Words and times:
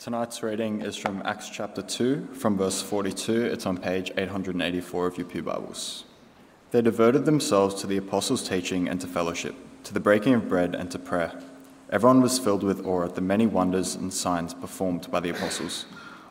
Tonight's 0.00 0.42
reading 0.42 0.80
is 0.80 0.96
from 0.96 1.20
Acts 1.26 1.50
chapter 1.50 1.82
2, 1.82 2.28
from 2.32 2.56
verse 2.56 2.80
42. 2.80 3.44
It's 3.44 3.66
on 3.66 3.76
page 3.76 4.10
884 4.16 5.06
of 5.06 5.18
your 5.18 5.26
Pew 5.26 5.42
Bibles. 5.42 6.04
They 6.70 6.80
devoted 6.80 7.26
themselves 7.26 7.74
to 7.74 7.86
the 7.86 7.98
apostles' 7.98 8.48
teaching 8.48 8.88
and 8.88 8.98
to 9.02 9.06
fellowship, 9.06 9.54
to 9.84 9.92
the 9.92 10.00
breaking 10.00 10.32
of 10.32 10.48
bread 10.48 10.74
and 10.74 10.90
to 10.92 10.98
prayer. 10.98 11.38
Everyone 11.90 12.22
was 12.22 12.38
filled 12.38 12.62
with 12.62 12.86
awe 12.86 13.04
at 13.04 13.14
the 13.14 13.20
many 13.20 13.46
wonders 13.46 13.94
and 13.94 14.10
signs 14.10 14.54
performed 14.54 15.10
by 15.10 15.20
the 15.20 15.28
apostles. 15.28 15.84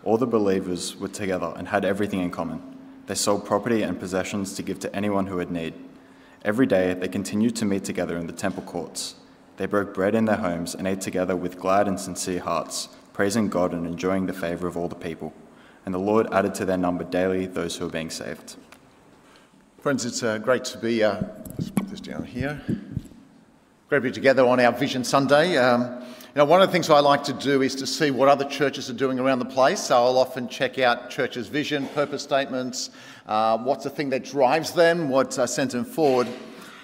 All 0.04 0.18
the 0.18 0.26
believers 0.26 0.96
were 0.96 1.08
together 1.08 1.54
and 1.56 1.68
had 1.68 1.86
everything 1.86 2.22
in 2.22 2.32
common. 2.32 2.64
They 3.06 3.14
sold 3.14 3.46
property 3.46 3.84
and 3.84 4.00
possessions 4.00 4.56
to 4.56 4.64
give 4.64 4.80
to 4.80 4.96
anyone 4.96 5.28
who 5.28 5.38
had 5.38 5.52
need. 5.52 5.76
Every 6.44 6.66
day 6.66 6.96
they 6.96 7.08
continued 7.08 7.56
to 7.58 7.66
meet 7.66 7.84
together 7.84 8.18
in 8.18 8.26
the 8.26 8.34
temple 8.34 8.64
courts. 8.64 9.14
They 9.58 9.68
broke 9.68 9.94
bread 9.94 10.16
in 10.16 10.26
their 10.26 10.38
homes 10.38 10.74
and 10.74 10.88
ate 10.88 11.02
together 11.02 11.36
with 11.36 11.60
glad 11.60 11.88
and 11.88 12.00
sincere 12.00 12.40
hearts 12.40 12.90
praising 13.20 13.50
God 13.50 13.74
and 13.74 13.86
enjoying 13.86 14.28
the 14.28 14.34
favor 14.34 14.66
of 14.66 14.78
all 14.78 14.88
the 14.88 14.96
people. 14.96 15.34
And 15.84 15.94
the 15.94 16.00
Lord 16.00 16.28
added 16.32 16.56
to 16.56 16.64
their 16.64 16.78
number 16.78 17.04
daily 17.04 17.48
those 17.48 17.76
who 17.76 17.84
were 17.84 17.92
being 17.92 18.10
saved. 18.10 18.56
Friends, 19.82 20.06
it's 20.06 20.24
uh, 20.24 20.38
great 20.38 20.64
to 20.64 20.78
be, 20.78 21.04
uh, 21.04 21.22
let's 21.50 21.70
put 21.70 21.90
this 21.90 22.00
down 22.00 22.24
here. 22.24 22.62
Great 23.90 23.98
to 23.98 24.02
be 24.04 24.12
together 24.12 24.48
on 24.48 24.62
our 24.62 24.72
Vision 24.72 25.04
Sunday. 25.04 25.58
Um, 25.58 26.00
you 26.00 26.36
know, 26.36 26.46
one 26.46 26.62
of 26.62 26.70
the 26.70 26.72
things 26.72 26.90
I 26.90 27.02
like 27.02 27.26
to 27.26 27.34
do 27.34 27.62
is 27.62 27.76
to 27.76 27.86
see 27.86 28.10
what 28.10 28.30
other 28.30 28.46
churches 28.46 28.90
are 28.90 28.94
doing 28.94 29.20
around 29.20 29.40
the 29.40 29.46
place. 29.46 29.82
So 29.82 29.98
I'll 29.98 30.18
often 30.18 30.48
check 30.48 30.80
out 30.80 31.10
churches' 31.10 31.50
vision, 31.50 31.88
purpose 31.88 32.24
statements, 32.24 32.90
uh, 33.28 33.58
what's 33.58 33.84
the 33.84 33.90
thing 33.90 34.12
that 34.12 34.24
drives 34.24 34.72
them, 34.72 35.10
what 35.10 35.38
uh, 35.38 35.46
sent 35.46 35.72
them 35.72 35.84
forward. 35.84 36.30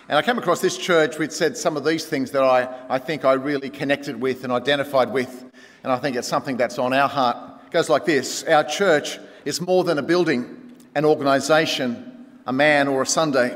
And 0.09 0.17
I 0.17 0.21
came 0.21 0.37
across 0.37 0.59
this 0.59 0.77
church 0.77 1.17
which 1.17 1.31
said 1.31 1.55
some 1.55 1.77
of 1.77 1.85
these 1.85 2.03
things 2.03 2.31
that 2.31 2.43
I, 2.43 2.67
I 2.89 2.99
think 2.99 3.23
I 3.23 3.33
really 3.33 3.69
connected 3.69 4.19
with 4.19 4.43
and 4.43 4.51
identified 4.51 5.13
with 5.13 5.45
and 5.85 5.91
I 5.91 5.97
think 5.97 6.15
it's 6.15 6.27
something 6.27 6.57
that's 6.57 6.79
on 6.79 6.93
our 6.93 7.07
heart. 7.07 7.37
It 7.67 7.71
goes 7.71 7.89
like 7.89 8.05
this 8.05 8.43
Our 8.45 8.63
church 8.63 9.19
is 9.45 9.61
more 9.61 9.83
than 9.83 9.99
a 9.99 10.01
building, 10.01 10.73
an 10.95 11.05
organisation, 11.05 12.25
a 12.47 12.51
man, 12.51 12.87
or 12.87 13.03
a 13.03 13.05
Sunday. 13.05 13.55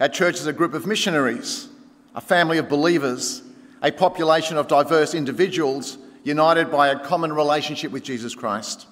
Our 0.00 0.08
church 0.08 0.34
is 0.40 0.48
a 0.48 0.52
group 0.52 0.74
of 0.74 0.88
missionaries, 0.88 1.68
a 2.16 2.20
family 2.20 2.58
of 2.58 2.68
believers, 2.68 3.42
a 3.80 3.92
population 3.92 4.56
of 4.56 4.66
diverse 4.66 5.14
individuals 5.14 5.98
united 6.24 6.68
by 6.68 6.88
a 6.88 6.98
common 6.98 7.32
relationship 7.32 7.92
with 7.92 8.02
Jesus 8.02 8.34
Christ. 8.34 8.88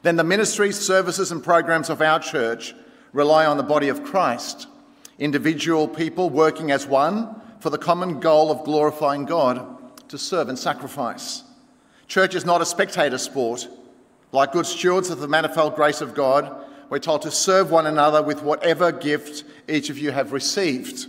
Then 0.00 0.16
the 0.16 0.24
ministries, 0.24 0.78
services, 0.78 1.32
and 1.32 1.44
programs 1.44 1.90
of 1.90 2.00
our 2.00 2.18
church 2.18 2.74
rely 3.12 3.44
on 3.44 3.58
the 3.58 3.62
body 3.62 3.88
of 3.88 4.02
Christ, 4.04 4.68
individual 5.18 5.86
people 5.86 6.30
working 6.30 6.70
as 6.70 6.86
one 6.86 7.38
for 7.60 7.68
the 7.68 7.76
common 7.76 8.20
goal 8.20 8.50
of 8.50 8.64
glorifying 8.64 9.26
God 9.26 10.08
to 10.08 10.16
serve 10.16 10.48
and 10.48 10.58
sacrifice. 10.58 11.44
Church 12.08 12.34
is 12.34 12.44
not 12.44 12.62
a 12.62 12.66
spectator 12.66 13.18
sport. 13.18 13.68
Like 14.32 14.52
good 14.52 14.66
stewards 14.66 15.10
of 15.10 15.20
the 15.20 15.28
manifold 15.28 15.76
grace 15.76 16.00
of 16.00 16.14
God, 16.14 16.64
we're 16.90 16.98
told 16.98 17.22
to 17.22 17.30
serve 17.30 17.70
one 17.70 17.86
another 17.86 18.22
with 18.22 18.42
whatever 18.42 18.90
gift 18.90 19.44
each 19.68 19.90
of 19.90 19.98
you 19.98 20.10
have 20.10 20.32
received. 20.32 21.06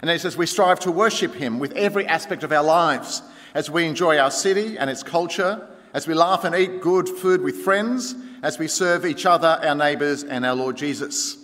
And 0.00 0.08
then 0.08 0.14
he 0.14 0.18
says, 0.18 0.36
we 0.36 0.46
strive 0.46 0.80
to 0.80 0.92
worship 0.92 1.34
him 1.34 1.58
with 1.58 1.72
every 1.72 2.06
aspect 2.06 2.42
of 2.44 2.52
our 2.52 2.62
lives 2.62 3.22
as 3.54 3.70
we 3.70 3.86
enjoy 3.86 4.18
our 4.18 4.30
city 4.30 4.78
and 4.78 4.88
its 4.88 5.02
culture, 5.02 5.68
as 5.92 6.06
we 6.06 6.14
laugh 6.14 6.44
and 6.44 6.54
eat 6.54 6.80
good 6.80 7.08
food 7.08 7.40
with 7.40 7.56
friends, 7.62 8.14
as 8.42 8.58
we 8.58 8.68
serve 8.68 9.06
each 9.06 9.26
other, 9.26 9.58
our 9.62 9.74
neighbours, 9.74 10.22
and 10.22 10.44
our 10.44 10.54
Lord 10.54 10.76
Jesus. 10.76 11.38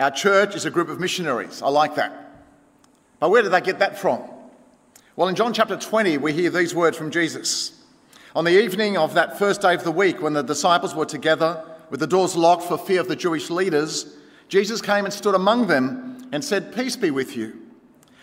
Our 0.00 0.10
church 0.10 0.54
is 0.54 0.64
a 0.64 0.70
group 0.70 0.88
of 0.88 0.98
missionaries. 0.98 1.62
I 1.62 1.68
like 1.68 1.94
that. 1.96 2.32
But 3.20 3.30
where 3.30 3.42
did 3.42 3.52
they 3.52 3.60
get 3.60 3.78
that 3.80 3.98
from? 3.98 4.22
Well, 5.20 5.28
in 5.28 5.34
John 5.34 5.52
chapter 5.52 5.76
20, 5.76 6.16
we 6.16 6.32
hear 6.32 6.48
these 6.48 6.74
words 6.74 6.96
from 6.96 7.10
Jesus. 7.10 7.78
On 8.34 8.42
the 8.42 8.58
evening 8.58 8.96
of 8.96 9.12
that 9.12 9.38
first 9.38 9.60
day 9.60 9.74
of 9.74 9.84
the 9.84 9.92
week, 9.92 10.22
when 10.22 10.32
the 10.32 10.40
disciples 10.40 10.94
were 10.94 11.04
together 11.04 11.62
with 11.90 12.00
the 12.00 12.06
doors 12.06 12.36
locked 12.36 12.62
for 12.62 12.78
fear 12.78 13.00
of 13.00 13.08
the 13.08 13.16
Jewish 13.16 13.50
leaders, 13.50 14.16
Jesus 14.48 14.80
came 14.80 15.04
and 15.04 15.12
stood 15.12 15.34
among 15.34 15.66
them 15.66 16.26
and 16.32 16.42
said, 16.42 16.74
Peace 16.74 16.96
be 16.96 17.10
with 17.10 17.36
you. 17.36 17.60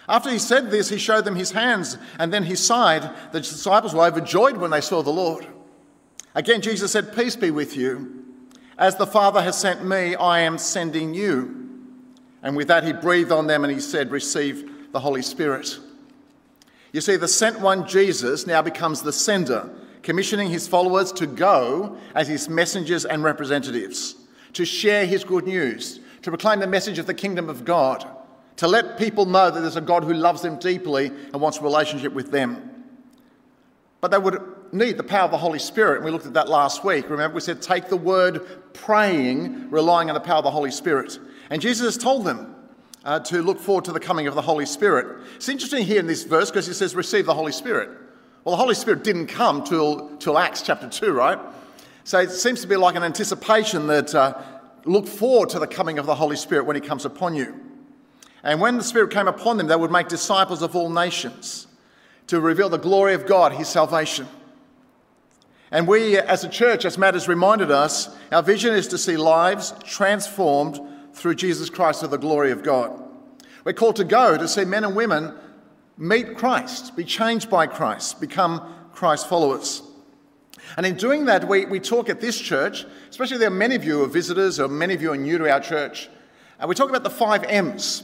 After 0.09 0.31
he 0.31 0.39
said 0.39 0.71
this, 0.71 0.89
he 0.89 0.97
showed 0.97 1.23
them 1.23 1.35
his 1.35 1.51
hands 1.51 1.99
and 2.17 2.33
then 2.33 2.41
his 2.41 2.65
side. 2.65 3.07
The 3.31 3.41
disciples 3.41 3.93
were 3.93 4.05
overjoyed 4.05 4.57
when 4.57 4.71
they 4.71 4.81
saw 4.81 5.03
the 5.03 5.11
Lord. 5.11 5.45
Again, 6.33 6.61
Jesus 6.61 6.93
said, 6.93 7.15
Peace 7.15 7.35
be 7.35 7.51
with 7.51 7.77
you. 7.77 8.25
As 8.75 8.95
the 8.95 9.05
Father 9.05 9.43
has 9.43 9.55
sent 9.55 9.85
me, 9.85 10.15
I 10.15 10.39
am 10.39 10.57
sending 10.57 11.13
you. 11.13 11.69
And 12.41 12.57
with 12.57 12.69
that, 12.69 12.83
he 12.83 12.91
breathed 12.91 13.31
on 13.31 13.45
them 13.45 13.63
and 13.63 13.71
he 13.71 13.81
said, 13.81 14.09
Receive 14.09 14.91
the 14.93 14.99
Holy 15.01 15.21
Spirit. 15.21 15.77
You 16.93 17.01
see, 17.01 17.15
the 17.15 17.27
sent 17.27 17.59
one, 17.59 17.87
Jesus, 17.87 18.47
now 18.47 18.61
becomes 18.61 19.01
the 19.01 19.13
sender, 19.13 19.69
commissioning 20.03 20.49
his 20.49 20.67
followers 20.67 21.11
to 21.13 21.27
go 21.27 21.97
as 22.15 22.27
his 22.27 22.47
messengers 22.47 23.05
and 23.05 23.23
representatives, 23.23 24.15
to 24.53 24.65
share 24.65 25.05
his 25.05 25.23
good 25.23 25.45
news, 25.45 25.99
to 26.21 26.31
proclaim 26.31 26.59
the 26.59 26.67
message 26.67 26.97
of 26.97 27.05
the 27.05 27.13
kingdom 27.13 27.49
of 27.49 27.65
God, 27.65 28.05
to 28.55 28.67
let 28.67 28.97
people 28.97 29.25
know 29.25 29.51
that 29.51 29.59
there's 29.59 29.75
a 29.75 29.81
God 29.81 30.03
who 30.03 30.13
loves 30.13 30.41
them 30.41 30.57
deeply 30.57 31.07
and 31.07 31.41
wants 31.41 31.59
a 31.59 31.61
relationship 31.61 32.13
with 32.13 32.31
them. 32.31 32.85
But 34.01 34.11
they 34.11 34.17
would 34.17 34.41
need 34.71 34.97
the 34.97 35.03
power 35.03 35.25
of 35.25 35.31
the 35.31 35.37
Holy 35.37 35.59
Spirit, 35.59 35.97
and 35.97 36.05
we 36.05 36.11
looked 36.11 36.25
at 36.25 36.33
that 36.33 36.49
last 36.49 36.83
week. 36.83 37.09
Remember, 37.09 37.35
we 37.35 37.41
said, 37.41 37.61
take 37.61 37.89
the 37.89 37.97
word 37.97 38.73
praying, 38.73 39.69
relying 39.69 40.09
on 40.09 40.13
the 40.13 40.19
power 40.19 40.37
of 40.37 40.43
the 40.43 40.51
Holy 40.51 40.71
Spirit. 40.71 41.19
And 41.49 41.61
Jesus 41.61 41.97
told 41.97 42.25
them, 42.25 42.55
uh, 43.07 43.17
to 43.21 43.41
look 43.41 43.57
forward 43.57 43.85
to 43.85 43.93
the 43.93 43.99
coming 44.01 44.27
of 44.27 44.35
the 44.35 44.41
Holy 44.41 44.65
Spirit. 44.65 45.25
It's 45.37 45.47
interesting 45.47 45.85
here 45.85 45.97
in 45.97 46.07
this 46.07 46.23
verse 46.23 46.51
because 46.51 46.67
it 46.67 46.73
says, 46.73 46.93
receive 46.93 47.25
the 47.25 47.33
Holy 47.33 47.53
Spirit. 47.53 47.89
Well, 48.43 48.51
the 48.51 48.61
Holy 48.61 48.75
Spirit 48.75 49.05
didn't 49.05 49.27
come 49.27 49.63
till, 49.63 50.17
till 50.17 50.37
Acts 50.37 50.61
chapter 50.61 50.89
2, 50.89 51.13
right? 51.13 51.39
So 52.03 52.19
it 52.19 52.31
seems 52.31 52.61
to 52.61 52.67
be 52.67 52.75
like 52.75 52.95
an 52.95 53.03
anticipation 53.03 53.87
that 53.87 54.13
uh, 54.13 54.41
look 54.83 55.07
forward 55.07 55.47
to 55.49 55.59
the 55.59 55.67
coming 55.67 55.99
of 55.99 56.05
the 56.05 56.15
Holy 56.15 56.35
Spirit 56.35 56.65
when 56.65 56.75
He 56.75 56.81
comes 56.81 57.05
upon 57.05 57.33
you. 57.33 57.57
And 58.43 58.59
when 58.59 58.75
the 58.77 58.83
Spirit 58.83 59.11
came 59.11 59.29
upon 59.29 59.55
them, 59.55 59.67
they 59.67 59.75
would 59.77 59.91
make 59.91 60.09
disciples 60.09 60.61
of 60.61 60.75
all 60.75 60.89
nations 60.89 61.67
to 62.27 62.41
reveal 62.41 62.67
the 62.67 62.77
glory 62.77 63.13
of 63.13 63.25
God, 63.25 63.53
His 63.53 63.69
salvation. 63.69 64.27
And 65.71 65.87
we, 65.87 66.17
as 66.17 66.43
a 66.43 66.49
church, 66.49 66.83
as 66.83 66.97
Matt 66.97 67.13
has 67.13 67.29
reminded 67.29 67.71
us, 67.71 68.13
our 68.33 68.43
vision 68.43 68.73
is 68.73 68.89
to 68.89 68.97
see 68.97 69.15
lives 69.15 69.73
transformed 69.85 70.81
through 71.17 71.35
Jesus 71.35 71.69
Christ 71.69 72.01
to 72.01 72.07
the 72.07 72.17
glory 72.17 72.51
of 72.51 72.63
God. 72.63 73.03
We're 73.63 73.73
called 73.73 73.97
to 73.97 74.03
go 74.03 74.37
to 74.37 74.47
see 74.47 74.65
men 74.65 74.83
and 74.83 74.95
women 74.95 75.33
meet 75.97 76.37
Christ, 76.37 76.95
be 76.95 77.03
changed 77.03 77.49
by 77.49 77.67
Christ, 77.67 78.21
become 78.21 78.61
Christ 78.93 79.27
followers. 79.27 79.81
And 80.75 80.85
in 80.85 80.95
doing 80.95 81.25
that, 81.25 81.47
we, 81.47 81.65
we 81.65 81.79
talk 81.79 82.09
at 82.09 82.21
this 82.21 82.39
church, 82.39 82.85
especially 83.09 83.37
there 83.37 83.47
are 83.47 83.51
many 83.51 83.75
of 83.75 83.83
you 83.83 83.97
who 83.99 84.03
are 84.03 84.07
visitors 84.07 84.59
or 84.59 84.67
many 84.67 84.93
of 84.93 85.01
you 85.01 85.11
are 85.11 85.17
new 85.17 85.37
to 85.37 85.51
our 85.51 85.59
church, 85.59 86.09
and 86.59 86.69
we 86.69 86.75
talk 86.75 86.89
about 86.89 87.03
the 87.03 87.09
five 87.09 87.43
M's. 87.43 88.03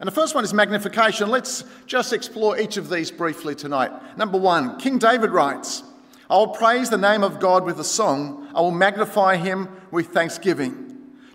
And 0.00 0.06
the 0.06 0.12
first 0.12 0.34
one 0.34 0.44
is 0.44 0.54
magnification. 0.54 1.28
Let's 1.28 1.64
just 1.86 2.12
explore 2.12 2.58
each 2.58 2.76
of 2.76 2.88
these 2.88 3.10
briefly 3.10 3.54
tonight. 3.54 4.16
Number 4.16 4.38
one, 4.38 4.78
King 4.78 4.98
David 4.98 5.30
writes, 5.30 5.82
I 6.30 6.36
will 6.36 6.48
praise 6.48 6.88
the 6.88 6.98
name 6.98 7.24
of 7.24 7.40
God 7.40 7.64
with 7.64 7.80
a 7.80 7.84
song, 7.84 8.48
I 8.54 8.60
will 8.60 8.70
magnify 8.70 9.36
him 9.36 9.68
with 9.90 10.08
thanksgiving. 10.08 10.87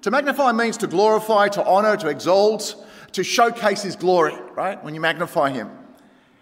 To 0.03 0.11
magnify 0.11 0.51
means 0.51 0.75
to 0.77 0.87
glorify, 0.87 1.47
to 1.49 1.65
honor, 1.65 1.95
to 1.95 2.09
exalt, 2.09 2.75
to 3.13 3.23
showcase 3.23 3.83
his 3.83 3.95
glory, 3.95 4.35
right? 4.53 4.81
When 4.83 4.93
you 4.93 4.99
magnify 4.99 5.51
him. 5.51 5.71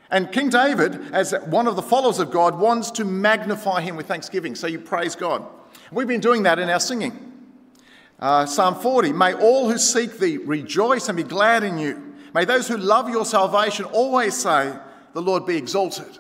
And 0.10 0.32
King 0.32 0.50
David, 0.50 1.14
as 1.14 1.34
one 1.46 1.68
of 1.68 1.76
the 1.76 1.84
followers 1.84 2.18
of 2.18 2.32
God, 2.32 2.60
wants 2.60 2.90
to 2.92 3.06
magnify 3.06 3.82
him 3.82 3.96
with 3.96 4.08
thanksgiving. 4.08 4.56
So 4.56 4.66
you 4.66 4.80
praise 4.80 5.16
God. 5.16 5.46
We've 5.92 6.08
been 6.08 6.22
doing 6.22 6.44
that 6.44 6.58
in 6.58 6.70
our 6.70 6.80
singing. 6.80 7.32
Uh, 8.20 8.48
Psalm 8.48 8.76
40 8.76 9.14
May 9.14 9.36
all 9.36 9.70
who 9.70 9.78
seek 9.78 10.18
thee 10.18 10.38
rejoice 10.38 11.08
and 11.08 11.16
be 11.16 11.24
glad 11.24 11.64
in 11.64 11.78
you. 11.78 12.16
May 12.34 12.46
those 12.46 12.68
who 12.68 12.78
love 12.78 13.10
your 13.10 13.26
salvation 13.26 13.86
always 13.86 14.36
say, 14.36 14.74
The 15.14 15.22
Lord 15.22 15.46
be 15.46 15.56
exalted. 15.56 16.18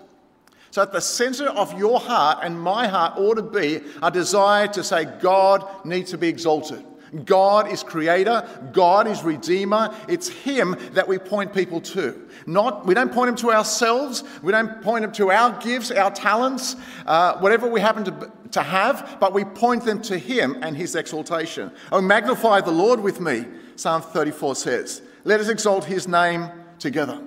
So, 0.69 0.83
at 0.83 0.91
the 0.91 1.01
center 1.01 1.47
of 1.47 1.77
your 1.77 1.99
heart 1.99 2.39
and 2.43 2.59
my 2.59 2.87
heart 2.87 3.17
ought 3.17 3.35
to 3.35 3.41
be 3.41 3.81
a 4.03 4.11
desire 4.11 4.67
to 4.69 4.83
say, 4.83 5.05
God 5.19 5.65
needs 5.85 6.11
to 6.11 6.19
be 6.19 6.27
exalted. 6.27 6.85
God 7.25 7.69
is 7.69 7.83
creator, 7.83 8.47
God 8.71 9.05
is 9.05 9.23
redeemer. 9.23 9.93
It's 10.07 10.29
him 10.29 10.77
that 10.93 11.07
we 11.07 11.17
point 11.17 11.53
people 11.53 11.81
to. 11.81 12.27
Not 12.45 12.85
we 12.85 12.93
don't 12.93 13.11
point 13.11 13.27
them 13.27 13.35
to 13.37 13.51
ourselves, 13.51 14.23
we 14.41 14.51
don't 14.51 14.81
point 14.81 15.01
them 15.03 15.11
to 15.13 15.31
our 15.31 15.59
gifts, 15.61 15.91
our 15.91 16.11
talents, 16.11 16.75
uh, 17.05 17.37
whatever 17.39 17.67
we 17.67 17.81
happen 17.81 18.05
to, 18.05 18.31
to 18.51 18.61
have, 18.61 19.17
but 19.19 19.33
we 19.33 19.43
point 19.43 19.83
them 19.83 20.01
to 20.03 20.17
him 20.17 20.57
and 20.61 20.75
his 20.75 20.95
exaltation. 20.95 21.71
Oh, 21.91 22.01
magnify 22.01 22.61
the 22.61 22.71
Lord 22.71 23.01
with 23.01 23.19
me, 23.19 23.45
Psalm 23.75 24.01
34 24.01 24.55
says. 24.55 25.01
Let 25.23 25.39
us 25.39 25.49
exalt 25.49 25.85
his 25.85 26.07
name 26.07 26.49
together. 26.79 27.21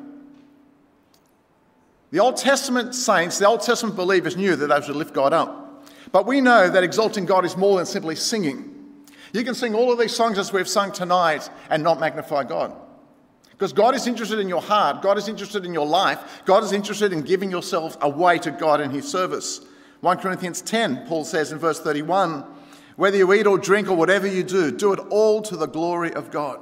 The 2.10 2.20
Old 2.20 2.36
Testament 2.36 2.94
saints, 2.94 3.38
the 3.38 3.46
Old 3.46 3.60
Testament 3.60 3.96
believers 3.96 4.36
knew 4.36 4.56
that 4.56 4.68
they 4.68 4.86
should 4.86 4.96
lift 4.96 5.14
God 5.14 5.32
up. 5.32 5.84
But 6.12 6.26
we 6.26 6.40
know 6.40 6.70
that 6.70 6.84
exalting 6.84 7.26
God 7.26 7.44
is 7.44 7.56
more 7.56 7.76
than 7.78 7.86
simply 7.86 8.14
singing. 8.14 8.73
You 9.34 9.42
can 9.42 9.56
sing 9.56 9.74
all 9.74 9.90
of 9.90 9.98
these 9.98 10.14
songs 10.14 10.38
as 10.38 10.52
we've 10.52 10.68
sung 10.68 10.92
tonight 10.92 11.50
and 11.68 11.82
not 11.82 11.98
magnify 11.98 12.44
God. 12.44 12.72
Because 13.50 13.72
God 13.72 13.96
is 13.96 14.06
interested 14.06 14.38
in 14.38 14.48
your 14.48 14.62
heart, 14.62 15.02
God 15.02 15.18
is 15.18 15.26
interested 15.26 15.64
in 15.64 15.74
your 15.74 15.86
life, 15.86 16.42
God 16.44 16.62
is 16.62 16.72
interested 16.72 17.12
in 17.12 17.22
giving 17.22 17.50
yourselves 17.50 17.98
away 18.00 18.38
to 18.38 18.52
God 18.52 18.80
in 18.80 18.90
His 18.90 19.08
service. 19.08 19.60
1 20.02 20.18
Corinthians 20.18 20.62
10, 20.62 21.08
Paul 21.08 21.24
says 21.24 21.50
in 21.50 21.58
verse 21.58 21.80
31 21.80 22.44
whether 22.94 23.16
you 23.16 23.32
eat 23.32 23.46
or 23.46 23.58
drink 23.58 23.88
or 23.88 23.96
whatever 23.96 24.28
you 24.28 24.44
do, 24.44 24.70
do 24.70 24.92
it 24.92 25.00
all 25.10 25.42
to 25.42 25.56
the 25.56 25.66
glory 25.66 26.12
of 26.12 26.30
God. 26.30 26.60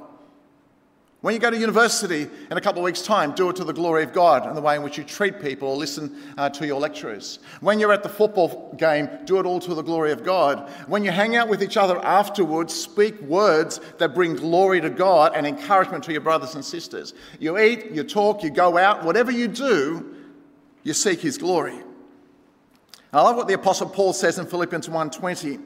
When 1.23 1.33
you 1.33 1.39
go 1.39 1.49
to 1.49 1.57
university 1.57 2.27
in 2.51 2.57
a 2.57 2.59
couple 2.59 2.81
of 2.81 2.83
weeks' 2.83 3.01
time, 3.01 3.31
do 3.31 3.49
it 3.49 3.55
to 3.55 3.63
the 3.63 3.71
glory 3.71 4.03
of 4.03 4.11
God 4.11 4.45
and 4.45 4.57
the 4.57 4.61
way 4.61 4.75
in 4.75 4.83
which 4.83 4.97
you 4.97 5.05
treat 5.05 5.41
people 5.41 5.69
or 5.69 5.77
listen 5.77 6.13
uh, 6.37 6.49
to 6.49 6.67
your 6.67 6.81
lecturers. 6.81 7.39
When 7.61 7.79
you're 7.79 7.93
at 7.93 8.03
the 8.03 8.09
football 8.09 8.75
game, 8.77 9.07
do 9.23 9.39
it 9.39 9.45
all 9.45 9.61
to 9.61 9.73
the 9.73 9.81
glory 9.81 10.11
of 10.11 10.25
God. 10.25 10.69
When 10.85 11.05
you 11.05 11.11
hang 11.11 11.37
out 11.37 11.47
with 11.47 11.63
each 11.63 11.77
other 11.77 11.97
afterwards, 12.03 12.73
speak 12.73 13.21
words 13.21 13.79
that 13.99 14.13
bring 14.13 14.35
glory 14.35 14.81
to 14.81 14.89
God 14.89 15.31
and 15.33 15.47
encouragement 15.47 16.03
to 16.03 16.11
your 16.11 16.19
brothers 16.19 16.55
and 16.55 16.65
sisters. 16.65 17.13
You 17.39 17.57
eat, 17.57 17.91
you 17.91 18.03
talk, 18.03 18.43
you 18.43 18.49
go 18.49 18.77
out, 18.77 19.05
whatever 19.05 19.31
you 19.31 19.47
do, 19.47 20.13
you 20.83 20.91
seek 20.91 21.21
His 21.21 21.37
glory. 21.37 21.79
I 23.13 23.21
love 23.21 23.37
what 23.37 23.47
the 23.47 23.53
Apostle 23.53 23.87
Paul 23.87 24.11
says 24.11 24.39
in 24.39 24.45
Philippians 24.45 24.89
1:20. 24.89 25.57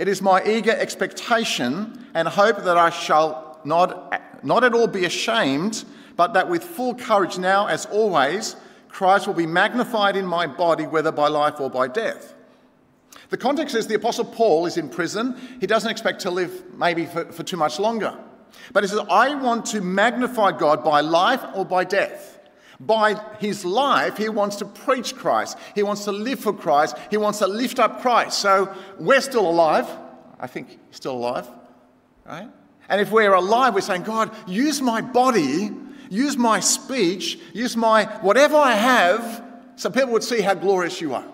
It 0.00 0.08
is 0.08 0.20
my 0.20 0.42
eager 0.44 0.72
expectation 0.72 2.08
and 2.12 2.26
hope 2.26 2.64
that 2.64 2.76
I 2.76 2.90
shall 2.90 3.46
not, 3.66 4.20
not 4.42 4.64
at 4.64 4.74
all 4.74 4.86
be 4.86 5.04
ashamed, 5.04 5.84
but 6.16 6.34
that 6.34 6.48
with 6.48 6.64
full 6.64 6.94
courage 6.94 7.38
now, 7.38 7.66
as 7.66 7.86
always, 7.86 8.56
Christ 8.88 9.26
will 9.26 9.34
be 9.34 9.46
magnified 9.46 10.16
in 10.16 10.26
my 10.26 10.46
body, 10.46 10.86
whether 10.86 11.12
by 11.12 11.28
life 11.28 11.60
or 11.60 11.68
by 11.68 11.88
death. 11.88 12.34
The 13.28 13.36
context 13.36 13.74
is 13.74 13.86
the 13.86 13.94
Apostle 13.94 14.24
Paul 14.24 14.66
is 14.66 14.76
in 14.76 14.88
prison. 14.88 15.36
He 15.60 15.66
doesn't 15.66 15.90
expect 15.90 16.20
to 16.22 16.30
live 16.30 16.62
maybe 16.74 17.06
for, 17.06 17.24
for 17.32 17.42
too 17.42 17.56
much 17.56 17.78
longer. 17.78 18.16
But 18.72 18.84
he 18.84 18.88
says, 18.88 19.00
I 19.10 19.34
want 19.34 19.66
to 19.66 19.80
magnify 19.80 20.52
God 20.52 20.82
by 20.84 21.00
life 21.00 21.44
or 21.54 21.64
by 21.64 21.84
death. 21.84 22.38
By 22.78 23.20
his 23.38 23.64
life, 23.64 24.16
he 24.16 24.28
wants 24.28 24.56
to 24.56 24.64
preach 24.64 25.14
Christ. 25.16 25.58
He 25.74 25.82
wants 25.82 26.04
to 26.04 26.12
live 26.12 26.40
for 26.40 26.52
Christ. 26.52 26.96
He 27.10 27.16
wants 27.16 27.38
to 27.40 27.46
lift 27.46 27.78
up 27.78 28.02
Christ. 28.02 28.38
So 28.38 28.74
we're 28.98 29.20
still 29.20 29.48
alive. 29.48 29.88
I 30.38 30.46
think 30.46 30.78
still 30.90 31.16
alive, 31.16 31.48
right? 32.26 32.48
And 32.88 33.00
if 33.00 33.10
we're 33.10 33.34
alive, 33.34 33.74
we're 33.74 33.80
saying, 33.80 34.02
God, 34.02 34.30
use 34.46 34.80
my 34.80 35.00
body, 35.00 35.70
use 36.08 36.36
my 36.36 36.60
speech, 36.60 37.38
use 37.52 37.76
my 37.76 38.04
whatever 38.20 38.56
I 38.56 38.72
have, 38.72 39.44
so 39.76 39.90
people 39.90 40.12
would 40.12 40.22
see 40.22 40.40
how 40.40 40.54
glorious 40.54 41.00
you 41.00 41.14
are. 41.14 41.26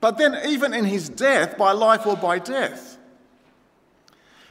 But 0.00 0.16
then, 0.16 0.38
even 0.46 0.72
in 0.72 0.84
his 0.84 1.08
death, 1.08 1.58
by 1.58 1.72
life 1.72 2.06
or 2.06 2.16
by 2.16 2.38
death, 2.38 2.96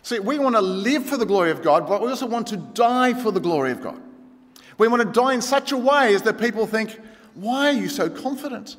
see, 0.04 0.20
we 0.20 0.38
want 0.38 0.56
to 0.56 0.62
live 0.62 1.06
for 1.06 1.18
the 1.18 1.26
glory 1.26 1.52
of 1.52 1.62
God, 1.62 1.88
but 1.88 2.02
we 2.02 2.10
also 2.10 2.28
want 2.28 2.48
to 2.48 2.58
die 2.58 3.14
for 3.14 3.32
the 3.32 3.40
glory 3.40 3.72
of 3.72 3.82
God. 3.82 4.00
We 4.78 4.88
want 4.88 5.02
to 5.02 5.12
die 5.12 5.34
in 5.34 5.42
such 5.42 5.72
a 5.72 5.78
way 5.78 6.14
as 6.14 6.22
that 6.24 6.40
people 6.40 6.68
think, 6.68 7.00
why 7.34 7.70
are 7.70 7.74
you 7.74 7.90
so 7.90 8.10
confident? 8.10 8.76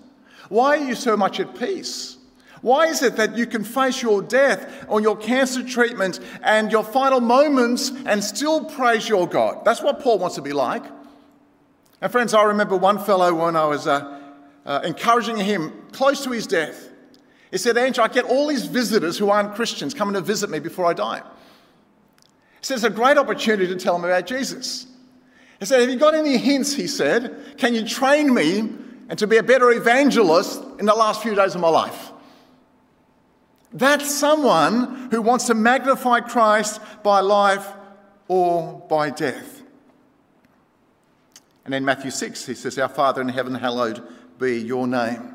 Why 0.48 0.78
are 0.78 0.84
you 0.84 0.94
so 0.94 1.16
much 1.16 1.40
at 1.40 1.58
peace? 1.58 2.18
Why 2.62 2.86
is 2.86 3.02
it 3.02 3.16
that 3.16 3.36
you 3.36 3.46
can 3.46 3.64
face 3.64 4.02
your 4.02 4.20
death 4.22 4.84
or 4.88 5.00
your 5.00 5.16
cancer 5.16 5.62
treatment 5.62 6.20
and 6.42 6.70
your 6.70 6.84
final 6.84 7.20
moments 7.20 7.90
and 8.04 8.22
still 8.22 8.64
praise 8.64 9.08
your 9.08 9.26
God? 9.26 9.64
That's 9.64 9.82
what 9.82 10.00
Paul 10.00 10.18
wants 10.18 10.36
to 10.36 10.42
be 10.42 10.52
like. 10.52 10.84
And 12.02 12.12
friends, 12.12 12.34
I 12.34 12.42
remember 12.44 12.76
one 12.76 12.98
fellow 12.98 13.34
when 13.34 13.56
I 13.56 13.66
was 13.66 13.86
uh, 13.86 14.20
uh, 14.66 14.80
encouraging 14.84 15.36
him 15.36 15.72
close 15.92 16.22
to 16.24 16.30
his 16.30 16.46
death. 16.46 16.88
He 17.50 17.58
said, 17.58 17.76
Ange, 17.76 17.98
I 17.98 18.08
get 18.08 18.24
all 18.24 18.46
these 18.46 18.66
visitors 18.66 19.18
who 19.18 19.30
aren't 19.30 19.54
Christians 19.54 19.92
coming 19.92 20.14
to 20.14 20.20
visit 20.20 20.50
me 20.50 20.60
before 20.60 20.86
I 20.86 20.92
die. 20.92 21.18
He 21.18 22.66
says, 22.66 22.84
it's 22.84 22.92
a 22.92 22.96
great 22.96 23.16
opportunity 23.16 23.66
to 23.66 23.76
tell 23.76 23.94
them 23.94 24.04
about 24.04 24.26
Jesus. 24.26 24.86
He 25.58 25.66
said, 25.66 25.80
Have 25.80 25.90
you 25.90 25.96
got 25.96 26.14
any 26.14 26.36
hints? 26.36 26.74
He 26.74 26.86
said, 26.86 27.54
Can 27.58 27.74
you 27.74 27.86
train 27.86 28.32
me 28.32 28.60
and 29.08 29.18
to 29.18 29.26
be 29.26 29.36
a 29.38 29.42
better 29.42 29.70
evangelist 29.70 30.62
in 30.78 30.86
the 30.86 30.94
last 30.94 31.22
few 31.22 31.34
days 31.34 31.54
of 31.54 31.60
my 31.60 31.68
life? 31.68 32.09
That's 33.72 34.12
someone 34.12 35.08
who 35.10 35.22
wants 35.22 35.46
to 35.46 35.54
magnify 35.54 36.20
Christ 36.20 36.80
by 37.02 37.20
life 37.20 37.66
or 38.28 38.84
by 38.88 39.10
death. 39.10 39.62
And 41.64 41.74
in 41.74 41.84
Matthew 41.84 42.10
6, 42.10 42.46
he 42.46 42.54
says, 42.54 42.78
Our 42.78 42.88
Father 42.88 43.20
in 43.20 43.28
heaven, 43.28 43.54
hallowed 43.54 44.02
be 44.38 44.58
your 44.58 44.86
name. 44.86 45.34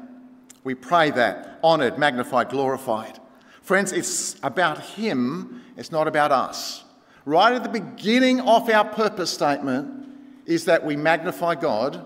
We 0.64 0.76
pray 0.76 1.12
that, 1.12 1.60
honoured, 1.64 1.98
magnified, 1.98 2.50
glorified. 2.50 3.20
Friends, 3.62 3.92
it's 3.92 4.36
about 4.44 4.80
Him, 4.80 5.64
it's 5.78 5.92
not 5.92 6.08
about 6.08 6.32
us. 6.32 6.84
Right 7.24 7.54
at 7.54 7.64
the 7.64 7.70
beginning 7.70 8.42
of 8.42 8.70
our 8.70 8.86
purpose 8.86 9.32
statement, 9.32 10.06
is 10.46 10.66
that 10.66 10.86
we 10.86 10.96
magnify 10.96 11.56
God 11.56 12.06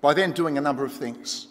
by 0.00 0.14
then 0.14 0.32
doing 0.32 0.58
a 0.58 0.60
number 0.60 0.84
of 0.84 0.92
things. 0.92 1.48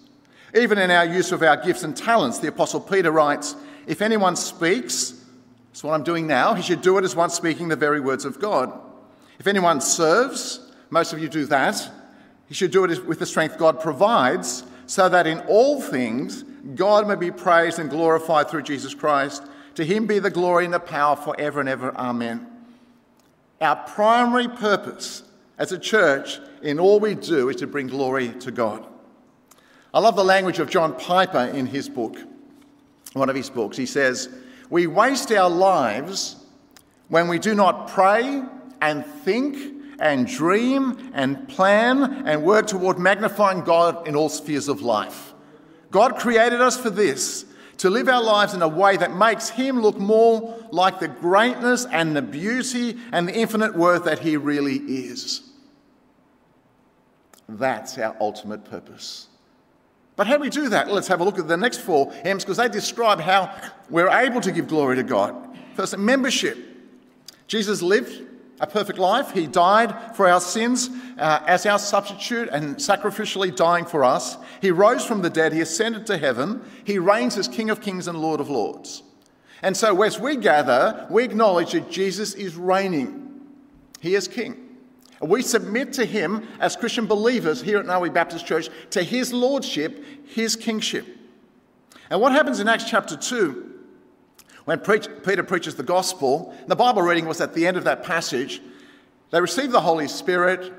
Even 0.55 0.77
in 0.77 0.91
our 0.91 1.05
use 1.05 1.31
of 1.31 1.41
our 1.41 1.57
gifts 1.57 1.83
and 1.83 1.95
talents, 1.95 2.39
the 2.39 2.47
Apostle 2.49 2.81
Peter 2.81 3.11
writes, 3.11 3.55
If 3.87 4.01
anyone 4.01 4.35
speaks, 4.35 5.23
that's 5.69 5.83
what 5.83 5.93
I'm 5.93 6.03
doing 6.03 6.27
now, 6.27 6.53
he 6.53 6.61
should 6.61 6.81
do 6.81 6.97
it 6.97 7.03
as 7.03 7.15
one 7.15 7.29
speaking 7.29 7.67
the 7.67 7.75
very 7.75 7.99
words 7.99 8.25
of 8.25 8.39
God. 8.39 8.71
If 9.39 9.47
anyone 9.47 9.81
serves, 9.81 10.71
most 10.89 11.13
of 11.13 11.19
you 11.19 11.29
do 11.29 11.45
that, 11.45 11.89
he 12.47 12.53
should 12.53 12.71
do 12.71 12.83
it 12.83 13.05
with 13.05 13.19
the 13.19 13.25
strength 13.25 13.57
God 13.57 13.79
provides, 13.79 14.63
so 14.85 15.07
that 15.07 15.25
in 15.25 15.39
all 15.47 15.81
things 15.81 16.43
God 16.75 17.07
may 17.07 17.15
be 17.15 17.31
praised 17.31 17.79
and 17.79 17.89
glorified 17.89 18.49
through 18.49 18.63
Jesus 18.63 18.93
Christ. 18.93 19.43
To 19.75 19.85
him 19.85 20.05
be 20.05 20.19
the 20.19 20.29
glory 20.29 20.65
and 20.65 20.73
the 20.73 20.79
power 20.79 21.15
forever 21.15 21.61
and 21.61 21.69
ever. 21.69 21.95
Amen. 21.95 22.45
Our 23.61 23.77
primary 23.77 24.49
purpose 24.49 25.23
as 25.57 25.71
a 25.71 25.79
church, 25.79 26.39
in 26.61 26.79
all 26.79 26.99
we 26.99 27.15
do, 27.15 27.49
is 27.49 27.55
to 27.57 27.67
bring 27.67 27.87
glory 27.87 28.29
to 28.39 28.51
God. 28.51 28.85
I 29.93 29.99
love 29.99 30.15
the 30.15 30.23
language 30.23 30.59
of 30.59 30.69
John 30.69 30.97
Piper 30.97 31.45
in 31.45 31.67
his 31.67 31.87
book, 31.87 32.17
one 33.13 33.29
of 33.29 33.35
his 33.35 33.49
books. 33.49 33.77
He 33.77 33.85
says, 33.85 34.29
We 34.69 34.87
waste 34.87 35.31
our 35.31 35.49
lives 35.49 36.35
when 37.07 37.27
we 37.27 37.39
do 37.39 37.53
not 37.53 37.89
pray 37.89 38.43
and 38.81 39.05
think 39.05 39.81
and 39.99 40.27
dream 40.27 41.11
and 41.13 41.47
plan 41.47 42.27
and 42.27 42.43
work 42.43 42.67
toward 42.67 42.97
magnifying 42.97 43.61
God 43.61 44.07
in 44.07 44.15
all 44.15 44.29
spheres 44.29 44.67
of 44.67 44.81
life. 44.81 45.33
God 45.91 46.17
created 46.17 46.61
us 46.61 46.79
for 46.79 46.89
this 46.89 47.45
to 47.77 47.89
live 47.89 48.07
our 48.07 48.23
lives 48.23 48.53
in 48.53 48.61
a 48.61 48.67
way 48.67 48.95
that 48.97 49.15
makes 49.15 49.49
Him 49.49 49.81
look 49.81 49.99
more 49.99 50.57
like 50.71 50.99
the 50.99 51.07
greatness 51.07 51.85
and 51.91 52.15
the 52.15 52.21
beauty 52.21 52.97
and 53.11 53.27
the 53.27 53.33
infinite 53.33 53.75
worth 53.75 54.05
that 54.05 54.19
He 54.19 54.37
really 54.37 54.77
is. 54.77 55.41
That's 57.49 57.97
our 57.97 58.15
ultimate 58.21 58.63
purpose. 58.65 59.27
But 60.15 60.27
how 60.27 60.35
do 60.35 60.41
we 60.41 60.49
do 60.49 60.69
that? 60.69 60.91
Let's 60.91 61.07
have 61.07 61.21
a 61.21 61.23
look 61.23 61.39
at 61.39 61.47
the 61.47 61.57
next 61.57 61.79
four 61.81 62.13
M's 62.23 62.43
because 62.43 62.57
they 62.57 62.69
describe 62.69 63.19
how 63.19 63.55
we're 63.89 64.09
able 64.09 64.41
to 64.41 64.51
give 64.51 64.67
glory 64.67 64.95
to 64.97 65.03
God. 65.03 65.35
First, 65.75 65.97
membership. 65.97 66.57
Jesus 67.47 67.81
lived 67.81 68.27
a 68.59 68.67
perfect 68.67 68.99
life. 68.99 69.31
He 69.31 69.47
died 69.47 70.15
for 70.15 70.29
our 70.29 70.39
sins 70.39 70.89
uh, 71.17 71.43
as 71.47 71.65
our 71.65 71.79
substitute 71.79 72.49
and 72.49 72.75
sacrificially 72.75 73.53
dying 73.53 73.85
for 73.85 74.03
us. 74.03 74.37
He 74.61 74.69
rose 74.69 75.03
from 75.03 75.21
the 75.21 75.29
dead. 75.29 75.51
He 75.51 75.61
ascended 75.61 76.05
to 76.07 76.17
heaven. 76.17 76.61
He 76.83 76.99
reigns 76.99 77.37
as 77.37 77.47
King 77.47 77.69
of 77.69 77.81
kings 77.81 78.07
and 78.07 78.19
Lord 78.19 78.39
of 78.39 78.49
lords. 78.49 79.03
And 79.63 79.75
so, 79.75 80.01
as 80.03 80.19
we 80.19 80.37
gather, 80.37 81.07
we 81.09 81.23
acknowledge 81.23 81.71
that 81.71 81.89
Jesus 81.89 82.33
is 82.33 82.55
reigning. 82.55 83.41
He 83.99 84.15
is 84.15 84.27
King. 84.27 84.60
We 85.21 85.43
submit 85.43 85.93
to 85.93 86.05
him 86.05 86.47
as 86.59 86.75
Christian 86.75 87.05
believers 87.05 87.61
here 87.61 87.77
at 87.77 87.85
Narwee 87.85 88.11
Baptist 88.13 88.45
Church 88.45 88.69
to 88.91 89.03
his 89.03 89.31
lordship, 89.31 90.03
his 90.27 90.55
kingship. 90.55 91.05
And 92.09 92.19
what 92.19 92.31
happens 92.31 92.59
in 92.59 92.67
Acts 92.67 92.85
chapter 92.89 93.15
2 93.15 93.69
when 94.65 94.79
Peter 94.79 95.43
preaches 95.43 95.75
the 95.75 95.83
gospel? 95.83 96.55
The 96.67 96.75
Bible 96.75 97.03
reading 97.03 97.25
was 97.25 97.39
at 97.39 97.53
the 97.53 97.67
end 97.67 97.77
of 97.77 97.83
that 97.83 98.03
passage. 98.03 98.61
They 99.29 99.39
receive 99.39 99.71
the 99.71 99.79
Holy 99.79 100.07
Spirit. 100.07 100.73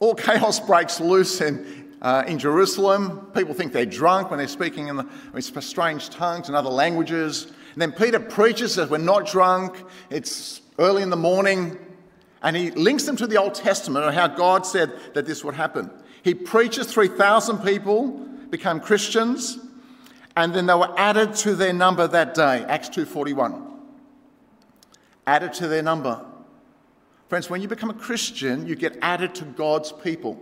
All 0.00 0.14
chaos 0.16 0.58
breaks 0.58 0.98
loose 0.98 1.42
in, 1.42 1.96
uh, 2.00 2.24
in 2.26 2.38
Jerusalem. 2.38 3.30
People 3.34 3.54
think 3.54 3.72
they're 3.72 3.84
drunk 3.84 4.30
when 4.30 4.38
they're 4.38 4.48
speaking 4.48 4.88
in, 4.88 4.96
the, 4.96 5.06
in 5.34 5.42
strange 5.42 6.08
tongues 6.08 6.48
and 6.48 6.56
other 6.56 6.70
languages. 6.70 7.52
And 7.74 7.82
then 7.82 7.92
Peter 7.92 8.18
preaches 8.18 8.76
that 8.76 8.88
we're 8.88 8.98
not 8.98 9.26
drunk. 9.26 9.76
It's 10.08 10.62
early 10.78 11.02
in 11.02 11.10
the 11.10 11.16
morning. 11.16 11.78
And 12.44 12.54
he 12.54 12.70
links 12.70 13.04
them 13.04 13.16
to 13.16 13.26
the 13.26 13.38
Old 13.38 13.54
Testament 13.54 14.04
and 14.04 14.14
how 14.14 14.28
God 14.28 14.66
said 14.66 14.92
that 15.14 15.26
this 15.26 15.42
would 15.42 15.54
happen. 15.54 15.90
He 16.22 16.34
preaches 16.34 16.92
3,000 16.92 17.58
people 17.58 18.10
become 18.50 18.78
Christians, 18.80 19.58
and 20.36 20.54
then 20.54 20.66
they 20.66 20.74
were 20.74 20.92
added 20.96 21.34
to 21.36 21.56
their 21.56 21.72
number 21.72 22.06
that 22.06 22.34
day, 22.34 22.64
Acts 22.68 22.88
2.41. 22.90 23.66
Added 25.26 25.54
to 25.54 25.68
their 25.68 25.82
number. 25.82 26.24
Friends, 27.28 27.48
when 27.48 27.62
you 27.62 27.66
become 27.66 27.90
a 27.90 27.94
Christian, 27.94 28.66
you 28.66 28.76
get 28.76 28.98
added 29.00 29.34
to 29.36 29.44
God's 29.44 29.90
people. 29.90 30.38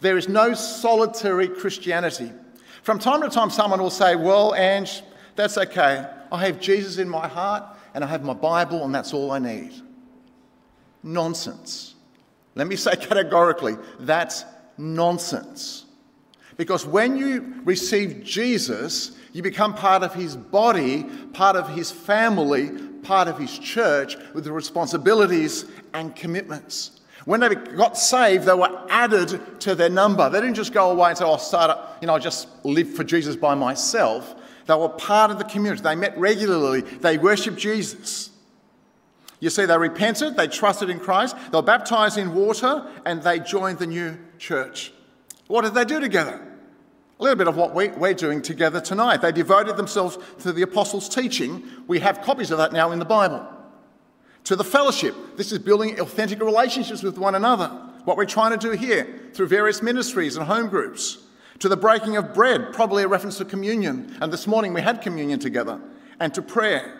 There 0.00 0.16
is 0.16 0.28
no 0.28 0.54
solitary 0.54 1.48
Christianity. 1.48 2.30
From 2.82 3.00
time 3.00 3.20
to 3.22 3.28
time, 3.28 3.50
someone 3.50 3.82
will 3.82 3.90
say, 3.90 4.14
Well, 4.14 4.54
Ange, 4.54 5.02
that's 5.34 5.58
okay. 5.58 6.06
I 6.30 6.46
have 6.46 6.60
Jesus 6.60 6.98
in 6.98 7.08
my 7.08 7.26
heart 7.26 7.64
and 7.94 8.04
I 8.04 8.06
have 8.06 8.22
my 8.22 8.34
Bible, 8.34 8.84
and 8.84 8.94
that's 8.94 9.12
all 9.12 9.32
I 9.32 9.40
need. 9.40 9.72
Nonsense. 11.02 11.94
Let 12.54 12.66
me 12.66 12.76
say 12.76 12.96
categorically 13.00 13.76
that's 14.00 14.44
nonsense. 14.76 15.84
Because 16.56 16.84
when 16.84 17.16
you 17.16 17.54
receive 17.64 18.24
Jesus, 18.24 19.16
you 19.32 19.42
become 19.42 19.74
part 19.74 20.02
of 20.02 20.14
his 20.14 20.36
body, 20.36 21.04
part 21.32 21.54
of 21.54 21.68
his 21.68 21.90
family, 21.90 22.70
part 23.02 23.28
of 23.28 23.38
his 23.38 23.56
church 23.58 24.16
with 24.34 24.44
the 24.44 24.52
responsibilities 24.52 25.66
and 25.94 26.14
commitments. 26.16 27.00
When 27.24 27.40
they 27.40 27.54
got 27.54 27.96
saved, 27.96 28.44
they 28.44 28.54
were 28.54 28.86
added 28.88 29.60
to 29.60 29.74
their 29.74 29.90
number. 29.90 30.28
They 30.30 30.40
didn't 30.40 30.56
just 30.56 30.72
go 30.72 30.90
away 30.90 31.10
and 31.10 31.18
say, 31.18 31.24
I'll 31.24 31.38
start, 31.38 31.70
up, 31.70 31.98
you 32.00 32.06
know, 32.06 32.14
I'll 32.14 32.20
just 32.20 32.48
live 32.64 32.94
for 32.94 33.04
Jesus 33.04 33.36
by 33.36 33.54
myself. 33.54 34.34
They 34.66 34.74
were 34.74 34.88
part 34.88 35.30
of 35.30 35.38
the 35.38 35.44
community. 35.44 35.82
They 35.82 35.94
met 35.94 36.18
regularly. 36.18 36.80
They 36.80 37.18
worshipped 37.18 37.58
Jesus. 37.58 38.30
You 39.40 39.50
see, 39.50 39.66
they 39.66 39.78
repented, 39.78 40.36
they 40.36 40.48
trusted 40.48 40.90
in 40.90 40.98
Christ, 40.98 41.36
they 41.50 41.58
were 41.58 41.62
baptized 41.62 42.18
in 42.18 42.34
water, 42.34 42.90
and 43.06 43.22
they 43.22 43.38
joined 43.38 43.78
the 43.78 43.86
new 43.86 44.18
church. 44.38 44.92
What 45.46 45.62
did 45.62 45.74
they 45.74 45.84
do 45.84 46.00
together? 46.00 46.44
A 47.18 47.22
little 47.22 47.36
bit 47.36 47.48
of 47.48 47.56
what 47.56 47.74
we, 47.74 47.88
are 47.88 48.14
doing 48.14 48.42
together 48.42 48.80
tonight. 48.80 49.18
They 49.18 49.32
devoted 49.32 49.76
themselves 49.76 50.18
to 50.40 50.52
the 50.52 50.62
apostles' 50.62 51.08
teaching. 51.08 51.64
We 51.88 51.98
have 52.00 52.22
copies 52.22 52.50
of 52.50 52.58
that 52.58 52.72
now 52.72 52.92
in 52.92 52.98
the 53.00 53.04
Bible. 53.04 53.46
To 54.44 54.54
the 54.56 54.64
fellowship. 54.64 55.14
This 55.36 55.50
is 55.50 55.58
building 55.58 55.98
authentic 56.00 56.40
relationships 56.40 57.02
with 57.02 57.18
one 57.18 57.34
another. 57.34 57.68
What 58.04 58.16
we're 58.16 58.24
trying 58.24 58.56
to 58.56 58.56
do 58.56 58.70
here 58.70 59.30
through 59.34 59.48
various 59.48 59.82
ministries 59.82 60.36
and 60.36 60.46
home 60.46 60.68
groups. 60.68 61.18
To 61.58 61.68
the 61.68 61.76
breaking 61.76 62.16
of 62.16 62.34
bread, 62.34 62.72
probably 62.72 63.02
a 63.02 63.08
reference 63.08 63.38
to 63.38 63.44
communion. 63.44 64.16
And 64.20 64.32
this 64.32 64.46
morning 64.46 64.72
we 64.72 64.80
had 64.80 65.02
communion 65.02 65.40
together. 65.40 65.80
And 66.20 66.32
to 66.34 66.42
prayer. 66.42 66.97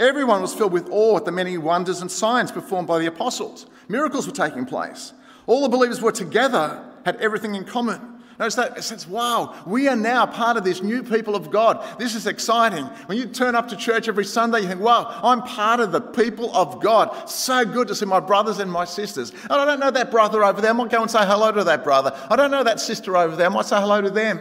Everyone 0.00 0.40
was 0.40 0.54
filled 0.54 0.72
with 0.72 0.88
awe 0.90 1.18
at 1.18 1.26
the 1.26 1.30
many 1.30 1.58
wonders 1.58 2.00
and 2.00 2.10
signs 2.10 2.50
performed 2.50 2.88
by 2.88 2.98
the 2.98 3.06
apostles. 3.06 3.66
Miracles 3.86 4.26
were 4.26 4.32
taking 4.32 4.64
place. 4.64 5.12
All 5.46 5.62
the 5.62 5.68
believers 5.68 6.00
were 6.00 6.10
together, 6.10 6.82
had 7.04 7.16
everything 7.16 7.54
in 7.54 7.64
common. 7.64 8.00
Notice 8.38 8.54
that 8.54 8.82
sense, 8.82 9.06
wow, 9.06 9.62
we 9.66 9.86
are 9.88 9.96
now 9.96 10.24
part 10.24 10.56
of 10.56 10.64
this 10.64 10.82
new 10.82 11.02
people 11.02 11.36
of 11.36 11.50
God. 11.50 11.84
This 11.98 12.14
is 12.14 12.26
exciting. 12.26 12.86
When 13.04 13.18
you 13.18 13.26
turn 13.26 13.54
up 13.54 13.68
to 13.68 13.76
church 13.76 14.08
every 14.08 14.24
Sunday, 14.24 14.62
you 14.62 14.68
think, 14.68 14.80
wow, 14.80 15.20
I'm 15.22 15.42
part 15.42 15.80
of 15.80 15.92
the 15.92 16.00
people 16.00 16.50
of 16.56 16.80
God. 16.80 17.28
So 17.28 17.66
good 17.66 17.88
to 17.88 17.94
see 17.94 18.06
my 18.06 18.20
brothers 18.20 18.58
and 18.58 18.72
my 18.72 18.86
sisters. 18.86 19.32
And 19.42 19.52
I 19.52 19.66
don't 19.66 19.80
know 19.80 19.90
that 19.90 20.10
brother 20.10 20.42
over 20.42 20.62
there. 20.62 20.70
I 20.70 20.72
might 20.72 20.90
go 20.90 21.02
and 21.02 21.10
say 21.10 21.18
hello 21.26 21.52
to 21.52 21.64
that 21.64 21.84
brother. 21.84 22.18
I 22.30 22.36
don't 22.36 22.50
know 22.50 22.64
that 22.64 22.80
sister 22.80 23.14
over 23.18 23.36
there. 23.36 23.44
I 23.44 23.50
might 23.50 23.66
say 23.66 23.78
hello 23.78 24.00
to 24.00 24.10
them. 24.10 24.40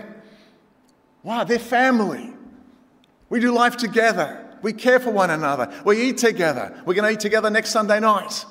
Wow, 1.21 1.43
they're 1.43 1.59
family. 1.59 2.33
We 3.27 3.41
do 3.41 3.51
life 3.51 3.75
together. 3.75 4.48
We 4.61 4.73
care 4.73 4.99
for 4.99 5.11
one 5.11 5.29
another. 5.29 5.71
We 5.85 6.01
eat 6.01 6.17
together. 6.17 6.81
We're 6.85 6.93
going 6.93 7.07
to 7.07 7.13
eat 7.13 7.19
together 7.19 7.49
next 7.49 7.69
Sunday 7.71 7.99
night. 7.99 8.45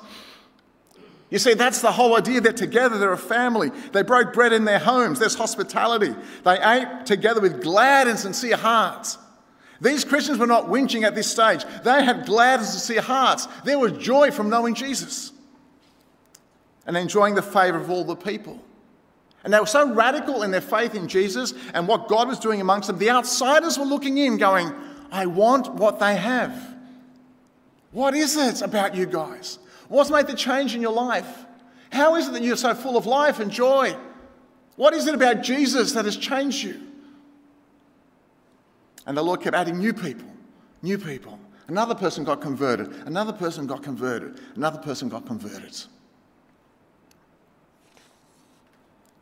You 1.29 1.37
see, 1.37 1.53
that's 1.53 1.81
the 1.81 1.91
whole 1.91 2.17
idea. 2.17 2.41
They're 2.41 2.53
together, 2.53 2.97
they're 2.97 3.13
a 3.13 3.17
family. 3.17 3.69
They 3.91 4.01
broke 4.01 4.33
bread 4.33 4.51
in 4.51 4.65
their 4.65 4.79
homes, 4.79 5.19
there's 5.19 5.35
hospitality. 5.35 6.15
They 6.43 6.59
ate 6.59 7.05
together 7.05 7.39
with 7.39 7.61
glad 7.61 8.07
and 8.07 8.17
sincere 8.17 8.57
hearts. 8.57 9.17
These 9.81 10.03
Christians 10.03 10.39
were 10.39 10.47
not 10.47 10.65
whinging 10.65 11.03
at 11.03 11.15
this 11.15 11.31
stage, 11.31 11.63
they 11.83 12.03
had 12.03 12.25
glad 12.25 12.59
and 12.59 12.67
sincere 12.67 13.01
hearts. 13.01 13.47
There 13.63 13.79
was 13.79 13.93
joy 13.93 14.31
from 14.31 14.49
knowing 14.49 14.73
Jesus 14.73 15.31
and 16.85 16.97
enjoying 16.97 17.35
the 17.35 17.41
favour 17.41 17.77
of 17.77 17.89
all 17.91 18.03
the 18.03 18.15
people. 18.15 18.59
And 19.43 19.53
they 19.53 19.59
were 19.59 19.67
so 19.67 19.93
radical 19.93 20.43
in 20.43 20.51
their 20.51 20.59
faith 20.59 20.95
in 20.95 21.07
Jesus 21.07 21.53
and 21.73 21.87
what 21.87 22.09
God 22.09 22.27
was 22.27 22.39
doing 22.39 22.59
amongst 22.59 22.87
them, 22.87 22.97
the 22.97 23.11
outsiders 23.11 23.77
were 23.77 23.85
looking 23.85 24.17
in, 24.17 24.37
going, 24.37 24.73
I 25.11 25.25
want 25.25 25.73
what 25.73 25.99
they 25.99 26.15
have. 26.15 26.75
What 27.91 28.13
is 28.13 28.37
it 28.37 28.61
about 28.61 28.95
you 28.95 29.05
guys? 29.05 29.59
What's 29.87 30.11
made 30.11 30.27
the 30.27 30.35
change 30.35 30.75
in 30.75 30.81
your 30.81 30.93
life? 30.93 31.45
How 31.91 32.15
is 32.15 32.27
it 32.27 32.33
that 32.33 32.43
you're 32.43 32.55
so 32.55 32.75
full 32.75 32.97
of 32.97 33.05
life 33.05 33.39
and 33.39 33.49
joy? 33.49 33.95
What 34.75 34.93
is 34.93 35.07
it 35.07 35.15
about 35.15 35.41
Jesus 35.41 35.93
that 35.93 36.05
has 36.05 36.15
changed 36.15 36.63
you? 36.63 36.79
And 39.05 39.17
the 39.17 39.23
Lord 39.23 39.41
kept 39.41 39.55
adding 39.55 39.79
new 39.79 39.93
people, 39.93 40.27
new 40.83 40.97
people. 40.97 41.39
Another 41.67 41.95
person 41.95 42.23
got 42.23 42.41
converted, 42.41 42.91
another 43.05 43.33
person 43.33 43.67
got 43.67 43.83
converted, 43.83 44.39
another 44.55 44.79
person 44.79 45.09
got 45.09 45.25
converted. 45.25 45.75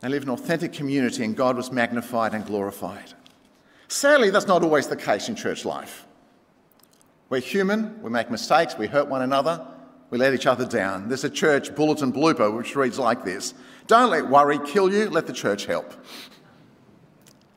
They 0.00 0.08
lived 0.08 0.24
in 0.24 0.30
authentic 0.30 0.72
community 0.72 1.24
and 1.24 1.36
God 1.36 1.56
was 1.56 1.72
magnified 1.72 2.34
and 2.34 2.44
glorified. 2.46 3.14
Sadly, 3.88 4.28
that's 4.28 4.46
not 4.46 4.62
always 4.62 4.86
the 4.86 4.96
case 4.96 5.28
in 5.28 5.34
church 5.34 5.64
life. 5.64 6.06
We're 7.30 7.40
human, 7.40 8.00
we 8.02 8.10
make 8.10 8.30
mistakes, 8.30 8.76
we 8.78 8.86
hurt 8.86 9.08
one 9.08 9.22
another, 9.22 9.66
we 10.10 10.18
let 10.18 10.34
each 10.34 10.46
other 10.46 10.66
down. 10.66 11.08
There's 11.08 11.24
a 11.24 11.30
church 11.30 11.74
bulletin 11.74 12.12
blooper 12.12 12.54
which 12.54 12.76
reads 12.76 12.98
like 12.98 13.24
this 13.24 13.54
Don't 13.86 14.10
let 14.10 14.28
worry 14.28 14.58
kill 14.58 14.92
you, 14.92 15.08
let 15.10 15.26
the 15.26 15.32
church 15.32 15.66
help. 15.66 15.92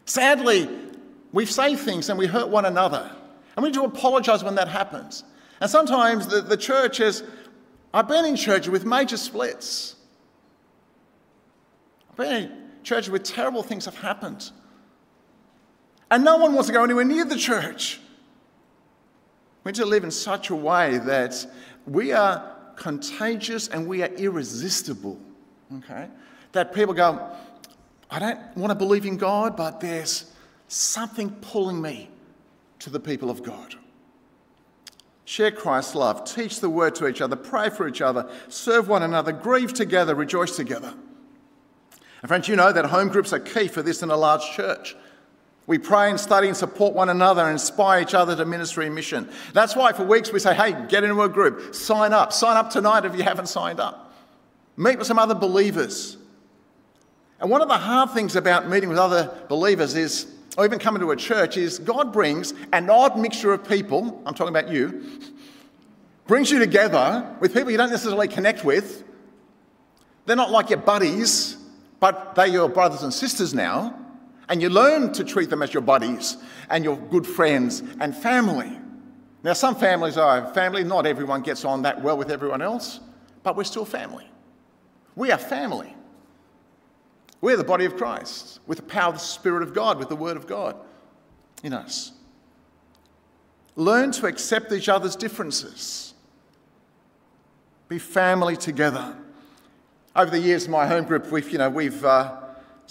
Sadly, 0.05 0.69
we 1.31 1.45
say 1.45 1.75
things 1.75 2.09
and 2.09 2.17
we 2.17 2.27
hurt 2.27 2.50
one 2.50 2.65
another, 2.65 3.11
and 3.55 3.63
we 3.63 3.69
need 3.69 3.75
to 3.75 3.83
apologise 3.83 4.43
when 4.43 4.55
that 4.55 4.67
happens. 4.67 5.23
And 5.59 5.69
sometimes 5.69 6.27
the, 6.27 6.41
the 6.41 6.57
church 6.57 6.97
has, 6.97 7.23
I've 7.93 8.07
been 8.07 8.25
in 8.25 8.35
churches 8.35 8.69
with 8.69 8.85
major 8.85 9.17
splits. 9.17 9.95
I've 12.09 12.17
been 12.17 12.43
in 12.43 12.51
churches 12.83 13.09
where 13.09 13.19
terrible 13.19 13.63
things 13.63 13.85
have 13.85 13.95
happened. 13.95 14.51
And 16.12 16.25
no 16.25 16.38
one 16.38 16.53
wants 16.53 16.68
to 16.68 16.74
go 16.74 16.84
anywhere 16.84 17.06
near 17.06 17.24
the 17.24 17.38
church. 17.38 18.00
We 19.63 19.72
need 19.72 19.77
to 19.77 19.86
live 19.86 20.03
in 20.03 20.12
such 20.12 20.50
a 20.50 20.56
way 20.56 20.98
that 20.98 21.46
we 21.88 22.12
are 22.12 22.56
contagious 22.75 23.70
and 23.70 23.88
we 23.88 24.03
are 24.03 24.13
irresistible. 24.15 25.18
Okay? 25.77 26.10
That 26.51 26.74
people 26.74 26.94
go, 26.94 27.32
I 28.10 28.20
don't 28.20 28.58
want 28.58 28.72
to 28.72 28.75
believe 28.75 29.06
in 29.06 29.15
God, 29.15 29.56
but 29.56 29.80
there's 29.80 30.34
something 30.68 31.32
pulling 31.41 31.82
me 31.82 32.10
to 32.80 32.89
the 32.89 33.00
people 33.00 33.30
of 33.30 33.41
God. 33.41 33.75
Share 35.24 35.51
Christ's 35.51 35.96
love, 35.96 36.25
teach 36.25 36.60
the 36.60 36.70
word 36.70 36.94
to 36.96 37.08
each 37.08 37.22
other, 37.22 37.38
pray 37.38 37.70
for 37.70 37.88
each 37.88 38.01
other, 38.01 38.30
serve 38.50 38.89
one 38.89 39.03
another, 39.03 39.32
grieve 39.32 39.74
together, 39.74 40.13
rejoice 40.13 40.58
together. 40.58 40.94
And 42.22 42.27
friends, 42.27 42.50
you 42.50 42.58
know 42.58 42.74
that 42.74 42.86
home 42.86 43.08
groups 43.08 43.32
are 43.32 43.39
key 43.39 43.70
for 43.70 43.82
this 43.82 44.03
in 44.03 44.12
a 44.12 44.18
large 44.18 44.44
church. 44.51 44.96
We 45.68 45.77
pray 45.77 46.10
and 46.10 46.20
study 46.20 46.48
and 46.48 46.58
support 46.58 46.94
one 46.94 47.10
another 47.10 47.44
and 47.44 47.51
inspire 47.51 48.01
each 48.01 48.13
other 48.13 48.36
to 48.36 48.46
ministry 48.46 48.88
and 48.88 48.96
mission. 48.96 49.30
That's 49.53 49.75
why 49.75 49.94
for 49.94 50.03
weeks 50.03 50.32
we 50.32 50.39
say, 50.39 50.53
hey, 50.53 50.72
get 50.89 51.03
into 51.03 51.22
a 51.22 51.30
group, 51.30 51.75
sign 51.75 52.13
up. 52.13 52.34
Sign 52.34 52.58
up 52.58 52.70
tonight 52.72 53.06
if 53.06 53.15
you 53.15 53.24
haven't 53.24 53.48
signed 53.48 53.80
up. 53.80 54.13
Meet 54.75 54.98
with 54.98 55.08
some 55.08 55.20
other 55.20 55.36
believers. 55.36 56.18
And 57.39 57.50
one 57.50 57.62
of 57.62 57.68
the 57.68 57.77
hard 57.77 58.12
things 58.12 58.36
about 58.36 58.70
meeting 58.70 58.89
with 58.89 58.98
other 58.98 59.32
believers 59.50 59.96
is, 59.96 60.27
or 60.58 60.65
even 60.65 60.80
coming 60.80 61.00
to 61.01 61.12
a 61.12 61.15
church, 61.15 61.58
is 61.58 61.80
God 61.80 62.12
brings 62.12 62.53
an 62.74 62.89
odd 62.89 63.18
mixture 63.18 63.53
of 63.53 63.68
people, 63.68 64.22
I'm 64.25 64.34
talking 64.34 64.56
about 64.56 64.70
you, 64.70 65.10
brings 66.27 66.51
you 66.51 66.60
together 66.60 67.36
with 67.39 67.53
people 67.53 67.72
you 67.72 67.77
don't 67.77 67.89
necessarily 67.89 68.27
connect 68.27 68.63
with. 68.65 69.03
They're 70.25 70.36
not 70.36 70.51
like 70.51 70.70
your 70.70 70.80
buddies, 70.80 71.58
but 72.00 72.36
they're 72.36 72.48
your 72.48 72.70
brothers 72.70 73.03
and 73.03 73.13
sisters 73.13 73.53
now. 73.53 73.98
And 74.51 74.62
you 74.62 74.70
learn 74.70 75.13
to 75.13 75.24
treat 75.24 75.50
them 75.50 75.62
as 75.62 75.74
your 75.74 75.81
buddies 75.81 76.36
and 76.70 76.84
your 76.84 76.98
good 76.98 77.25
friends 77.25 77.81
and 78.01 78.13
family. 78.13 78.77
Now, 79.43 79.53
some 79.53 79.75
families 79.75 80.17
are 80.17 80.53
family, 80.53 80.84
not 80.84 81.05
everyone 81.05 81.41
gets 81.41 81.63
on 81.63 81.84
that 81.84 82.01
well 82.03 82.17
with 82.17 82.29
everyone 82.29 82.62
else, 82.62 83.00
but 83.43 83.55
we're 83.55 83.63
still 83.63 83.86
family. 83.86 84.29
We 85.15 85.31
are 85.31 85.38
family. 85.38 85.96
We're 87.39 87.55
the 87.55 87.63
body 87.63 87.86
of 87.86 87.96
Christ 87.96 88.60
with 88.67 88.79
the 88.79 88.84
power 88.84 89.08
of 89.08 89.13
the 89.13 89.20
Spirit 89.22 89.63
of 89.63 89.74
God, 89.74 89.98
with 89.98 90.10
the 90.10 90.17
Word 90.17 90.36
of 90.36 90.48
God 90.48 90.75
in 91.63 91.72
us. 91.72 92.12
Learn 93.77 94.12
to 94.12 94.27
accept 94.27 94.74
each 94.74 94.89
other's 94.89 95.15
differences. 95.15 96.13
Be 97.88 98.00
family 98.00 98.58
together. 98.58 99.15
Over 100.13 100.29
the 100.29 100.39
years, 100.39 100.67
my 100.67 100.88
home 100.88 101.05
group, 101.05 101.31
we've, 101.31 101.50
you 101.50 101.58
know, 101.58 101.70
we've 101.70 102.03
uh, 102.03 102.40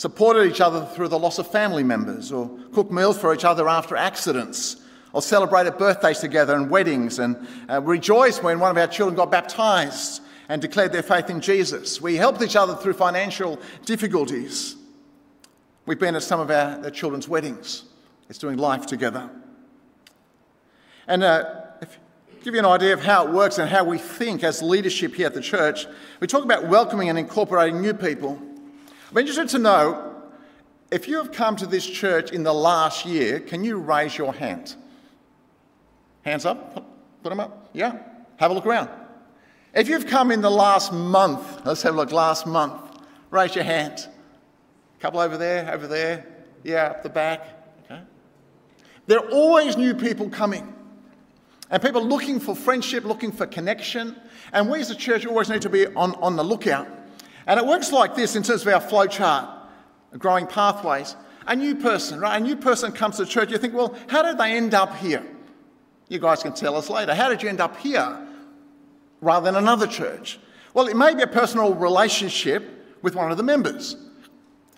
supported 0.01 0.51
each 0.51 0.63
other 0.63 0.87
through 0.95 1.09
the 1.09 1.19
loss 1.19 1.39
of 1.39 1.47
family 1.47 1.83
members, 1.83 2.33
or 2.33 2.49
cooked 2.73 2.91
meals 2.91 3.19
for 3.19 3.35
each 3.35 3.45
other 3.45 3.69
after 3.69 3.95
accidents, 3.95 4.77
or 5.13 5.21
celebrated 5.21 5.77
birthdays 5.77 6.21
together 6.21 6.57
and 6.57 6.71
weddings, 6.71 7.19
and 7.19 7.37
uh, 7.69 7.83
rejoiced 7.83 8.43
when 8.43 8.59
one 8.59 8.71
of 8.71 8.79
our 8.79 8.87
children 8.87 9.15
got 9.15 9.31
baptized 9.31 10.23
and 10.49 10.63
declared 10.63 10.91
their 10.91 11.03
faith 11.03 11.29
in 11.29 11.39
Jesus. 11.43 12.01
We 12.01 12.17
helped 12.17 12.41
each 12.41 12.57
other 12.57 12.77
through 12.77 12.95
financial 12.95 13.61
difficulties. 13.85 14.75
We've 15.85 16.01
been 16.01 16.17
at 16.17 16.23
some 16.23 16.41
of 16.41 16.51
our, 16.51 16.83
our 16.83 16.91
children's 16.91 17.29
weddings. 17.29 17.85
It's 18.31 18.39
doing 18.39 18.57
life 18.57 18.87
together. 18.87 19.29
And 21.07 21.23
uh, 21.23 21.45
give 22.43 22.55
you 22.55 22.61
an 22.61 22.65
idea 22.65 22.95
of 22.95 23.03
how 23.03 23.27
it 23.27 23.35
works 23.35 23.59
and 23.59 23.69
how 23.69 23.85
we 23.85 23.99
think 23.99 24.45
as 24.45 24.63
leadership 24.63 25.15
here 25.15 25.27
at 25.27 25.35
the 25.35 25.43
church, 25.43 25.85
we 26.21 26.27
talk 26.27 26.43
about 26.43 26.69
welcoming 26.69 27.11
and 27.11 27.19
incorporating 27.19 27.83
new 27.83 27.93
people. 27.93 28.41
I'm 29.11 29.19
interested 29.19 29.49
to 29.49 29.59
know 29.59 30.23
if 30.93 31.09
you 31.09 31.17
have 31.17 31.33
come 31.33 31.57
to 31.57 31.67
this 31.67 31.85
church 31.85 32.31
in 32.31 32.45
the 32.45 32.53
last 32.53 33.05
year, 33.05 33.41
can 33.41 33.65
you 33.65 33.77
raise 33.77 34.17
your 34.17 34.33
hand? 34.33 34.77
Hands 36.23 36.45
up? 36.45 36.75
Put 37.23 37.31
them 37.31 37.41
up? 37.41 37.71
Yeah? 37.73 37.99
Have 38.37 38.53
a 38.53 38.55
look 38.55 38.67
around. 38.67 38.89
If 39.75 39.89
you've 39.89 40.07
come 40.07 40.31
in 40.31 40.41
the 40.41 40.51
last 40.51 40.93
month, 40.93 41.65
let's 41.65 41.83
have 41.83 41.95
a 41.95 41.97
look, 41.97 42.13
last 42.13 42.47
month, 42.47 42.81
raise 43.31 43.55
your 43.55 43.65
hand. 43.65 44.07
A 44.99 45.01
couple 45.01 45.19
over 45.21 45.37
there, 45.37 45.73
over 45.73 45.87
there, 45.87 46.27
Yeah, 46.63 46.87
up 46.87 47.03
the 47.03 47.09
back. 47.09 47.47
Okay. 47.85 48.01
There 49.07 49.19
are 49.19 49.31
always 49.31 49.77
new 49.77 49.95
people 49.95 50.29
coming. 50.29 50.73
And 51.71 51.83
people 51.83 52.05
looking 52.05 52.39
for 52.39 52.55
friendship, 52.55 53.05
looking 53.05 53.33
for 53.33 53.47
connection. 53.47 54.17
And 54.53 54.69
we 54.69 54.81
as 54.81 54.91
a 54.91 54.97
church 54.97 55.25
always 55.27 55.49
need 55.49 55.63
to 55.63 55.69
be 55.69 55.87
on, 55.87 56.15
on 56.17 56.37
the 56.37 56.45
lookout. 56.45 56.89
And 57.51 57.59
it 57.59 57.67
works 57.67 57.91
like 57.91 58.15
this 58.15 58.37
in 58.37 58.45
terms 58.45 58.63
of 58.63 58.69
our 58.73 58.81
flow 58.81 59.09
chart, 59.09 59.51
growing 60.17 60.47
pathways. 60.47 61.17
A 61.49 61.57
new 61.57 61.75
person, 61.75 62.21
right? 62.21 62.41
A 62.41 62.45
new 62.45 62.55
person 62.55 62.93
comes 62.93 63.17
to 63.17 63.27
church. 63.27 63.51
You 63.51 63.59
think, 63.59 63.75
well, 63.75 63.93
how 64.07 64.23
did 64.23 64.39
they 64.39 64.57
end 64.57 64.73
up 64.73 64.97
here? 64.99 65.27
You 66.09 66.21
guys 66.21 66.45
can 66.45 66.53
tell 66.53 66.77
us 66.77 66.89
later. 66.89 67.13
How 67.13 67.29
did 67.29 67.43
you 67.43 67.49
end 67.49 67.61
up 67.61 67.77
here 67.79 68.25
rather 69.21 69.47
than 69.47 69.57
another 69.57 69.89
church? 69.89 70.39
Well, 70.75 70.87
it 70.87 70.97
may 70.97 71.13
be 71.13 71.23
a 71.23 71.27
personal 71.27 71.75
relationship 71.75 73.03
with 73.03 73.17
one 73.17 73.33
of 73.33 73.37
the 73.37 73.43
members. 73.43 73.97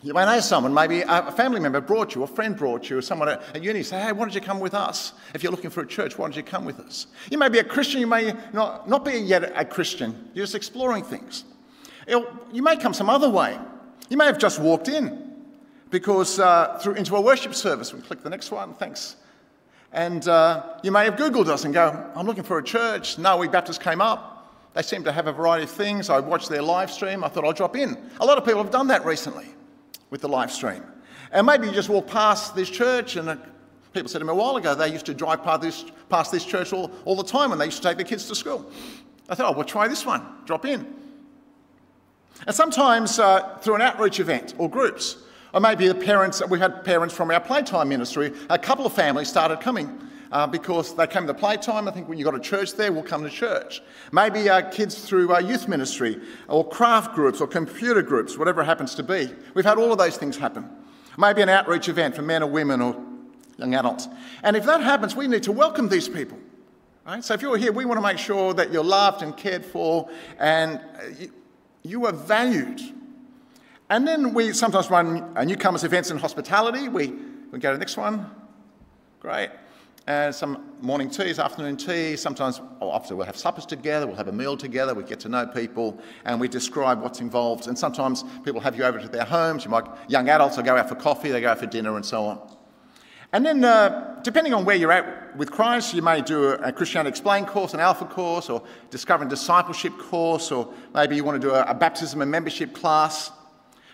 You 0.03 0.15
may 0.15 0.25
know 0.25 0.41
someone, 0.41 0.73
maybe 0.73 1.03
a 1.07 1.31
family 1.31 1.61
member 1.61 1.83
brought 1.83 2.15
you, 2.15 2.23
a 2.23 2.27
friend 2.27 2.57
brought 2.57 2.89
you, 2.89 2.97
or 2.97 3.03
someone 3.03 3.29
at 3.29 3.63
uni 3.63 3.83
say, 3.83 4.01
hey, 4.01 4.13
why 4.13 4.21
don't 4.21 4.35
you 4.35 4.41
come 4.41 4.61
with 4.61 4.73
us? 4.73 5.13
If 5.35 5.43
you're 5.43 5.53
looking 5.53 5.69
for 5.69 5.83
a 5.83 5.87
church, 5.87 6.17
why 6.17 6.25
don't 6.25 6.37
you 6.37 6.43
come 6.43 6.65
with 6.65 6.81
us? 6.81 7.09
You 7.31 7.37
may 7.37 7.51
be 7.51 7.59
a 7.59 7.65
Christian, 7.65 8.01
you 8.01 8.07
may 8.07 8.33
not, 8.55 8.89
not 8.89 9.05
be 9.05 9.19
yet 9.19 9.53
a 9.55 9.67
Christian, 9.67 10.31
you're 10.33 10.45
just 10.45 10.55
exploring 10.55 11.05
things. 11.05 11.45
You 12.07 12.63
may 12.63 12.77
come 12.77 12.95
some 12.95 13.11
other 13.11 13.29
way. 13.29 13.59
You 14.09 14.17
may 14.17 14.27
have 14.27 14.39
just 14.39 14.59
walked 14.59 14.89
in 14.89 15.33
because 15.91 16.39
uh, 16.39 16.79
through 16.83 16.95
into 16.95 17.17
a 17.17 17.21
worship 17.21 17.55
service. 17.55 17.93
We 17.95 18.01
click 18.01 18.23
the 18.23 18.31
next 18.31 18.51
one, 18.51 18.75
thanks. 18.75 19.17
And 19.93 20.27
uh, 20.27 20.79
you 20.83 20.91
may 20.91 21.05
have 21.05 21.17
Googled 21.17 21.49
us 21.49 21.65
and 21.65 21.75
go, 21.75 22.11
I'm 22.15 22.27
looking 22.27 22.45
for 22.45 22.59
a 22.59 22.65
church. 22.65 23.17
Narwee 23.17 23.53
Baptists 23.53 23.79
came 23.79 24.01
up. 24.01 24.31
They 24.75 24.83
seem 24.83 25.05
to 25.05 25.13
have 25.13 25.27
a 25.27 25.33
variety 25.33 25.65
of 25.65 25.71
things. 25.71 26.09
I 26.09 26.19
watched 26.19 26.49
their 26.49 26.63
live 26.63 26.91
stream. 26.91 27.23
I 27.23 27.29
thought 27.29 27.45
I'll 27.45 27.53
drop 27.53 27.77
in. 27.77 27.99
A 28.21 28.25
lot 28.25 28.39
of 28.39 28.45
people 28.45 28.63
have 28.63 28.73
done 28.73 28.87
that 28.89 29.05
recently 29.05 29.47
with 30.09 30.23
the 30.23 30.29
live 30.29 30.51
stream. 30.51 30.83
And 31.31 31.47
maybe 31.47 31.67
you 31.67 31.73
just 31.73 31.91
walk 31.91 32.07
past 32.07 32.55
this 32.55 32.71
church, 32.71 33.17
and 33.17 33.29
uh, 33.29 33.37
people 33.93 34.09
said 34.09 34.21
to 34.21 34.25
me 34.25 34.33
a 34.33 34.35
while 34.35 34.57
ago 34.57 34.75
they 34.75 34.89
used 34.89 35.07
to 35.07 35.15
drive 35.15 35.43
past 35.43 35.61
this, 35.61 35.85
past 36.09 36.33
this 36.33 36.45
church 36.45 36.73
all, 36.73 36.91
all 37.05 37.17
the 37.17 37.25
time 37.25 37.51
when 37.51 37.59
they 37.59 37.67
used 37.67 37.83
to 37.83 37.89
take 37.89 37.97
their 37.99 38.07
kids 38.07 38.27
to 38.29 38.35
school. 38.35 38.71
I 39.29 39.35
thought, 39.35 39.53
oh, 39.53 39.57
we'll 39.57 39.65
try 39.65 39.89
this 39.89 40.07
one, 40.07 40.27
drop 40.47 40.65
in. 40.65 40.95
And 42.47 42.55
sometimes 42.55 43.19
uh, 43.19 43.59
through 43.61 43.77
an 43.77 43.83
outreach 43.83 44.21
event 44.21 44.55
or 44.59 44.69
groups, 44.69 45.17
or 45.55 45.61
maybe 45.61 45.87
the 45.87 45.95
parents, 45.95 46.43
we 46.49 46.59
had 46.59 46.85
parents 46.85 47.15
from 47.15 47.31
our 47.31 47.41
playtime 47.41 47.89
ministry, 47.89 48.33
a 48.49 48.59
couple 48.59 48.87
of 48.87 48.93
families 48.93 49.29
started 49.29 49.61
coming. 49.61 50.09
Uh, 50.33 50.47
because 50.47 50.97
they 50.97 51.07
came 51.07 51.27
to 51.27 51.35
playtime. 51.35 51.87
I 51.87 51.91
think 51.91 52.09
when 52.09 52.17
you've 52.17 52.25
got 52.25 52.35
a 52.35 52.41
church 52.41 52.73
there, 52.73 52.91
we'll 52.91 53.03
come 53.03 53.23
to 53.23 53.29
church. 53.29 53.83
Maybe 54.13 54.49
uh, 54.49 54.71
kids 54.71 55.07
through 55.07 55.31
uh, 55.35 55.41
youth 55.41 55.69
ministry 55.69 56.23
or 56.49 56.67
craft 56.67 57.15
groups 57.15 57.39
or 57.43 57.47
computer 57.47 58.01
groups, 58.01 58.39
whatever 58.39 58.63
it 58.63 58.65
happens 58.65 58.95
to 58.95 59.03
be. 59.03 59.31
We've 59.53 59.67
had 59.67 59.77
all 59.77 59.93
of 59.93 59.99
those 59.99 60.17
things 60.17 60.39
happen. 60.39 60.71
Maybe 61.19 61.43
an 61.43 61.51
outreach 61.51 61.91
event 61.91 62.17
for 62.17 62.23
men 62.23 62.43
or 62.43 62.49
women 62.49 62.81
or 62.81 62.97
young 63.59 63.75
adults. 63.75 64.09
And 64.43 64.57
if 64.57 64.65
that 64.65 64.81
happens, 64.81 65.15
we 65.15 65.29
need 65.29 65.43
to 65.43 65.53
welcome 65.53 65.91
these 65.91 66.09
people. 66.09 66.39
Right? 67.07 67.23
So 67.23 67.35
if 67.35 67.43
you're 67.43 67.59
here, 67.59 67.73
we 67.73 67.85
want 67.85 67.99
to 67.99 68.03
make 68.03 68.17
sure 68.17 68.55
that 68.55 68.73
you're 68.73 68.83
loved 68.83 69.23
and 69.23 69.37
cared 69.37 69.67
for 69.67 70.09
and 70.39 70.79
uh, 70.79 71.27
you, 71.83 72.07
are 72.07 72.13
valued. 72.13 72.81
And 73.91 74.07
then 74.07 74.33
we 74.33 74.53
sometimes 74.53 74.91
run 74.91 75.35
newcomers 75.47 75.85
events 75.85 76.11
in 76.11 76.19
hospitality. 76.19 76.89
We, 76.89 77.13
we 77.51 77.59
go 77.59 77.71
to 77.71 77.77
the 77.77 77.79
next 77.79 77.97
one. 77.97 78.31
Great 79.21 79.51
and 80.07 80.35
some 80.35 80.73
morning 80.81 81.09
teas, 81.09 81.39
afternoon 81.39 81.77
tea. 81.77 82.17
Sometimes, 82.17 82.61
oh, 82.81 82.91
often 82.91 83.17
we'll 83.17 83.27
have 83.27 83.37
suppers 83.37 83.67
together, 83.67 84.07
we'll 84.07 84.17
have 84.17 84.29
a 84.29 84.33
meal 84.33 84.57
together, 84.57 84.95
we 84.95 85.05
get 85.05 85.21
to 85.21 85.29
know 85.29 85.47
people, 85.47 85.99
and 86.25 86.41
we 86.41 86.49
describe 86.49 87.01
what's 87.01 87.21
involved. 87.21 87.69
And 87.69 87.79
sometimes 87.79 88.25
people 88.45 88.61
have 88.61 88.77
you 88.77 88.85
over 88.85 88.99
to 88.99 89.09
their 89.09 89.25
homes. 89.25 89.65
You 89.65 89.71
might, 89.71 89.85
young 90.09 90.29
adults 90.29 90.57
will 90.57 90.65
go 90.65 90.77
out 90.77 90.89
for 90.89 90.97
coffee, 90.97 91.31
they 91.31 91.41
go 91.41 91.51
out 91.51 91.59
for 91.59 91.67
dinner, 91.67 91.97
and 91.97 92.05
so 92.05 92.25
on. 92.25 92.57
And 93.33 93.47
then, 93.47 93.65
uh, 93.65 94.21
depending 94.23 94.53
on 94.53 94.67
where 94.67 94.77
you're 94.77 94.93
at 94.93 95.35
with 95.37 95.51
Christ, 95.51 95.95
you 95.95 96.03
may 96.03 96.21
do 96.21 96.49
a, 96.49 96.71
Christianity 96.71 97.09
Explained 97.09 97.47
course, 97.47 97.73
an 97.73 97.81
Alpha 97.81 98.05
course, 98.05 98.51
or 98.51 98.63
Discovering 98.91 99.31
Discipleship 99.31 99.97
course, 99.99 100.53
or 100.53 100.73
maybe 100.95 101.17
you 101.17 101.25
want 101.25 101.41
to 101.41 101.49
do 101.49 101.55
a, 101.55 101.63
a 101.63 101.75
baptism 101.75 102.21
and 102.21 102.31
membership 102.31 102.75
class. 102.75 103.31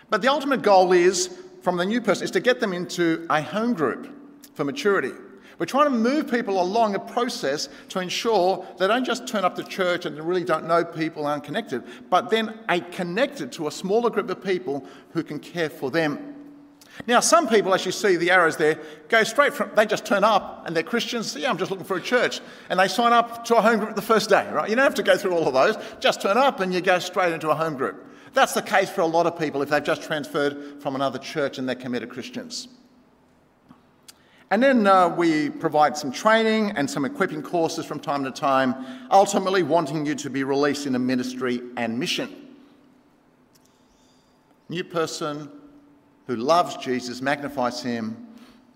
But 0.09 0.21
the 0.21 0.27
ultimate 0.27 0.61
goal 0.61 0.91
is, 0.91 1.39
from 1.61 1.77
the 1.77 1.85
new 1.85 2.01
person, 2.01 2.25
is 2.25 2.31
to 2.31 2.41
get 2.41 2.59
them 2.59 2.73
into 2.73 3.25
a 3.29 3.41
home 3.41 3.73
group 3.73 4.09
for 4.55 4.65
maturity. 4.65 5.13
We're 5.57 5.65
trying 5.65 5.85
to 5.85 5.97
move 5.97 6.29
people 6.29 6.61
along 6.61 6.95
a 6.95 6.99
process 6.99 7.69
to 7.89 7.99
ensure 7.99 8.65
they 8.77 8.87
don't 8.87 9.05
just 9.05 9.27
turn 9.27 9.45
up 9.45 9.55
to 9.55 9.63
church 9.63 10.05
and 10.05 10.17
really 10.19 10.43
don't 10.43 10.67
know 10.67 10.83
people, 10.83 11.25
aren't 11.25 11.43
connected, 11.43 11.83
but 12.09 12.29
then 12.29 12.59
are 12.67 12.79
connected 12.79 13.51
to 13.53 13.67
a 13.67 13.71
smaller 13.71 14.09
group 14.09 14.29
of 14.29 14.43
people 14.43 14.85
who 15.11 15.23
can 15.23 15.39
care 15.39 15.69
for 15.69 15.91
them. 15.91 16.38
Now, 17.07 17.21
some 17.21 17.47
people, 17.47 17.73
as 17.73 17.85
you 17.85 17.91
see 17.91 18.17
the 18.17 18.29
arrows 18.29 18.57
there, 18.57 18.79
go 19.07 19.23
straight 19.23 19.53
from, 19.53 19.71
they 19.75 19.85
just 19.85 20.05
turn 20.05 20.23
up 20.23 20.63
and 20.65 20.75
they're 20.75 20.83
Christians. 20.83 21.35
Yeah, 21.35 21.49
I'm 21.49 21.57
just 21.57 21.71
looking 21.71 21.85
for 21.85 21.97
a 21.97 22.01
church. 22.01 22.41
And 22.69 22.79
they 22.79 22.87
sign 22.87 23.13
up 23.13 23.45
to 23.45 23.55
a 23.55 23.61
home 23.61 23.79
group 23.79 23.95
the 23.95 24.01
first 24.01 24.29
day, 24.29 24.49
right? 24.51 24.69
You 24.69 24.75
don't 24.75 24.83
have 24.83 24.95
to 24.95 25.03
go 25.03 25.17
through 25.17 25.33
all 25.33 25.47
of 25.47 25.53
those. 25.53 25.75
Just 25.99 26.21
turn 26.21 26.37
up 26.37 26.59
and 26.59 26.73
you 26.73 26.81
go 26.81 26.99
straight 26.99 27.33
into 27.33 27.49
a 27.49 27.55
home 27.55 27.77
group. 27.77 28.05
That's 28.33 28.53
the 28.53 28.61
case 28.61 28.89
for 28.89 29.01
a 29.01 29.07
lot 29.07 29.25
of 29.25 29.39
people 29.39 29.61
if 29.61 29.69
they've 29.69 29.83
just 29.83 30.03
transferred 30.03 30.81
from 30.81 30.95
another 30.95 31.17
church 31.17 31.57
and 31.57 31.67
they're 31.67 31.75
committed 31.75 32.09
Christians. 32.09 32.67
And 34.51 34.61
then 34.61 34.85
uh, 34.87 35.09
we 35.09 35.49
provide 35.49 35.95
some 35.95 36.11
training 36.11 36.71
and 36.71 36.89
some 36.89 37.05
equipping 37.05 37.43
courses 37.43 37.85
from 37.85 37.99
time 37.99 38.23
to 38.23 38.31
time, 38.31 38.75
ultimately 39.11 39.63
wanting 39.63 40.05
you 40.05 40.15
to 40.15 40.29
be 40.29 40.43
released 40.43 40.85
in 40.85 40.95
a 40.95 40.99
ministry 40.99 41.61
and 41.77 41.99
mission. 41.99 42.47
New 44.67 44.83
person 44.83 45.51
who 46.29 46.35
loves 46.35 46.77
Jesus, 46.77 47.23
magnifies 47.23 47.81
him, 47.81 48.15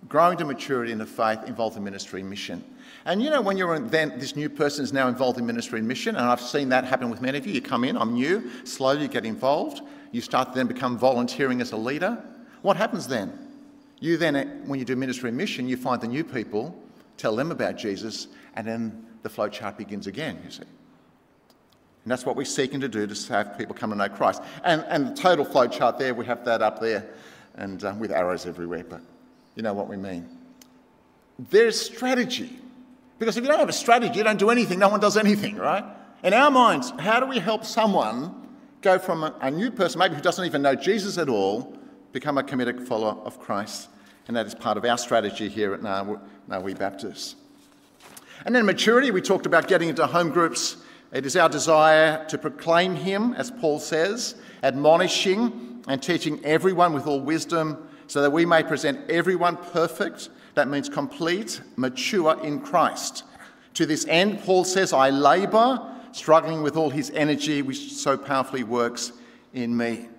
growing 0.09 0.35
to 0.35 0.43
maturity 0.43 0.91
in 0.91 0.97
the 0.97 1.05
faith, 1.05 1.37
involved 1.45 1.77
in 1.77 1.83
ministry 1.83 2.19
and 2.19 2.27
mission. 2.27 2.63
And 3.05 3.21
you 3.21 3.29
know, 3.29 3.41
when 3.41 3.57
you're 3.57 3.77
then 3.77 4.17
this 4.17 4.35
new 4.35 4.49
person 4.49 4.83
is 4.83 4.91
now 4.91 5.07
involved 5.07 5.37
in 5.37 5.45
ministry 5.45 5.77
and 5.77 5.87
mission, 5.87 6.15
and 6.15 6.25
I've 6.25 6.41
seen 6.41 6.69
that 6.69 6.83
happen 6.83 7.11
with 7.11 7.21
many 7.21 7.37
of 7.37 7.45
you. 7.45 7.53
You 7.53 7.61
come 7.61 7.83
in, 7.83 7.95
I'm 7.95 8.15
new, 8.15 8.49
slowly 8.63 9.03
you 9.03 9.07
get 9.07 9.23
involved, 9.23 9.81
you 10.11 10.19
start 10.19 10.47
to 10.49 10.55
then 10.55 10.65
become 10.65 10.97
volunteering 10.97 11.61
as 11.61 11.73
a 11.73 11.77
leader. 11.77 12.17
What 12.63 12.75
happens 12.75 13.07
then? 13.07 13.31
You 13.99 14.17
then, 14.17 14.63
when 14.65 14.79
you 14.79 14.85
do 14.85 14.95
ministry 14.95 15.29
and 15.29 15.37
mission, 15.37 15.69
you 15.69 15.77
find 15.77 16.01
the 16.01 16.07
new 16.07 16.23
people, 16.23 16.75
tell 17.17 17.35
them 17.35 17.51
about 17.51 17.77
Jesus, 17.77 18.29
and 18.55 18.65
then 18.65 19.05
the 19.21 19.29
flow 19.29 19.47
chart 19.47 19.77
begins 19.77 20.07
again, 20.07 20.41
you 20.43 20.49
see. 20.49 20.63
And 22.03 22.11
that's 22.11 22.25
what 22.25 22.35
we're 22.35 22.45
seeking 22.45 22.81
to 22.81 22.89
do 22.89 23.05
to 23.05 23.33
have 23.33 23.59
people 23.59 23.75
come 23.75 23.91
to 23.91 23.95
know 23.95 24.09
Christ. 24.09 24.41
And, 24.63 24.83
and 24.89 25.09
the 25.09 25.13
total 25.13 25.45
flow 25.45 25.67
chart 25.67 25.99
there, 25.99 26.15
we 26.15 26.25
have 26.25 26.43
that 26.45 26.63
up 26.63 26.79
there 26.81 27.13
and 27.55 27.83
uh, 27.83 27.93
with 27.97 28.11
arrows 28.11 28.45
everywhere, 28.45 28.83
but 28.87 29.01
you 29.55 29.63
know 29.63 29.73
what 29.73 29.87
we 29.87 29.97
mean. 29.97 30.27
There's 31.37 31.79
strategy. 31.79 32.59
Because 33.19 33.37
if 33.37 33.43
you 33.43 33.49
don't 33.49 33.59
have 33.59 33.69
a 33.69 33.73
strategy, 33.73 34.17
you 34.17 34.23
don't 34.23 34.39
do 34.39 34.49
anything, 34.49 34.79
no 34.79 34.89
one 34.89 34.99
does 34.99 35.17
anything, 35.17 35.55
right? 35.55 35.83
In 36.23 36.33
our 36.33 36.51
minds, 36.51 36.91
how 36.99 37.19
do 37.19 37.25
we 37.25 37.39
help 37.39 37.63
someone 37.63 38.33
go 38.81 38.97
from 38.99 39.23
a, 39.23 39.35
a 39.41 39.51
new 39.51 39.71
person, 39.71 39.99
maybe 39.99 40.15
who 40.15 40.21
doesn't 40.21 40.45
even 40.45 40.61
know 40.61 40.75
Jesus 40.75 41.17
at 41.17 41.29
all, 41.29 41.77
become 42.11 42.37
a 42.37 42.43
committed 42.43 42.87
follower 42.87 43.21
of 43.23 43.39
Christ? 43.39 43.89
and 44.27 44.37
that 44.37 44.45
is 44.45 44.55
part 44.55 44.77
of 44.77 44.85
our 44.85 44.97
strategy 44.97 45.49
here 45.49 45.73
at 45.73 45.81
Narwee 45.81 46.77
Baptist. 46.77 47.35
And 48.45 48.55
then 48.55 48.65
maturity, 48.65 49.11
we 49.11 49.21
talked 49.21 49.45
about 49.45 49.67
getting 49.67 49.89
into 49.89 50.05
home 50.05 50.29
groups. 50.29 50.77
It 51.11 51.25
is 51.25 51.35
our 51.35 51.49
desire 51.49 52.25
to 52.27 52.37
proclaim 52.37 52.95
Him, 52.95 53.33
as 53.33 53.51
Paul 53.51 53.79
says, 53.79 54.35
admonishing 54.63 55.72
and 55.87 56.01
teaching 56.01 56.43
everyone 56.43 56.93
with 56.93 57.07
all 57.07 57.19
wisdom, 57.19 57.87
so 58.07 58.21
that 58.21 58.31
we 58.31 58.45
may 58.45 58.63
present 58.63 59.09
everyone 59.09 59.57
perfect. 59.57 60.29
That 60.55 60.67
means 60.67 60.89
complete, 60.89 61.61
mature 61.75 62.39
in 62.43 62.59
Christ. 62.59 63.23
To 63.75 63.85
this 63.85 64.05
end, 64.07 64.41
Paul 64.43 64.63
says, 64.63 64.93
I 64.93 65.09
labour, 65.09 65.81
struggling 66.11 66.61
with 66.61 66.77
all 66.77 66.89
his 66.89 67.09
energy, 67.11 67.61
which 67.61 67.93
so 67.93 68.17
powerfully 68.17 68.63
works 68.63 69.13
in 69.53 69.75
me. 69.75 70.09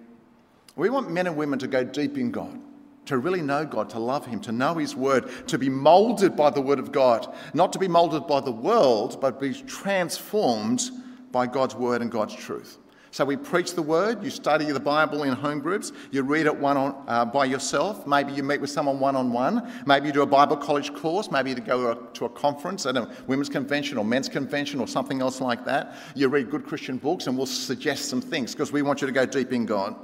We 0.76 0.90
want 0.90 1.10
men 1.10 1.26
and 1.26 1.36
women 1.36 1.58
to 1.60 1.68
go 1.68 1.84
deep 1.84 2.18
in 2.18 2.30
God 2.30 2.58
to 3.06 3.18
really 3.18 3.42
know 3.42 3.64
God, 3.64 3.90
to 3.90 3.98
love 3.98 4.26
Him, 4.26 4.40
to 4.40 4.52
know 4.52 4.74
His 4.74 4.94
Word, 4.94 5.30
to 5.48 5.58
be 5.58 5.68
molded 5.68 6.36
by 6.36 6.50
the 6.50 6.60
Word 6.60 6.78
of 6.78 6.92
God, 6.92 7.34
not 7.52 7.72
to 7.74 7.78
be 7.78 7.88
molded 7.88 8.26
by 8.26 8.40
the 8.40 8.52
world, 8.52 9.20
but 9.20 9.40
be 9.40 9.52
transformed 9.52 10.90
by 11.30 11.46
God's 11.46 11.74
Word 11.74 12.02
and 12.02 12.10
God's 12.10 12.34
truth. 12.34 12.78
So 13.14 13.24
we 13.24 13.36
preach 13.36 13.74
the 13.74 13.82
Word, 13.82 14.24
you 14.24 14.30
study 14.30 14.64
the 14.72 14.80
Bible 14.80 15.22
in 15.22 15.34
home 15.34 15.60
groups, 15.60 15.92
you 16.10 16.24
read 16.24 16.46
it 16.46 16.56
one 16.56 16.76
on, 16.76 17.04
uh, 17.06 17.24
by 17.24 17.44
yourself, 17.44 18.08
maybe 18.08 18.32
you 18.32 18.42
meet 18.42 18.60
with 18.60 18.70
someone 18.70 18.98
one 18.98 19.14
on 19.14 19.32
one, 19.32 19.72
maybe 19.86 20.08
you 20.08 20.12
do 20.12 20.22
a 20.22 20.26
Bible 20.26 20.56
college 20.56 20.92
course, 20.92 21.30
maybe 21.30 21.50
you 21.50 21.56
go 21.60 21.94
to 21.94 22.00
a, 22.00 22.12
to 22.14 22.24
a 22.24 22.28
conference 22.28 22.86
at 22.86 22.96
a 22.96 23.08
women's 23.28 23.48
convention 23.48 23.98
or 23.98 24.04
men's 24.04 24.28
convention 24.28 24.80
or 24.80 24.88
something 24.88 25.20
else 25.20 25.40
like 25.40 25.64
that. 25.64 25.94
You 26.16 26.26
read 26.26 26.50
good 26.50 26.66
Christian 26.66 26.96
books 26.96 27.28
and 27.28 27.36
we'll 27.36 27.46
suggest 27.46 28.06
some 28.06 28.20
things 28.20 28.52
because 28.52 28.72
we 28.72 28.82
want 28.82 29.00
you 29.00 29.06
to 29.06 29.12
go 29.12 29.24
deep 29.24 29.52
in 29.52 29.64
God. 29.64 29.94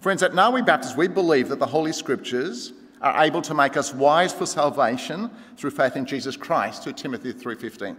Friends, 0.00 0.24
at 0.24 0.32
Narwee 0.32 0.66
Baptist, 0.66 0.96
we 0.96 1.06
believe 1.06 1.48
that 1.48 1.60
the 1.60 1.66
Holy 1.66 1.92
Scriptures 1.92 2.72
are 3.00 3.22
able 3.22 3.42
to 3.42 3.54
make 3.54 3.76
us 3.76 3.94
wise 3.94 4.32
for 4.32 4.46
salvation 4.46 5.30
through 5.56 5.70
faith 5.70 5.94
in 5.94 6.06
Jesus 6.06 6.36
Christ, 6.36 6.82
2 6.82 6.94
Timothy 6.94 7.32
3.15. 7.32 7.96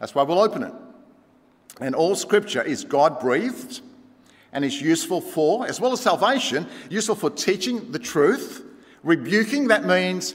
That's 0.00 0.14
why 0.14 0.22
we'll 0.22 0.40
open 0.40 0.62
it. 0.62 0.72
And 1.80 1.94
all 1.94 2.14
Scripture 2.14 2.62
is 2.62 2.84
God-breathed 2.84 3.80
and 4.52 4.64
is 4.64 4.80
useful 4.80 5.20
for, 5.20 5.66
as 5.66 5.80
well 5.80 5.92
as 5.92 6.00
salvation, 6.00 6.66
useful 6.88 7.16
for 7.16 7.30
teaching 7.30 7.90
the 7.90 7.98
truth, 7.98 8.64
Rebuking, 9.04 9.68
that 9.68 9.84
means 9.84 10.34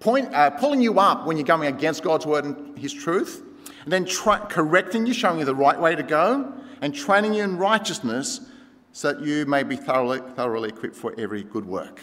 point, 0.00 0.34
uh, 0.34 0.50
pulling 0.50 0.82
you 0.82 0.98
up 0.98 1.24
when 1.24 1.36
you're 1.36 1.46
going 1.46 1.68
against 1.68 2.02
God's 2.02 2.26
word 2.26 2.44
and 2.44 2.76
his 2.76 2.92
truth. 2.92 3.42
And 3.84 3.92
then 3.92 4.04
tra- 4.04 4.44
correcting 4.50 5.06
you, 5.06 5.14
showing 5.14 5.38
you 5.38 5.44
the 5.44 5.54
right 5.54 5.80
way 5.80 5.94
to 5.94 6.02
go. 6.02 6.52
And 6.82 6.94
training 6.94 7.34
you 7.34 7.44
in 7.44 7.56
righteousness 7.56 8.40
so 8.92 9.12
that 9.12 9.24
you 9.24 9.46
may 9.46 9.62
be 9.62 9.76
thoroughly, 9.76 10.20
thoroughly 10.34 10.68
equipped 10.68 10.96
for 10.96 11.14
every 11.16 11.44
good 11.44 11.64
work. 11.64 12.00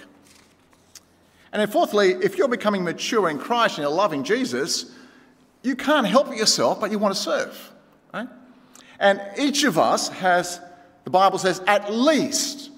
And 1.51 1.61
then, 1.61 1.69
fourthly, 1.69 2.11
if 2.11 2.37
you're 2.37 2.47
becoming 2.47 2.83
mature 2.83 3.29
in 3.29 3.37
Christ 3.37 3.77
and 3.77 3.83
you're 3.83 3.91
loving 3.91 4.23
Jesus, 4.23 4.93
you 5.63 5.75
can't 5.75 6.07
help 6.07 6.35
yourself, 6.35 6.79
but 6.79 6.91
you 6.91 6.99
want 6.99 7.15
to 7.15 7.21
serve. 7.21 7.73
And 8.99 9.21
each 9.37 9.63
of 9.63 9.77
us 9.77 10.09
has, 10.09 10.59
the 11.03 11.09
Bible 11.09 11.37
says, 11.37 11.61
at 11.67 11.93
least, 11.93 12.71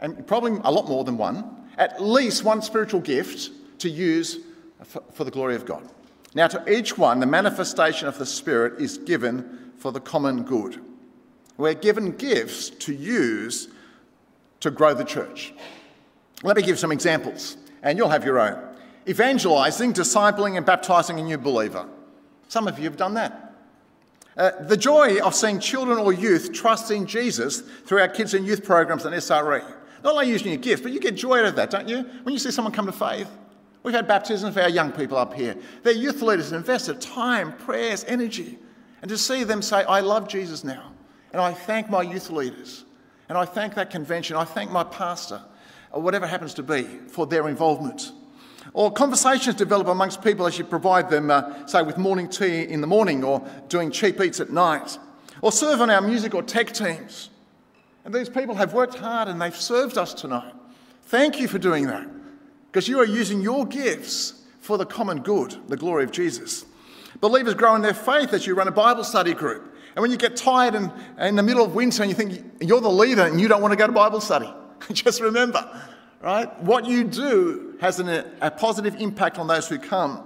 and 0.00 0.26
probably 0.26 0.60
a 0.64 0.72
lot 0.72 0.88
more 0.88 1.04
than 1.04 1.16
one, 1.16 1.68
at 1.78 2.02
least 2.02 2.44
one 2.44 2.62
spiritual 2.62 3.00
gift 3.00 3.50
to 3.80 3.88
use 3.88 4.38
for, 4.84 5.02
for 5.12 5.24
the 5.24 5.30
glory 5.30 5.54
of 5.54 5.64
God. 5.64 5.88
Now, 6.34 6.48
to 6.48 6.72
each 6.72 6.96
one, 6.96 7.20
the 7.20 7.26
manifestation 7.26 8.08
of 8.08 8.18
the 8.18 8.26
Spirit 8.26 8.80
is 8.80 8.98
given 8.98 9.72
for 9.76 9.92
the 9.92 10.00
common 10.00 10.44
good. 10.44 10.80
We're 11.56 11.74
given 11.74 12.12
gifts 12.12 12.70
to 12.70 12.94
use 12.94 13.68
to 14.60 14.70
grow 14.70 14.94
the 14.94 15.04
church. 15.04 15.52
Let 16.42 16.56
me 16.56 16.62
give 16.62 16.78
some 16.78 16.92
examples, 16.92 17.56
and 17.82 17.98
you'll 17.98 18.08
have 18.08 18.24
your 18.24 18.40
own. 18.40 18.58
Evangelizing, 19.06 19.92
discipling, 19.92 20.56
and 20.56 20.64
baptizing 20.64 21.18
a 21.20 21.22
new 21.22 21.38
believer. 21.38 21.86
Some 22.48 22.66
of 22.66 22.78
you 22.78 22.84
have 22.84 22.96
done 22.96 23.14
that. 23.14 23.51
Uh, 24.36 24.50
the 24.62 24.76
joy 24.76 25.18
of 25.20 25.34
seeing 25.34 25.60
children 25.60 25.98
or 25.98 26.12
youth 26.12 26.52
trust 26.52 26.90
in 26.90 27.06
Jesus 27.06 27.60
through 27.60 28.00
our 28.00 28.08
kids 28.08 28.32
and 28.34 28.46
youth 28.46 28.64
programs 28.64 29.04
and 29.04 29.14
SRE. 29.14 29.62
Not 30.02 30.14
only 30.14 30.28
using 30.28 30.48
your 30.48 30.56
gifts, 30.56 30.82
but 30.82 30.92
you 30.92 31.00
get 31.00 31.14
joy 31.14 31.40
out 31.40 31.44
of 31.44 31.56
that, 31.56 31.70
don't 31.70 31.88
you? 31.88 32.02
When 32.22 32.32
you 32.32 32.38
see 32.38 32.50
someone 32.50 32.72
come 32.72 32.86
to 32.86 32.92
faith. 32.92 33.28
We've 33.82 33.94
had 33.94 34.08
baptisms 34.08 34.54
for 34.54 34.62
our 34.62 34.68
young 34.68 34.92
people 34.92 35.18
up 35.18 35.34
here. 35.34 35.56
Their 35.82 35.92
youth 35.92 36.22
leaders 36.22 36.50
have 36.50 36.60
invested 36.60 37.00
time, 37.00 37.52
prayers, 37.58 38.04
energy. 38.04 38.58
And 39.02 39.08
to 39.08 39.18
see 39.18 39.44
them 39.44 39.60
say, 39.60 39.84
I 39.84 40.00
love 40.00 40.28
Jesus 40.28 40.64
now. 40.64 40.92
And 41.32 41.40
I 41.40 41.52
thank 41.52 41.90
my 41.90 42.02
youth 42.02 42.30
leaders. 42.30 42.84
And 43.28 43.36
I 43.36 43.44
thank 43.44 43.74
that 43.74 43.90
convention. 43.90 44.36
I 44.36 44.44
thank 44.44 44.70
my 44.70 44.84
pastor, 44.84 45.40
or 45.90 46.00
whatever 46.00 46.26
happens 46.26 46.54
to 46.54 46.62
be, 46.62 46.82
for 46.84 47.26
their 47.26 47.48
involvement. 47.48 48.12
Or 48.74 48.92
conversations 48.92 49.56
develop 49.56 49.88
amongst 49.88 50.22
people 50.22 50.46
as 50.46 50.58
you 50.58 50.64
provide 50.64 51.10
them, 51.10 51.30
uh, 51.30 51.66
say, 51.66 51.82
with 51.82 51.98
morning 51.98 52.28
tea 52.28 52.62
in 52.62 52.80
the 52.80 52.86
morning 52.86 53.24
or 53.24 53.46
doing 53.68 53.90
cheap 53.90 54.20
eats 54.20 54.40
at 54.40 54.50
night. 54.50 54.98
Or 55.40 55.52
serve 55.52 55.80
on 55.80 55.90
our 55.90 56.00
music 56.00 56.34
or 56.34 56.42
tech 56.42 56.72
teams. 56.72 57.30
And 58.04 58.14
these 58.14 58.28
people 58.28 58.54
have 58.54 58.74
worked 58.74 58.94
hard 58.94 59.28
and 59.28 59.40
they've 59.40 59.54
served 59.54 59.98
us 59.98 60.14
tonight. 60.14 60.54
Thank 61.04 61.40
you 61.40 61.48
for 61.48 61.58
doing 61.58 61.86
that 61.86 62.08
because 62.70 62.88
you 62.88 62.98
are 63.00 63.04
using 63.04 63.42
your 63.42 63.66
gifts 63.66 64.42
for 64.60 64.78
the 64.78 64.86
common 64.86 65.20
good, 65.20 65.56
the 65.68 65.76
glory 65.76 66.04
of 66.04 66.10
Jesus. 66.10 66.64
Believers 67.20 67.54
grow 67.54 67.74
in 67.74 67.82
their 67.82 67.94
faith 67.94 68.32
as 68.32 68.46
you 68.46 68.54
run 68.54 68.68
a 68.68 68.72
Bible 68.72 69.04
study 69.04 69.34
group. 69.34 69.76
And 69.94 70.00
when 70.00 70.10
you 70.10 70.16
get 70.16 70.36
tired 70.36 70.74
and, 70.74 70.90
in 71.18 71.36
the 71.36 71.42
middle 71.42 71.64
of 71.64 71.74
winter 71.74 72.02
and 72.02 72.10
you 72.10 72.16
think 72.16 72.42
you're 72.60 72.80
the 72.80 72.88
leader 72.88 73.22
and 73.22 73.40
you 73.40 73.46
don't 73.46 73.60
want 73.60 73.72
to 73.72 73.76
go 73.76 73.86
to 73.86 73.92
Bible 73.92 74.20
study, 74.20 74.52
just 74.92 75.20
remember, 75.20 75.68
right? 76.22 76.62
What 76.62 76.86
you 76.86 77.04
do 77.04 77.76
has 77.80 77.98
an, 77.98 78.08
a 78.40 78.50
positive 78.50 78.94
impact 79.00 79.38
on 79.38 79.48
those 79.48 79.68
who 79.68 79.78
come. 79.78 80.22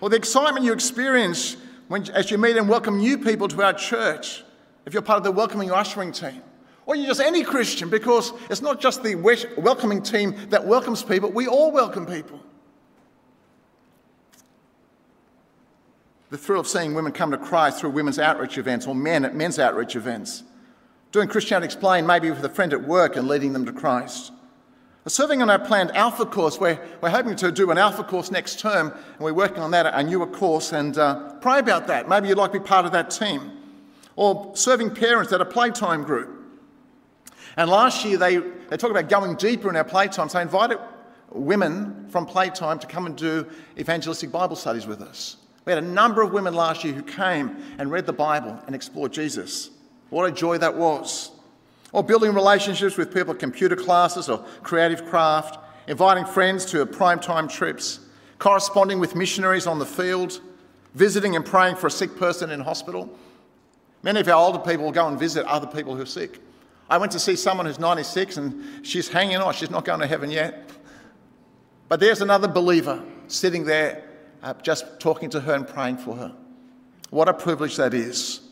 Or 0.00 0.10
the 0.10 0.16
excitement 0.16 0.64
you 0.64 0.72
experience 0.72 1.56
when, 1.88 2.08
as 2.10 2.30
you 2.30 2.38
meet 2.38 2.56
and 2.56 2.68
welcome 2.68 2.98
new 2.98 3.16
people 3.16 3.46
to 3.48 3.62
our 3.62 3.72
church, 3.72 4.42
if 4.84 4.92
you're 4.92 5.02
part 5.02 5.18
of 5.18 5.24
the 5.24 5.32
welcoming 5.32 5.70
ushering 5.70 6.12
team. 6.12 6.42
Or 6.84 6.94
you're 6.94 7.06
just 7.06 7.20
any 7.20 7.42
Christian, 7.42 7.88
because 7.88 8.32
it's 8.50 8.62
not 8.62 8.80
just 8.80 9.02
the 9.02 9.14
welcoming 9.56 10.02
team 10.02 10.36
that 10.50 10.66
welcomes 10.66 11.02
people, 11.02 11.30
we 11.30 11.46
all 11.46 11.72
welcome 11.72 12.06
people. 12.06 12.40
The 16.30 16.38
thrill 16.38 16.60
of 16.60 16.66
seeing 16.66 16.94
women 16.94 17.12
come 17.12 17.30
to 17.30 17.38
Christ 17.38 17.80
through 17.80 17.90
women's 17.90 18.18
outreach 18.18 18.58
events 18.58 18.86
or 18.86 18.94
men 18.94 19.24
at 19.24 19.34
men's 19.34 19.58
outreach 19.60 19.94
events. 19.94 20.42
Doing 21.12 21.28
Christianity 21.28 21.66
Explained 21.66 22.06
maybe 22.06 22.30
with 22.30 22.44
a 22.44 22.48
friend 22.48 22.72
at 22.72 22.82
work 22.82 23.16
and 23.16 23.28
leading 23.28 23.52
them 23.52 23.64
to 23.66 23.72
Christ. 23.72 24.32
Serving 25.08 25.40
on 25.40 25.48
our 25.48 25.58
planned 25.60 25.94
Alpha 25.96 26.26
course, 26.26 26.58
we're, 26.58 26.80
we're 27.00 27.10
hoping 27.10 27.36
to 27.36 27.52
do 27.52 27.70
an 27.70 27.78
Alpha 27.78 28.02
course 28.02 28.32
next 28.32 28.58
term, 28.58 28.88
and 28.88 29.20
we're 29.20 29.32
working 29.32 29.62
on 29.62 29.70
that, 29.70 29.86
a 29.86 30.02
newer 30.02 30.26
course, 30.26 30.72
and 30.72 30.98
uh, 30.98 31.34
pray 31.34 31.60
about 31.60 31.86
that. 31.86 32.08
Maybe 32.08 32.26
you'd 32.26 32.38
like 32.38 32.52
to 32.52 32.58
be 32.58 32.64
part 32.64 32.86
of 32.86 32.92
that 32.92 33.10
team. 33.10 33.52
Or 34.16 34.56
serving 34.56 34.96
parents 34.96 35.32
at 35.32 35.40
a 35.40 35.44
playtime 35.44 36.02
group. 36.02 36.44
And 37.56 37.70
last 37.70 38.04
year, 38.04 38.18
they, 38.18 38.38
they 38.38 38.76
talked 38.76 38.90
about 38.90 39.08
going 39.08 39.36
deeper 39.36 39.70
in 39.70 39.76
our 39.76 39.84
playtime. 39.84 40.28
So 40.28 40.38
they 40.38 40.42
invited 40.42 40.78
women 41.30 42.08
from 42.08 42.26
playtime 42.26 42.80
to 42.80 42.86
come 42.88 43.06
and 43.06 43.16
do 43.16 43.46
evangelistic 43.78 44.32
Bible 44.32 44.56
studies 44.56 44.88
with 44.88 45.02
us. 45.02 45.36
We 45.66 45.72
had 45.72 45.84
a 45.84 45.86
number 45.86 46.22
of 46.22 46.32
women 46.32 46.52
last 46.52 46.82
year 46.82 46.94
who 46.94 47.02
came 47.02 47.56
and 47.78 47.92
read 47.92 48.06
the 48.06 48.12
Bible 48.12 48.60
and 48.66 48.74
explored 48.74 49.12
Jesus. 49.12 49.70
What 50.10 50.24
a 50.24 50.32
joy 50.32 50.58
that 50.58 50.76
was. 50.76 51.30
Or 51.96 52.04
building 52.04 52.34
relationships 52.34 52.98
with 52.98 53.14
people 53.14 53.32
at 53.32 53.38
computer 53.38 53.74
classes 53.74 54.28
or 54.28 54.44
creative 54.62 55.06
craft, 55.06 55.58
inviting 55.88 56.26
friends 56.26 56.66
to 56.66 56.84
prime 56.84 57.18
time 57.18 57.48
trips, 57.48 58.00
corresponding 58.38 59.00
with 59.00 59.14
missionaries 59.14 59.66
on 59.66 59.78
the 59.78 59.86
field, 59.86 60.42
visiting 60.92 61.36
and 61.36 61.46
praying 61.46 61.76
for 61.76 61.86
a 61.86 61.90
sick 61.90 62.14
person 62.14 62.50
in 62.50 62.60
hospital. 62.60 63.08
Many 64.02 64.20
of 64.20 64.28
our 64.28 64.34
older 64.34 64.58
people 64.58 64.92
go 64.92 65.08
and 65.08 65.18
visit 65.18 65.46
other 65.46 65.66
people 65.66 65.96
who 65.96 66.02
are 66.02 66.04
sick. 66.04 66.38
I 66.90 66.98
went 66.98 67.12
to 67.12 67.18
see 67.18 67.34
someone 67.34 67.64
who's 67.64 67.78
96 67.78 68.36
and 68.36 68.86
she's 68.86 69.08
hanging 69.08 69.38
on. 69.38 69.54
She's 69.54 69.70
not 69.70 69.86
going 69.86 70.00
to 70.00 70.06
heaven 70.06 70.30
yet. 70.30 70.68
But 71.88 71.98
there's 72.00 72.20
another 72.20 72.46
believer 72.46 73.02
sitting 73.26 73.64
there 73.64 74.04
uh, 74.42 74.52
just 74.62 75.00
talking 75.00 75.30
to 75.30 75.40
her 75.40 75.54
and 75.54 75.66
praying 75.66 75.96
for 75.96 76.14
her. 76.14 76.34
What 77.08 77.30
a 77.30 77.32
privilege 77.32 77.76
that 77.76 77.94
is. 77.94 78.45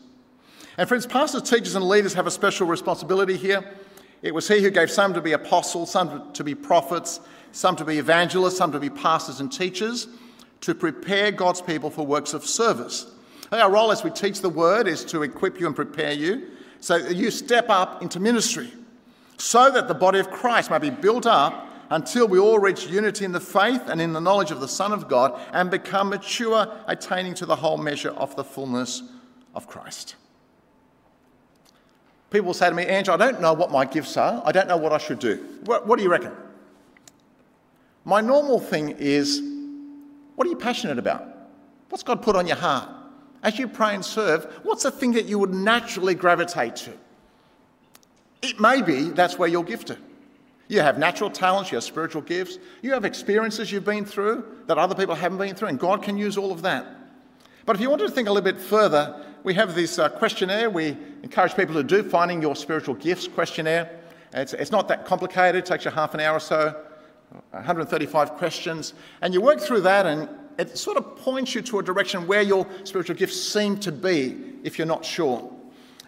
And 0.77 0.87
friends, 0.87 1.05
pastors, 1.05 1.43
teachers, 1.43 1.75
and 1.75 1.87
leaders 1.87 2.13
have 2.15 2.27
a 2.27 2.31
special 2.31 2.67
responsibility 2.67 3.37
here. 3.37 3.63
It 4.21 4.33
was 4.33 4.47
he 4.47 4.61
who 4.61 4.69
gave 4.69 4.91
some 4.91 5.13
to 5.13 5.21
be 5.21 5.31
apostles, 5.31 5.91
some 5.91 6.33
to 6.33 6.43
be 6.43 6.55
prophets, 6.55 7.21
some 7.51 7.75
to 7.77 7.85
be 7.85 7.97
evangelists, 7.97 8.57
some 8.57 8.71
to 8.73 8.79
be 8.79 8.89
pastors 8.89 9.39
and 9.39 9.51
teachers, 9.51 10.07
to 10.61 10.75
prepare 10.75 11.31
God's 11.31 11.61
people 11.61 11.89
for 11.89 12.05
works 12.05 12.33
of 12.33 12.45
service. 12.45 13.05
Our 13.51 13.71
role 13.71 13.91
as 13.91 14.03
we 14.03 14.09
teach 14.09 14.41
the 14.41 14.49
word 14.49 14.87
is 14.87 15.05
to 15.05 15.23
equip 15.23 15.59
you 15.59 15.67
and 15.67 15.75
prepare 15.75 16.11
you 16.11 16.49
so 16.81 16.99
that 16.99 17.15
you 17.15 17.31
step 17.31 17.69
up 17.69 18.01
into 18.01 18.19
ministry, 18.19 18.71
so 19.37 19.71
that 19.71 19.87
the 19.87 19.93
body 19.93 20.19
of 20.19 20.29
Christ 20.29 20.71
may 20.71 20.79
be 20.79 20.89
built 20.89 21.25
up 21.25 21.69
until 21.89 22.27
we 22.27 22.39
all 22.39 22.59
reach 22.59 22.87
unity 22.87 23.23
in 23.25 23.31
the 23.31 23.39
faith 23.39 23.83
and 23.87 24.01
in 24.01 24.11
the 24.11 24.19
knowledge 24.19 24.51
of 24.51 24.59
the 24.59 24.67
Son 24.67 24.91
of 24.91 25.07
God 25.07 25.39
and 25.53 25.69
become 25.69 26.09
mature, 26.09 26.67
attaining 26.87 27.35
to 27.35 27.45
the 27.45 27.55
whole 27.55 27.77
measure 27.77 28.09
of 28.11 28.35
the 28.35 28.43
fullness 28.43 29.03
of 29.53 29.67
Christ. 29.67 30.15
People 32.31 32.53
say 32.53 32.69
to 32.69 32.75
me, 32.75 32.85
Andrew, 32.85 33.13
I 33.13 33.17
don't 33.17 33.39
know 33.39 33.53
what 33.53 33.71
my 33.71 33.85
gifts 33.85 34.17
are. 34.17 34.41
I 34.45 34.51
don't 34.51 34.67
know 34.67 34.77
what 34.77 34.91
I 34.91 34.97
should 34.97 35.19
do. 35.19 35.43
What, 35.65 35.87
what 35.87 35.97
do 35.97 36.03
you 36.03 36.09
reckon? 36.09 36.31
My 38.03 38.21
normal 38.21 38.59
thing 38.59 38.95
is, 38.97 39.41
what 40.35 40.45
are 40.47 40.49
you 40.49 40.57
passionate 40.57 40.99
about? 40.99 41.25
What's 41.89 42.03
God 42.03 42.21
put 42.21 42.35
on 42.35 42.45
your 42.45 42.57
heart? 42.57 42.89
as 43.45 43.59
you 43.59 43.67
pray 43.67 43.93
and 43.93 44.03
serve, 44.03 44.45
what's 44.63 44.81
the 44.83 44.91
thing 44.91 45.11
that 45.13 45.25
you 45.25 45.37
would 45.37 45.53
naturally 45.53 46.15
gravitate 46.15 46.75
to? 46.75 46.91
It 48.41 48.59
may 48.59 48.81
be 48.81 49.11
that's 49.11 49.37
where 49.37 49.47
you're 49.47 49.63
gifted. 49.63 49.99
You 50.67 50.81
have 50.81 50.97
natural 50.97 51.29
talents, 51.29 51.71
you 51.71 51.75
have 51.75 51.83
spiritual 51.83 52.23
gifts, 52.23 52.57
you 52.81 52.91
have 52.93 53.05
experiences 53.05 53.71
you've 53.71 53.85
been 53.85 54.03
through 54.03 54.43
that 54.65 54.79
other 54.79 54.95
people 54.95 55.13
haven't 55.13 55.37
been 55.37 55.53
through, 55.53 55.67
and 55.67 55.79
God 55.79 56.01
can 56.01 56.17
use 56.17 56.39
all 56.39 56.51
of 56.51 56.63
that. 56.63 56.87
But 57.67 57.75
if 57.75 57.83
you 57.83 57.89
want 57.89 58.01
to 58.01 58.09
think 58.09 58.27
a 58.27 58.31
little 58.31 58.51
bit 58.51 58.59
further, 58.59 59.23
we 59.45 59.53
have 59.53 59.75
this 59.75 59.99
uh, 59.99 60.09
questionnaire 60.09 60.71
we 60.71 60.97
encourage 61.21 61.55
people 61.55 61.75
to 61.75 61.83
do, 61.83 62.01
finding 62.01 62.41
your 62.41 62.55
spiritual 62.55 62.95
gifts 62.95 63.27
questionnaire. 63.27 63.99
It's, 64.33 64.53
it's 64.53 64.71
not 64.71 64.87
that 64.87 65.05
complicated, 65.05 65.59
it 65.59 65.67
takes 65.67 65.85
you 65.85 65.91
half 65.91 66.15
an 66.15 66.19
hour 66.19 66.37
or 66.37 66.39
so, 66.39 66.83
135 67.51 68.31
questions, 68.31 68.95
and 69.21 69.35
you 69.35 69.41
work 69.41 69.59
through 69.59 69.81
that 69.81 70.07
and 70.07 70.27
it 70.57 70.75
sort 70.77 70.97
of 70.97 71.15
points 71.17 71.53
you 71.53 71.61
to 71.61 71.77
a 71.77 71.83
direction 71.83 72.25
where 72.25 72.41
your 72.41 72.65
spiritual 72.85 73.15
gifts 73.15 73.39
seem 73.39 73.77
to 73.81 73.91
be 73.91 74.35
if 74.63 74.79
you're 74.79 74.87
not 74.87 75.05
sure. 75.05 75.51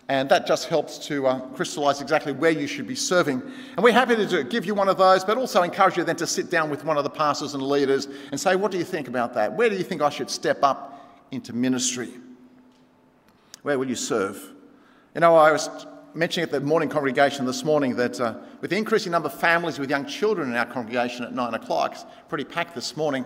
And 0.09 0.27
that 0.29 0.47
just 0.47 0.67
helps 0.67 0.97
to 1.07 1.27
uh, 1.27 1.39
crystallize 1.49 2.01
exactly 2.01 2.31
where 2.31 2.51
you 2.51 2.65
should 2.65 2.87
be 2.87 2.95
serving. 2.95 3.41
And 3.75 3.83
we're 3.83 3.91
happy 3.91 4.15
to 4.15 4.25
do, 4.25 4.43
give 4.45 4.65
you 4.65 4.73
one 4.73 4.89
of 4.89 4.97
those, 4.97 5.23
but 5.23 5.37
also 5.37 5.61
encourage 5.61 5.97
you 5.97 6.03
then 6.05 6.15
to 6.15 6.25
sit 6.25 6.49
down 6.49 6.71
with 6.71 6.85
one 6.85 6.97
of 6.97 7.03
the 7.03 7.09
pastors 7.09 7.53
and 7.53 7.61
leaders 7.61 8.07
and 8.31 8.39
say, 8.39 8.55
What 8.55 8.71
do 8.71 8.77
you 8.77 8.85
think 8.85 9.09
about 9.09 9.33
that? 9.33 9.53
Where 9.53 9.69
do 9.69 9.75
you 9.75 9.83
think 9.83 10.01
I 10.01 10.09
should 10.09 10.29
step 10.29 10.63
up 10.63 11.21
into 11.31 11.53
ministry? 11.53 12.13
Where 13.67 13.77
will 13.77 13.89
you 13.89 13.95
serve? 13.95 14.53
You 15.13 15.19
know, 15.19 15.35
I 15.35 15.51
was 15.51 15.69
mentioning 16.13 16.43
at 16.43 16.53
the 16.53 16.61
morning 16.61 16.87
congregation 16.87 17.45
this 17.45 17.65
morning 17.65 17.97
that 17.97 18.17
uh, 18.17 18.35
with 18.61 18.69
the 18.69 18.77
increasing 18.77 19.11
number 19.11 19.27
of 19.27 19.37
families 19.37 19.77
with 19.77 19.89
young 19.89 20.05
children 20.05 20.47
in 20.49 20.55
our 20.55 20.65
congregation 20.65 21.25
at 21.25 21.33
nine 21.33 21.53
o'clock, 21.53 21.91
it's 21.91 22.05
pretty 22.29 22.45
packed 22.45 22.75
this 22.75 22.95
morning. 22.95 23.25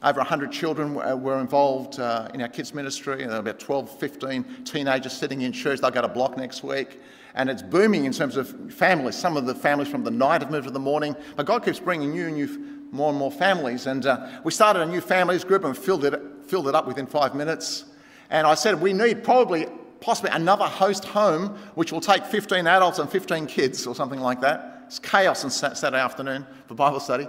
Over 0.00 0.18
100 0.18 0.52
children 0.52 0.94
were 0.94 1.40
involved 1.40 1.98
uh, 1.98 2.28
in 2.32 2.40
our 2.42 2.46
kids' 2.46 2.72
ministry, 2.72 3.24
and 3.24 3.32
about 3.32 3.58
12, 3.58 3.98
15 3.98 4.44
teenagers 4.62 5.14
sitting 5.14 5.40
in 5.40 5.50
church. 5.50 5.80
They'll 5.80 5.90
go 5.90 6.02
to 6.02 6.06
block 6.06 6.36
next 6.36 6.62
week. 6.62 7.00
and 7.34 7.50
it's 7.50 7.60
booming 7.60 8.04
in 8.04 8.12
terms 8.12 8.36
of 8.36 8.72
families. 8.72 9.16
Some 9.16 9.36
of 9.36 9.46
the 9.46 9.54
families 9.56 9.88
from 9.88 10.04
the 10.04 10.12
night 10.12 10.42
have 10.42 10.50
moved 10.52 10.68
to 10.68 10.72
the 10.72 10.78
morning, 10.78 11.16
but 11.34 11.44
God 11.44 11.64
keeps 11.64 11.80
bringing 11.80 12.12
new 12.12 12.28
and 12.28 12.36
new, 12.36 12.86
more 12.92 13.08
and 13.08 13.18
more 13.18 13.32
families. 13.32 13.88
And 13.88 14.06
uh, 14.06 14.28
we 14.44 14.52
started 14.52 14.82
a 14.82 14.86
new 14.86 15.00
families 15.00 15.42
group 15.42 15.64
and 15.64 15.76
filled 15.76 16.04
it, 16.04 16.22
filled 16.46 16.68
it 16.68 16.76
up 16.76 16.86
within 16.86 17.06
five 17.06 17.34
minutes. 17.34 17.86
And 18.32 18.46
I 18.46 18.54
said, 18.54 18.80
we 18.80 18.94
need 18.94 19.22
probably, 19.22 19.66
possibly 20.00 20.30
another 20.32 20.64
host 20.64 21.04
home, 21.04 21.50
which 21.74 21.92
will 21.92 22.00
take 22.00 22.24
15 22.24 22.66
adults 22.66 22.98
and 22.98 23.08
15 23.08 23.46
kids 23.46 23.86
or 23.86 23.94
something 23.94 24.20
like 24.20 24.40
that. 24.40 24.84
It's 24.86 24.98
chaos 24.98 25.44
on 25.44 25.50
Saturday 25.50 26.00
afternoon 26.00 26.46
for 26.66 26.74
Bible 26.74 26.98
study. 26.98 27.28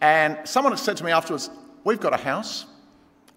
And 0.00 0.38
someone 0.44 0.74
said 0.78 0.96
to 0.96 1.04
me 1.04 1.12
afterwards, 1.12 1.50
We've 1.84 2.00
got 2.00 2.12
a 2.12 2.22
house. 2.22 2.66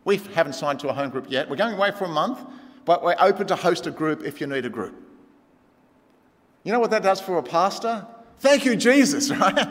We 0.06 0.18
haven't 0.18 0.54
signed 0.54 0.80
to 0.82 0.89
a 0.89 0.94
home 0.94 1.10
group 1.10 1.28
yet. 1.30 1.50
We're 1.50 1.56
going 1.56 1.76
away 1.76 1.92
for 1.92 2.06
a 2.06 2.10
month, 2.10 2.39
but 2.84 3.04
we're 3.04 3.16
open 3.20 3.48
to 3.48 3.56
host 3.56 3.86
a 3.88 3.92
group 3.92 4.24
if 4.24 4.42
you 4.42 4.48
need 4.48 4.66
a 4.66 4.70
group. 4.70 4.96
You 6.63 6.72
know 6.72 6.80
what 6.80 6.92
that 6.92 7.04
does 7.04 7.22
for 7.22 7.38
a 7.38 7.44
pastor? 7.44 8.06
Thank 8.39 8.66
you, 8.66 8.76
Jesus, 8.76 9.30
right? 9.38 9.68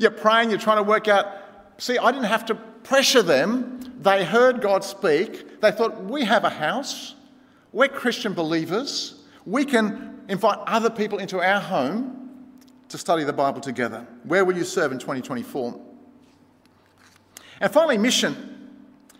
you're 0.00 0.10
praying, 0.10 0.50
you're 0.50 0.58
trying 0.58 0.78
to 0.78 0.82
work 0.82 1.08
out. 1.08 1.26
See, 1.78 1.98
I 1.98 2.12
didn't 2.12 2.28
have 2.28 2.46
to 2.46 2.54
pressure 2.54 3.22
them. 3.22 3.77
They 3.98 4.24
heard 4.24 4.60
God 4.60 4.84
speak. 4.84 5.60
They 5.60 5.72
thought, 5.72 6.04
we 6.04 6.24
have 6.24 6.44
a 6.44 6.50
house. 6.50 7.14
We're 7.72 7.88
Christian 7.88 8.32
believers. 8.32 9.22
We 9.44 9.64
can 9.64 10.20
invite 10.28 10.58
other 10.66 10.90
people 10.90 11.18
into 11.18 11.40
our 11.40 11.60
home 11.60 12.14
to 12.88 12.98
study 12.98 13.24
the 13.24 13.32
Bible 13.32 13.60
together. 13.60 14.06
Where 14.24 14.44
will 14.44 14.56
you 14.56 14.64
serve 14.64 14.92
in 14.92 14.98
2024? 14.98 15.80
And 17.60 17.72
finally, 17.72 17.98
mission. 17.98 18.54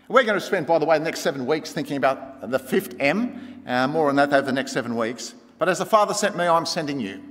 We're 0.07 0.23
going 0.23 0.39
to 0.39 0.45
spend, 0.45 0.65
by 0.65 0.79
the 0.79 0.85
way, 0.85 0.97
the 0.97 1.03
next 1.03 1.19
seven 1.19 1.45
weeks 1.45 1.71
thinking 1.71 1.97
about 1.97 2.49
the 2.49 2.57
fifth 2.57 2.95
M. 2.99 3.61
Uh, 3.67 3.87
more 3.87 4.09
on 4.09 4.15
that 4.15 4.33
over 4.33 4.41
the 4.41 4.51
next 4.51 4.71
seven 4.71 4.95
weeks. 4.95 5.35
But 5.59 5.69
as 5.69 5.79
the 5.79 5.85
Father 5.85 6.13
sent 6.13 6.35
me, 6.35 6.47
I'm 6.47 6.65
sending 6.65 6.99
you. 6.99 7.21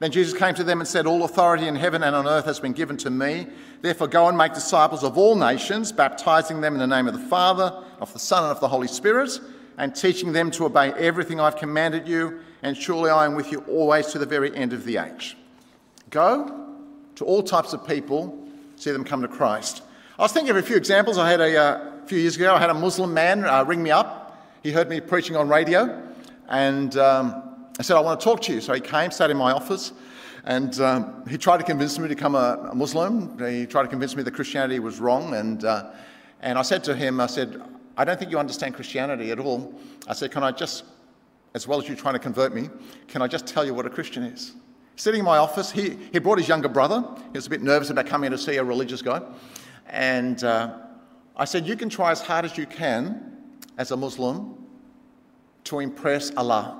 Then 0.00 0.10
Jesus 0.10 0.36
came 0.36 0.54
to 0.54 0.64
them 0.64 0.80
and 0.80 0.88
said, 0.88 1.06
All 1.06 1.24
authority 1.24 1.68
in 1.68 1.76
heaven 1.76 2.02
and 2.02 2.16
on 2.16 2.26
earth 2.26 2.46
has 2.46 2.58
been 2.58 2.72
given 2.72 2.96
to 2.98 3.10
me. 3.10 3.46
Therefore, 3.82 4.08
go 4.08 4.28
and 4.28 4.36
make 4.36 4.54
disciples 4.54 5.04
of 5.04 5.18
all 5.18 5.36
nations, 5.36 5.92
baptizing 5.92 6.62
them 6.62 6.72
in 6.72 6.80
the 6.80 6.86
name 6.86 7.06
of 7.06 7.12
the 7.12 7.26
Father, 7.28 7.84
of 8.00 8.10
the 8.14 8.18
Son, 8.18 8.42
and 8.42 8.50
of 8.50 8.60
the 8.60 8.68
Holy 8.68 8.88
Spirit, 8.88 9.38
and 9.76 9.94
teaching 9.94 10.32
them 10.32 10.50
to 10.52 10.64
obey 10.64 10.92
everything 10.94 11.38
I've 11.38 11.56
commanded 11.56 12.08
you. 12.08 12.40
And 12.62 12.76
surely 12.76 13.10
I 13.10 13.26
am 13.26 13.34
with 13.34 13.52
you 13.52 13.60
always 13.68 14.06
to 14.08 14.18
the 14.18 14.26
very 14.26 14.54
end 14.56 14.72
of 14.72 14.84
the 14.84 14.96
age. 14.96 15.36
Go 16.08 16.66
to 17.16 17.24
all 17.24 17.42
types 17.42 17.74
of 17.74 17.86
people, 17.86 18.48
see 18.76 18.90
them 18.92 19.04
come 19.04 19.20
to 19.20 19.28
Christ. 19.28 19.82
I 20.18 20.22
was 20.22 20.32
thinking 20.32 20.50
of 20.50 20.56
a 20.56 20.62
few 20.62 20.76
examples. 20.76 21.18
I 21.18 21.30
had 21.30 21.40
a, 21.40 21.56
uh, 21.56 22.06
few 22.06 22.18
years 22.18 22.36
ago, 22.36 22.54
I 22.54 22.58
had 22.58 22.70
a 22.70 22.74
Muslim 22.74 23.12
man 23.12 23.44
uh, 23.44 23.64
ring 23.64 23.82
me 23.82 23.90
up. 23.90 24.48
He 24.62 24.72
heard 24.72 24.88
me 24.88 25.00
preaching 25.00 25.36
on 25.36 25.48
radio, 25.48 26.02
and 26.48 26.96
um, 26.96 27.49
I 27.80 27.82
said, 27.82 27.96
I 27.96 28.00
want 28.00 28.20
to 28.20 28.24
talk 28.24 28.42
to 28.42 28.52
you. 28.52 28.60
So 28.60 28.74
he 28.74 28.80
came, 28.82 29.10
sat 29.10 29.30
in 29.30 29.38
my 29.38 29.52
office, 29.52 29.94
and 30.44 30.78
um, 30.82 31.24
he 31.26 31.38
tried 31.38 31.56
to 31.56 31.64
convince 31.64 31.98
me 31.98 32.08
to 32.08 32.14
become 32.14 32.34
a, 32.34 32.68
a, 32.70 32.74
Muslim. 32.74 33.38
He 33.38 33.64
tried 33.64 33.84
to 33.84 33.88
convince 33.88 34.14
me 34.14 34.22
that 34.22 34.32
Christianity 34.32 34.80
was 34.80 35.00
wrong. 35.00 35.32
And, 35.32 35.64
uh, 35.64 35.92
and 36.42 36.58
I 36.58 36.62
said 36.62 36.84
to 36.84 36.94
him, 36.94 37.20
I 37.20 37.26
said, 37.26 37.62
I 37.96 38.04
don't 38.04 38.18
think 38.18 38.30
you 38.30 38.38
understand 38.38 38.74
Christianity 38.74 39.30
at 39.30 39.38
all. 39.38 39.74
I 40.06 40.12
said, 40.12 40.30
Can 40.30 40.42
I 40.42 40.50
just, 40.50 40.84
as 41.54 41.66
well 41.66 41.80
as 41.80 41.88
you 41.88 41.96
trying 41.96 42.12
to 42.12 42.18
convert 42.18 42.54
me, 42.54 42.68
can 43.08 43.22
I 43.22 43.26
just 43.26 43.46
tell 43.46 43.64
you 43.64 43.72
what 43.72 43.86
a 43.86 43.90
Christian 43.90 44.24
is? 44.24 44.52
Sitting 44.96 45.20
in 45.20 45.24
my 45.24 45.38
office, 45.38 45.70
he, 45.70 45.96
he 46.12 46.18
brought 46.18 46.36
his 46.36 46.48
younger 46.48 46.68
brother. 46.68 47.02
He 47.32 47.38
was 47.38 47.46
a 47.46 47.50
bit 47.50 47.62
nervous 47.62 47.88
about 47.88 48.04
coming 48.04 48.26
in 48.26 48.32
to 48.32 48.38
see 48.38 48.58
a 48.58 48.62
religious 48.62 49.00
guy. 49.00 49.22
And 49.86 50.44
uh, 50.44 50.80
I 51.34 51.46
said, 51.46 51.66
You 51.66 51.76
can 51.76 51.88
try 51.88 52.10
as 52.10 52.20
hard 52.20 52.44
as 52.44 52.58
you 52.58 52.66
can 52.66 53.38
as 53.78 53.90
a 53.90 53.96
Muslim 53.96 54.66
to 55.64 55.78
impress 55.78 56.30
Allah. 56.36 56.79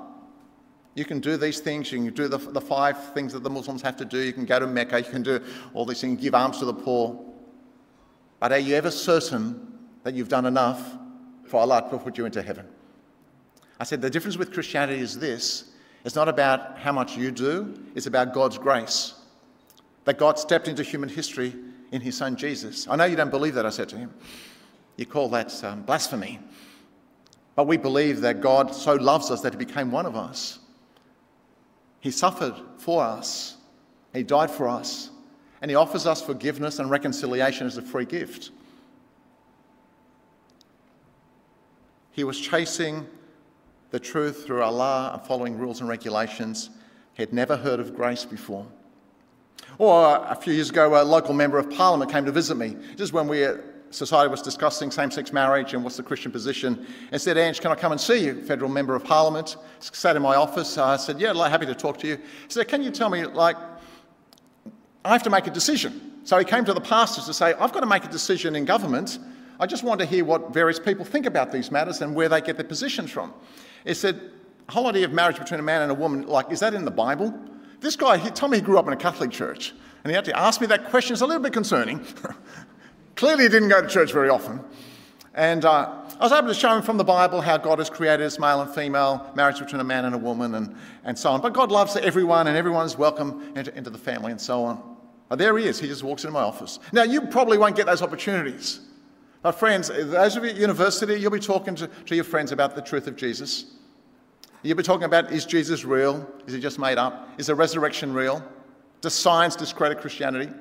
You 0.95 1.05
can 1.05 1.21
do 1.21 1.37
these 1.37 1.61
things, 1.61 1.93
you 1.93 1.99
can 1.99 2.15
do 2.15 2.29
the, 2.29 2.39
the 2.39 2.61
five 2.61 3.13
things 3.15 3.33
that 3.33 3.43
the 3.43 3.51
Muslims 3.51 3.81
have 3.83 3.97
to 3.99 4.05
do, 4.05 4.19
you 4.19 4.33
can 4.33 4.45
go 4.45 4.59
to 4.59 4.67
Mecca, 4.67 4.99
you 4.99 5.11
can 5.11 5.23
do 5.23 5.41
all 5.73 5.85
these 5.85 6.01
things, 6.01 6.21
give 6.21 6.35
alms 6.35 6.59
to 6.59 6.65
the 6.65 6.75
poor. 6.75 7.19
But 8.41 8.53
are 8.53 8.59
you 8.59 8.75
ever 8.75 8.91
certain 8.91 9.79
that 10.03 10.15
you've 10.15 10.29
done 10.29 10.47
enough 10.47 10.97
for 11.45 11.61
Allah 11.61 11.87
to 11.91 11.99
put 11.99 12.19
you 12.19 12.25
into 12.27 12.43
heaven? 12.43 12.67
I 13.79 13.85
said, 13.85 14.03
The 14.03 14.11
difference 14.11 14.37
with 14.37 14.53
Christianity 14.53 15.01
is 15.01 15.19
this 15.19 15.71
it's 16.05 16.15
not 16.15 16.29
about 16.29 16.79
how 16.79 16.93
much 16.93 17.17
you 17.17 17.31
do, 17.31 17.75
it's 17.95 18.07
about 18.07 18.33
God's 18.33 18.59
grace. 18.59 19.15
That 20.05 20.19
God 20.19 20.39
stepped 20.39 20.67
into 20.67 20.83
human 20.83 21.09
history 21.11 21.55
in 21.93 22.01
his 22.01 22.17
son 22.17 22.37
Jesus. 22.37 22.89
I 22.89 22.97
know 22.97 23.05
you 23.05 23.17
don't 23.17 23.31
believe 23.31 23.55
that, 23.55 23.67
I 23.67 23.71
said 23.71 23.89
to 23.91 23.97
him. 23.97 24.13
You 24.97 25.07
call 25.07 25.29
that 25.31 25.63
um, 25.63 25.83
blasphemy. 25.83 26.41
But 27.55 27.67
we 27.67 27.77
believe 27.77 28.23
that 28.23 28.41
God 28.41 28.75
so 28.75 28.95
loves 28.95 29.31
us 29.31 29.43
that 29.43 29.53
he 29.53 29.59
became 29.59 29.91
one 29.91 30.07
of 30.07 30.17
us. 30.17 30.60
He 32.01 32.11
suffered 32.11 32.55
for 32.79 33.05
us, 33.05 33.57
he 34.13 34.23
died 34.23 34.51
for 34.51 34.69
us, 34.69 35.11
and 35.63 35.71
he 35.71 35.75
offers 35.75 36.07
us 36.07 36.23
forgiveness 36.23 36.79
and 36.79 36.91
reconciliation 36.91 37.67
as 37.67 37.77
a 37.77 37.83
free 37.83 38.07
gift. 38.07 38.51
He 42.13 42.25
was 42.25 42.41
chasing 42.41 43.07
the 43.91 44.01
truth 44.01 44.47
through 44.47 44.63
Allah 44.63 45.11
and 45.15 45.23
following 45.23 45.59
rules 45.59 45.81
and 45.81 45.89
regulations. 45.89 46.71
He 47.15 47.23
had 47.23 47.33
never 47.33 47.57
heard 47.57 47.81
of 47.81 47.95
grace 47.95 48.25
before. 48.25 48.67
Or 49.79 50.25
a 50.27 50.35
few 50.35 50.53
years 50.53 50.71
ago, 50.71 51.01
a 51.01 51.05
local 51.05 51.35
member 51.35 51.59
of 51.59 51.71
parliament 51.71 52.11
came 52.11 52.25
to 52.25 52.33
visit 52.33 52.57
me, 52.57 52.77
just 52.97 53.13
when 53.13 53.29
we, 53.29 53.47
society 53.91 54.31
was 54.31 54.43
discussing 54.43 54.91
same 54.91 55.11
sex 55.11 55.33
marriage 55.33 55.75
and 55.75 55.83
what's 55.83 55.97
the 55.97 56.03
Christian 56.03 56.33
position, 56.33 56.87
and 57.13 57.21
said, 57.21 57.37
Ange, 57.37 57.61
can 57.61 57.71
I 57.71 57.75
come 57.75 57.93
and 57.93 58.01
see 58.01 58.25
you, 58.25 58.41
federal 58.43 58.71
member 58.71 58.95
of 58.95 59.05
parliament? 59.05 59.57
Sat 59.81 60.17
in 60.17 60.23
my 60.23 60.37
office. 60.37 60.79
I 60.79 60.97
said, 60.97 61.21
Yeah, 61.21 61.33
happy 61.49 61.67
to 61.67 61.75
talk 61.75 61.99
to 61.99 62.07
you. 62.07 62.17
He 62.17 62.23
said, 62.49 62.69
Can 62.69 62.83
you 62.83 62.91
tell 62.91 63.11
me, 63.11 63.25
like, 63.25 63.57
I 65.05 65.13
have 65.13 65.23
to 65.25 65.31
make 65.31 65.47
a 65.47 65.51
decision. 65.51 66.21
So 66.25 66.39
he 66.39 66.45
came 66.45 66.65
to 66.67 66.75
the 66.75 66.81
pastors 66.81 67.25
to 67.25 67.35
say, 67.35 67.55
I've 67.55 67.73
got 67.73 67.81
to 67.81 67.87
make 67.87 68.05
a 68.05 68.09
decision 68.09 68.55
in 68.55 68.65
government. 68.65 69.19
I 69.59 69.67
just 69.67 69.83
want 69.83 70.01
to 70.01 70.07
hear 70.07 70.25
what 70.25 70.53
various 70.53 70.79
people 70.79 71.05
think 71.05 71.27
about 71.27 71.51
these 71.53 71.71
matters 71.71 72.03
and 72.03 72.15
where 72.15 72.29
they 72.29 72.41
get 72.41 72.57
their 72.57 72.67
positions 72.67 73.11
from. 73.11 73.33
He 73.85 73.95
said, 73.95 74.21
whole 74.71 74.87
idea 74.87 75.05
of 75.05 75.13
marriage 75.13 75.39
between 75.39 75.61
a 75.61 75.63
man 75.63 75.83
and 75.83 75.91
a 75.91 75.95
woman, 75.95 76.27
like, 76.27 76.51
is 76.51 76.61
that 76.61 76.75
in 76.75 76.85
the 76.85 76.91
Bible? 76.91 77.35
This 77.81 77.97
guy, 77.97 78.17
he 78.17 78.31
told 78.31 78.53
me 78.53 78.59
he 78.59 78.63
grew 78.63 78.79
up 78.79 78.87
in 78.87 78.93
a 78.93 78.97
Catholic 78.97 79.31
church, 79.31 79.73
and 80.05 80.11
he 80.11 80.15
had 80.15 80.25
to 80.27 80.39
ask 80.39 80.61
me 80.61 80.67
that 80.69 80.91
question. 80.91 81.13
It's 81.15 81.23
a 81.23 81.27
little 81.27 81.43
bit 81.43 81.53
concerning. 81.53 82.05
Clearly, 83.17 83.45
he 83.45 83.49
didn't 83.49 83.69
go 83.69 83.83
to 83.83 83.89
church 83.89 84.13
very 84.13 84.29
often. 84.29 84.61
And 85.35 85.65
uh, 85.65 86.01
I 86.19 86.25
was 86.25 86.33
able 86.33 86.49
to 86.49 86.55
show 86.55 86.75
him 86.75 86.83
from 86.83 86.97
the 86.97 87.05
Bible 87.05 87.41
how 87.41 87.57
God 87.57 87.79
has 87.79 87.89
created 87.89 88.25
as 88.25 88.39
male 88.39 88.61
and 88.61 88.71
female, 88.75 89.31
marriage 89.35 89.59
between 89.59 89.81
a 89.81 89.85
man 89.85 90.05
and 90.05 90.15
a 90.15 90.19
woman, 90.19 90.55
and, 90.55 90.75
and 91.05 91.19
so 91.19 91.31
on. 91.31 91.41
But 91.41 91.53
God 91.53 91.71
loves 91.71 91.97
everyone, 91.97 92.49
and 92.49 92.57
everyone 92.57 92.85
is 92.85 92.99
welcome 92.99 93.53
into, 93.57 93.75
into 93.77 93.91
the 93.91 93.99
family, 93.99 94.33
and 94.33 94.41
so 94.41 94.65
on. 94.65 94.83
But 95.29 95.39
there 95.39 95.57
he 95.57 95.67
is. 95.67 95.79
He 95.79 95.87
just 95.87 96.03
walks 96.03 96.25
into 96.25 96.33
my 96.33 96.43
office. 96.43 96.81
Now, 96.93 97.05
you 97.05 97.23
probably 97.23 97.57
won't 97.57 97.77
get 97.77 97.87
those 97.87 98.03
opportunities. 98.03 98.81
But, 99.43 99.53
friends, 99.53 99.89
those 99.89 100.37
of 100.37 100.45
you 100.45 100.51
at 100.51 100.57
university, 100.57 101.15
you'll 101.15 101.31
be 101.31 101.39
talking 101.39 101.75
to, 101.77 101.87
to 101.87 102.15
your 102.15 102.25
friends 102.25 102.53
about 102.53 102.75
the 102.75 102.83
truth 102.83 103.07
of 103.07 103.17
Jesus. 103.17 103.67
You'll 104.63 104.77
be 104.77 104.83
talking 104.83 105.05
about 105.05 105.33
is 105.33 105.47
Jesus 105.47 105.85
real? 105.85 106.29
Is 106.47 106.53
he 106.53 106.61
just 106.61 106.79
made 106.79 106.99
up? 106.99 107.29
Is 107.39 107.47
the 107.47 107.55
resurrection 107.55 108.13
real? 108.13 108.45
Does 109.01 109.15
science 109.15 109.57
discredit 109.57 110.01
Christianity? 110.01 110.53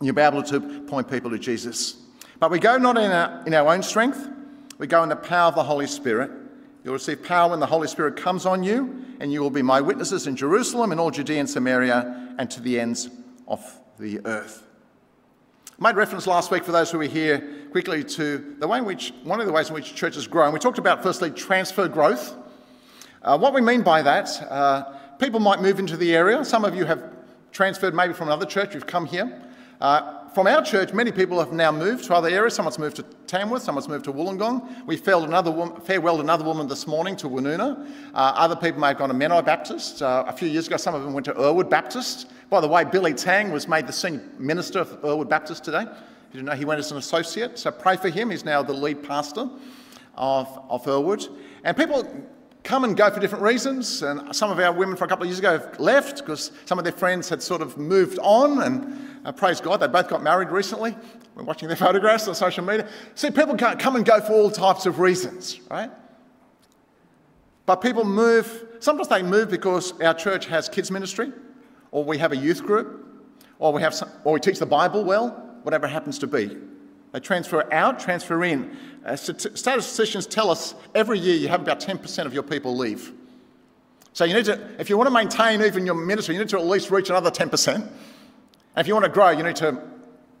You'll 0.00 0.14
be 0.14 0.22
able 0.22 0.42
to 0.44 0.60
point 0.82 1.10
people 1.10 1.30
to 1.30 1.38
Jesus. 1.38 1.96
But 2.38 2.50
we 2.50 2.58
go 2.58 2.76
not 2.78 2.96
in 2.96 3.10
our, 3.10 3.44
in 3.46 3.54
our 3.54 3.72
own 3.74 3.82
strength, 3.82 4.28
we 4.78 4.86
go 4.86 5.02
in 5.02 5.08
the 5.08 5.16
power 5.16 5.48
of 5.48 5.56
the 5.56 5.64
Holy 5.64 5.88
Spirit. 5.88 6.30
You'll 6.84 6.94
receive 6.94 7.24
power 7.24 7.50
when 7.50 7.58
the 7.58 7.66
Holy 7.66 7.88
Spirit 7.88 8.16
comes 8.16 8.46
on 8.46 8.62
you, 8.62 9.04
and 9.18 9.32
you 9.32 9.42
will 9.42 9.50
be 9.50 9.62
my 9.62 9.80
witnesses 9.80 10.28
in 10.28 10.36
Jerusalem 10.36 10.92
and 10.92 11.00
all 11.00 11.10
Judea 11.10 11.40
and 11.40 11.50
Samaria 11.50 12.34
and 12.38 12.48
to 12.52 12.60
the 12.60 12.78
ends 12.78 13.10
of 13.48 13.60
the 13.98 14.24
earth. 14.24 14.64
I 15.80 15.82
made 15.82 15.96
reference 15.96 16.26
last 16.26 16.50
week 16.50 16.64
for 16.64 16.72
those 16.72 16.90
who 16.90 16.98
were 16.98 17.04
here 17.04 17.66
quickly 17.72 18.04
to 18.04 18.56
the 18.58 18.68
way 18.68 18.78
in 18.78 18.84
which, 18.84 19.12
one 19.24 19.40
of 19.40 19.46
the 19.46 19.52
ways 19.52 19.68
in 19.68 19.74
which 19.74 19.94
churches 19.94 20.26
grow. 20.28 20.44
And 20.44 20.52
we 20.52 20.60
talked 20.60 20.78
about, 20.78 21.02
firstly, 21.02 21.30
transfer 21.30 21.88
growth. 21.88 22.36
Uh, 23.22 23.36
what 23.36 23.52
we 23.52 23.60
mean 23.60 23.82
by 23.82 24.02
that, 24.02 24.28
uh, 24.48 24.84
people 25.18 25.40
might 25.40 25.60
move 25.60 25.80
into 25.80 25.96
the 25.96 26.14
area. 26.14 26.44
Some 26.44 26.64
of 26.64 26.74
you 26.74 26.84
have 26.84 27.02
transferred 27.50 27.94
maybe 27.94 28.12
from 28.12 28.28
another 28.28 28.46
church, 28.46 28.74
you've 28.74 28.86
come 28.86 29.06
here. 29.06 29.47
Uh, 29.80 30.28
from 30.30 30.46
our 30.48 30.62
church, 30.62 30.92
many 30.92 31.12
people 31.12 31.38
have 31.38 31.52
now 31.52 31.70
moved 31.70 32.04
to 32.04 32.14
other 32.14 32.28
areas. 32.28 32.54
Someone's 32.54 32.78
moved 32.78 32.96
to 32.96 33.04
Tamworth, 33.26 33.62
someone's 33.62 33.88
moved 33.88 34.04
to 34.06 34.12
Wollongong. 34.12 34.86
We 34.86 35.00
another, 35.06 35.50
woman, 35.50 35.80
farewelled 35.82 36.20
another 36.20 36.44
woman 36.44 36.66
this 36.66 36.86
morning 36.86 37.16
to 37.16 37.28
Woonona. 37.28 37.88
Uh, 38.12 38.32
other 38.36 38.56
people 38.56 38.80
may 38.80 38.88
have 38.88 38.98
gone 38.98 39.08
to 39.08 39.14
Menai 39.14 39.44
Baptist. 39.44 40.02
Uh, 40.02 40.24
a 40.26 40.32
few 40.32 40.48
years 40.48 40.66
ago, 40.66 40.76
some 40.76 40.94
of 40.94 41.04
them 41.04 41.12
went 41.12 41.26
to 41.26 41.32
Earlwood 41.34 41.70
Baptist. 41.70 42.30
By 42.50 42.60
the 42.60 42.68
way, 42.68 42.84
Billy 42.84 43.14
Tang 43.14 43.52
was 43.52 43.68
made 43.68 43.86
the 43.86 43.92
senior 43.92 44.22
minister 44.38 44.80
of 44.80 45.00
Earlwood 45.02 45.28
Baptist 45.28 45.62
today. 45.64 45.82
If 45.82 46.34
You 46.34 46.40
didn't 46.40 46.46
know 46.46 46.56
he 46.56 46.64
went 46.64 46.80
as 46.80 46.90
an 46.90 46.98
associate, 46.98 47.58
so 47.58 47.70
pray 47.70 47.96
for 47.96 48.08
him. 48.08 48.30
He's 48.30 48.44
now 48.44 48.62
the 48.62 48.72
lead 48.72 49.02
pastor 49.02 49.48
of, 50.16 50.60
of 50.68 50.84
Earlwood. 50.84 51.28
And 51.62 51.76
people 51.76 52.04
come 52.64 52.84
and 52.84 52.96
go 52.96 53.10
for 53.10 53.20
different 53.20 53.44
reasons. 53.44 54.02
And 54.02 54.34
some 54.34 54.50
of 54.50 54.58
our 54.58 54.72
women 54.72 54.96
for 54.96 55.04
a 55.04 55.08
couple 55.08 55.22
of 55.22 55.28
years 55.28 55.38
ago 55.38 55.58
have 55.58 55.80
left 55.80 56.18
because 56.18 56.52
some 56.66 56.78
of 56.78 56.84
their 56.84 56.92
friends 56.92 57.28
had 57.28 57.42
sort 57.42 57.62
of 57.62 57.78
moved 57.78 58.18
on. 58.20 58.62
And 58.62 59.07
uh, 59.28 59.32
praise 59.32 59.60
God, 59.60 59.80
they 59.80 59.88
both 59.88 60.08
got 60.08 60.22
married 60.22 60.48
recently. 60.48 60.96
We're 61.34 61.42
watching 61.42 61.68
their 61.68 61.76
photographs 61.86 62.26
on 62.28 62.34
social 62.34 62.64
media. 62.64 62.88
See, 63.14 63.30
people 63.30 63.56
can't 63.56 63.78
come 63.78 63.94
and 63.94 64.04
go 64.04 64.22
for 64.22 64.32
all 64.32 64.50
types 64.50 64.86
of 64.86 65.00
reasons, 65.00 65.60
right? 65.70 65.90
But 67.66 67.82
people 67.82 68.04
move, 68.04 68.78
sometimes 68.80 69.08
they 69.08 69.22
move 69.22 69.50
because 69.50 69.92
our 70.00 70.14
church 70.14 70.46
has 70.46 70.70
kids' 70.70 70.90
ministry, 70.90 71.30
or 71.90 72.04
we 72.04 72.16
have 72.16 72.32
a 72.32 72.36
youth 72.38 72.62
group, 72.62 73.06
or 73.58 73.70
we, 73.70 73.82
have 73.82 73.94
some, 73.94 74.08
or 74.24 74.32
we 74.32 74.40
teach 74.40 74.58
the 74.58 74.64
Bible 74.64 75.04
well, 75.04 75.30
whatever 75.62 75.86
happens 75.86 76.18
to 76.20 76.26
be. 76.26 76.56
They 77.12 77.20
transfer 77.20 77.70
out, 77.70 78.00
transfer 78.00 78.42
in. 78.44 78.74
Uh, 79.04 79.14
statisticians 79.14 80.26
tell 80.26 80.50
us 80.50 80.74
every 80.94 81.18
year 81.18 81.36
you 81.36 81.48
have 81.48 81.60
about 81.60 81.80
10% 81.80 82.24
of 82.24 82.32
your 82.32 82.42
people 82.42 82.74
leave. 82.74 83.12
So 84.14 84.24
you 84.24 84.32
need 84.32 84.46
to, 84.46 84.58
if 84.80 84.88
you 84.88 84.96
want 84.96 85.08
to 85.08 85.12
maintain 85.12 85.60
even 85.60 85.84
your 85.84 85.94
ministry, 85.94 86.34
you 86.34 86.40
need 86.40 86.48
to 86.48 86.58
at 86.58 86.64
least 86.64 86.90
reach 86.90 87.10
another 87.10 87.30
10%. 87.30 87.90
If 88.78 88.86
you 88.86 88.94
want 88.94 89.06
to 89.06 89.10
grow, 89.10 89.30
you 89.30 89.42
need 89.42 89.56
to 89.56 89.82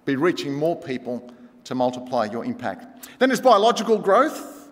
be 0.04 0.14
reaching 0.14 0.54
more 0.54 0.76
people 0.76 1.28
to 1.64 1.74
multiply 1.74 2.26
your 2.26 2.44
impact. 2.44 3.08
Then 3.18 3.28
there's 3.28 3.40
biological 3.40 3.98
growth. 3.98 4.70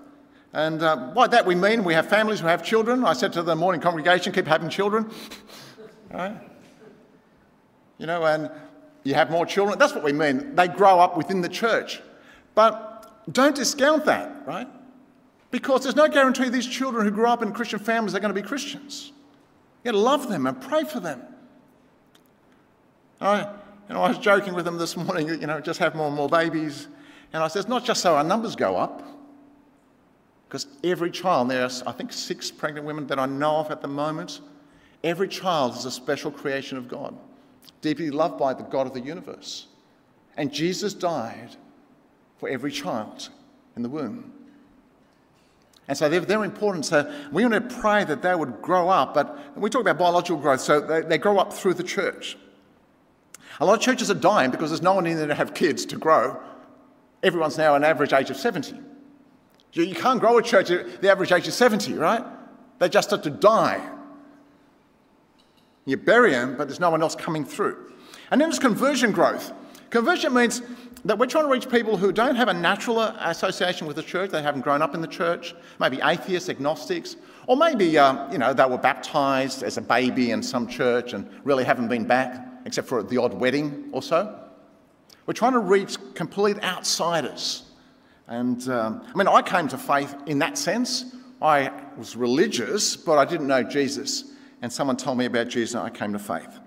And 0.52 0.82
uh, 0.82 1.12
by 1.14 1.26
that 1.26 1.44
we 1.44 1.56
mean 1.56 1.82
we 1.82 1.92
have 1.92 2.08
families 2.08 2.40
who 2.40 2.46
have 2.46 2.64
children. 2.64 3.04
I 3.04 3.12
said 3.12 3.32
to 3.32 3.42
the 3.42 3.56
morning 3.56 3.80
congregation, 3.80 4.32
keep 4.32 4.46
having 4.46 4.70
children. 4.70 5.10
right? 6.14 6.36
You 7.98 8.06
know, 8.06 8.24
and 8.24 8.50
you 9.02 9.14
have 9.14 9.30
more 9.32 9.44
children. 9.44 9.78
That's 9.78 9.94
what 9.94 10.04
we 10.04 10.12
mean. 10.12 10.54
They 10.54 10.68
grow 10.68 11.00
up 11.00 11.16
within 11.16 11.40
the 11.40 11.48
church. 11.48 12.00
But 12.54 13.20
don't 13.32 13.56
discount 13.56 14.04
that, 14.04 14.46
right? 14.46 14.68
Because 15.50 15.82
there's 15.82 15.96
no 15.96 16.08
guarantee 16.08 16.48
these 16.48 16.66
children 16.66 17.04
who 17.04 17.10
grow 17.10 17.32
up 17.32 17.42
in 17.42 17.52
Christian 17.52 17.80
families 17.80 18.14
are 18.14 18.20
going 18.20 18.34
to 18.34 18.40
be 18.40 18.46
Christians. 18.46 19.12
You 19.82 19.92
got 19.92 19.98
to 19.98 20.02
love 20.02 20.28
them 20.28 20.46
and 20.46 20.60
pray 20.60 20.84
for 20.84 21.00
them. 21.00 21.20
I, 23.20 23.40
you 23.88 23.94
know, 23.94 24.02
I 24.02 24.08
was 24.08 24.18
joking 24.18 24.54
with 24.54 24.64
them 24.64 24.78
this 24.78 24.96
morning, 24.96 25.28
you 25.28 25.46
know, 25.46 25.60
just 25.60 25.78
have 25.78 25.94
more 25.94 26.08
and 26.08 26.16
more 26.16 26.28
babies. 26.28 26.88
And 27.32 27.42
I 27.42 27.48
said, 27.48 27.60
it's 27.60 27.68
not 27.68 27.84
just 27.84 28.02
so 28.02 28.16
our 28.16 28.24
numbers 28.24 28.56
go 28.56 28.76
up, 28.76 29.02
because 30.48 30.66
every 30.84 31.10
child, 31.10 31.50
there 31.50 31.64
are, 31.64 31.70
I 31.86 31.92
think, 31.92 32.12
six 32.12 32.50
pregnant 32.50 32.86
women 32.86 33.06
that 33.08 33.18
I 33.18 33.26
know 33.26 33.56
of 33.56 33.70
at 33.70 33.82
the 33.82 33.88
moment, 33.88 34.40
every 35.02 35.28
child 35.28 35.74
is 35.76 35.84
a 35.84 35.90
special 35.90 36.30
creation 36.30 36.78
of 36.78 36.88
God 36.88 37.16
deeply 37.80 38.10
loved 38.10 38.38
by 38.38 38.54
the 38.54 38.62
God 38.62 38.86
of 38.86 38.94
the 38.94 39.00
universe. 39.00 39.66
And 40.36 40.52
Jesus 40.52 40.94
died 40.94 41.56
for 42.38 42.48
every 42.48 42.70
child 42.70 43.28
in 43.76 43.82
the 43.82 43.88
womb. 43.88 44.32
And 45.88 45.96
so 45.96 46.08
they're, 46.08 46.20
they're 46.20 46.44
important. 46.44 46.84
So 46.84 47.12
we 47.30 47.46
want 47.46 47.54
to 47.54 47.76
pray 47.76 48.04
that 48.04 48.22
they 48.22 48.34
would 48.34 48.60
grow 48.60 48.88
up, 48.88 49.14
but 49.14 49.56
we 49.56 49.70
talk 49.70 49.82
about 49.82 49.98
biological 49.98 50.40
growth, 50.40 50.60
so 50.60 50.80
they, 50.80 51.02
they 51.02 51.18
grow 51.18 51.38
up 51.38 51.52
through 51.52 51.74
the 51.74 51.84
church. 51.84 52.36
A 53.60 53.64
lot 53.64 53.74
of 53.74 53.80
churches 53.80 54.10
are 54.10 54.14
dying 54.14 54.50
because 54.50 54.70
there's 54.70 54.82
no 54.82 54.94
one 54.94 55.06
in 55.06 55.16
there 55.16 55.26
to 55.26 55.34
have 55.34 55.54
kids 55.54 55.86
to 55.86 55.96
grow. 55.96 56.40
Everyone's 57.22 57.58
now 57.58 57.74
an 57.74 57.84
average 57.84 58.12
age 58.12 58.30
of 58.30 58.36
70. 58.36 58.78
You 59.72 59.94
can't 59.94 60.20
grow 60.20 60.38
a 60.38 60.42
church 60.42 60.70
at 60.70 61.02
the 61.02 61.10
average 61.10 61.32
age 61.32 61.46
of 61.46 61.54
70, 61.54 61.94
right? 61.94 62.24
They 62.78 62.88
just 62.88 63.10
have 63.10 63.22
to 63.22 63.30
die. 63.30 63.86
You 65.84 65.96
bury 65.96 66.30
them, 66.32 66.56
but 66.56 66.68
there's 66.68 66.80
no 66.80 66.90
one 66.90 67.02
else 67.02 67.14
coming 67.14 67.44
through. 67.44 67.92
And 68.30 68.40
then 68.40 68.48
there's 68.48 68.58
conversion 68.58 69.12
growth. 69.12 69.52
Conversion 69.90 70.34
means 70.34 70.62
that 71.04 71.18
we're 71.18 71.26
trying 71.26 71.44
to 71.44 71.50
reach 71.50 71.70
people 71.70 71.96
who 71.96 72.10
don't 72.10 72.34
have 72.34 72.48
a 72.48 72.54
natural 72.54 73.00
association 73.00 73.86
with 73.86 73.96
the 73.96 74.02
church, 74.02 74.30
they 74.30 74.42
haven't 74.42 74.62
grown 74.62 74.82
up 74.82 74.94
in 74.94 75.00
the 75.00 75.06
church, 75.06 75.54
maybe 75.78 76.00
atheists, 76.02 76.48
agnostics, 76.48 77.16
or 77.46 77.56
maybe 77.56 77.96
uh, 77.96 78.30
you 78.32 78.38
know 78.38 78.52
they 78.52 78.64
were 78.64 78.78
baptized 78.78 79.62
as 79.62 79.76
a 79.76 79.80
baby 79.80 80.32
in 80.32 80.42
some 80.42 80.66
church 80.66 81.12
and 81.12 81.30
really 81.44 81.62
haven't 81.62 81.88
been 81.88 82.04
back, 82.04 82.44
except 82.66 82.88
for 82.88 83.02
the 83.02 83.16
odd 83.16 83.32
wedding 83.32 83.88
or 83.92 84.02
so. 84.02 84.38
We're 85.24 85.32
trying 85.32 85.54
to 85.54 85.60
reach 85.60 85.96
complete 86.14 86.62
outsiders. 86.62 87.62
And 88.28 88.68
um, 88.68 89.02
I 89.06 89.16
mean, 89.16 89.28
I 89.28 89.40
came 89.40 89.68
to 89.68 89.78
faith 89.78 90.14
in 90.26 90.40
that 90.40 90.58
sense. 90.58 91.16
I 91.40 91.70
was 91.96 92.16
religious, 92.16 92.96
but 92.96 93.18
I 93.18 93.24
didn't 93.24 93.46
know 93.46 93.62
Jesus 93.62 94.32
and 94.62 94.72
someone 94.72 94.96
told 94.96 95.16
me 95.16 95.26
about 95.26 95.48
Jesus 95.48 95.74
and 95.74 95.84
I 95.84 95.90
came 95.90 96.12
to 96.12 96.18
faith. 96.18 96.58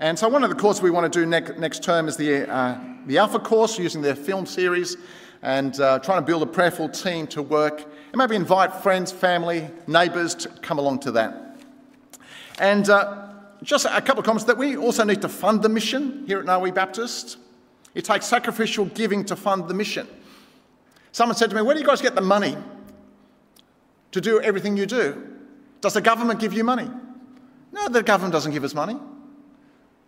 And 0.00 0.18
so 0.18 0.28
one 0.28 0.42
of 0.42 0.50
the 0.50 0.56
courses 0.56 0.82
we 0.82 0.90
want 0.90 1.10
to 1.12 1.20
do 1.20 1.26
next, 1.26 1.82
term 1.82 2.08
is 2.08 2.16
the, 2.16 2.50
uh, 2.50 2.78
the 3.06 3.18
Alpha 3.18 3.38
course 3.38 3.78
using 3.78 4.02
their 4.02 4.14
film 4.14 4.46
series 4.46 4.96
and 5.42 5.78
uh, 5.80 5.98
trying 5.98 6.18
to 6.18 6.26
build 6.26 6.42
a 6.42 6.46
prayerful 6.46 6.88
team 6.88 7.26
to 7.28 7.42
work 7.42 7.82
and 7.82 8.16
maybe 8.16 8.36
invite 8.36 8.74
friends, 8.74 9.12
family, 9.12 9.68
neighbours 9.86 10.34
to 10.34 10.48
come 10.48 10.78
along 10.78 11.00
to 11.00 11.12
that. 11.12 11.60
And 12.58 12.88
uh, 12.88 13.26
just 13.66 13.84
a 13.84 14.00
couple 14.00 14.20
of 14.20 14.24
comments 14.24 14.44
that 14.44 14.56
we 14.56 14.76
also 14.76 15.02
need 15.02 15.20
to 15.20 15.28
fund 15.28 15.60
the 15.60 15.68
mission 15.68 16.24
here 16.26 16.38
at 16.38 16.46
Narwee 16.46 16.72
Baptist. 16.72 17.36
It 17.94 18.04
takes 18.04 18.24
sacrificial 18.24 18.84
giving 18.86 19.24
to 19.24 19.36
fund 19.36 19.68
the 19.68 19.74
mission. 19.74 20.06
Someone 21.10 21.36
said 21.36 21.50
to 21.50 21.56
me, 21.56 21.62
Where 21.62 21.74
do 21.74 21.80
you 21.80 21.86
guys 21.86 22.00
get 22.00 22.14
the 22.14 22.20
money 22.20 22.56
to 24.12 24.20
do 24.20 24.40
everything 24.40 24.76
you 24.76 24.86
do? 24.86 25.36
Does 25.80 25.94
the 25.94 26.00
government 26.00 26.38
give 26.40 26.52
you 26.52 26.62
money? 26.62 26.88
No, 27.72 27.88
the 27.88 28.02
government 28.02 28.32
doesn't 28.32 28.52
give 28.52 28.64
us 28.64 28.72
money. 28.72 28.96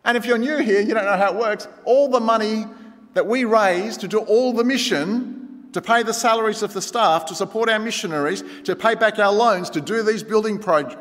And 0.05 0.17
if 0.17 0.25
you're 0.25 0.39
new 0.39 0.59
here, 0.59 0.81
you 0.81 0.95
don't 0.95 1.05
know 1.05 1.17
how 1.17 1.35
it 1.35 1.39
works. 1.39 1.67
All 1.85 2.09
the 2.09 2.21
money 2.21 2.65
that 3.15 3.27
we 3.27 3.45
raise 3.45 3.97
to 3.99 4.09
do 4.09 4.19
all 4.21 4.53
the 4.53 4.65
mission, 4.65 5.48
to 5.73 5.83
pay 5.83 6.03
the 6.03 6.15
salaries 6.15 6.63
of 6.63 6.73
the 6.73 6.81
staff, 6.81 7.27
to 7.27 7.35
support 7.35 7.69
our 7.69 7.79
missionaries, 7.79 8.43
to 8.65 8.75
pay 8.75 8.95
back 8.95 9.19
our 9.19 9.33
loans, 9.33 9.69
to 9.71 9.81
do 9.81 10.03
these 10.03 10.23
building 10.23 10.59
pro- 10.59 10.97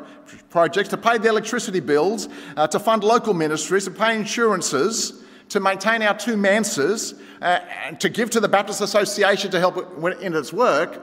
projects, 0.50 0.90
to 0.90 0.96
pay 0.96 1.18
the 1.18 1.28
electricity 1.28 1.80
bills, 1.80 2.28
uh, 2.56 2.66
to 2.66 2.78
fund 2.78 3.02
local 3.02 3.34
ministries, 3.34 3.84
to 3.84 3.90
pay 3.90 4.16
insurances, 4.16 5.22
to 5.48 5.60
maintain 5.60 6.02
our 6.02 6.16
two 6.16 6.36
manses, 6.36 7.14
uh, 7.40 7.60
and 7.84 7.98
to 8.00 8.08
give 8.08 8.30
to 8.30 8.40
the 8.40 8.48
Baptist 8.48 8.80
Association 8.80 9.50
to 9.50 9.58
help 9.58 9.76
it 9.78 10.20
in 10.20 10.34
its 10.34 10.52
work, 10.52 11.02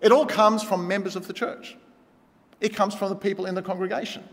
it 0.00 0.10
all 0.10 0.26
comes 0.26 0.62
from 0.62 0.88
members 0.88 1.14
of 1.14 1.26
the 1.26 1.32
church. 1.32 1.76
It 2.60 2.74
comes 2.74 2.94
from 2.94 3.10
the 3.10 3.16
people 3.16 3.46
in 3.46 3.54
the 3.54 3.62
congregation. 3.62 4.24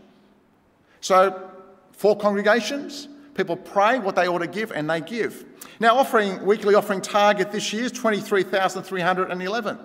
So, 1.00 1.50
four 1.92 2.16
congregations, 2.16 3.08
people 3.34 3.56
pray 3.56 3.98
what 3.98 4.16
they 4.16 4.28
ought 4.28 4.38
to 4.38 4.46
give 4.46 4.72
and 4.72 4.88
they 4.88 5.00
give. 5.00 5.44
Now, 5.80 5.96
offering 5.96 6.44
weekly 6.44 6.74
offering 6.74 7.00
target 7.00 7.50
this 7.50 7.72
year 7.72 7.84
is 7.84 7.92
23,311. 7.92 9.78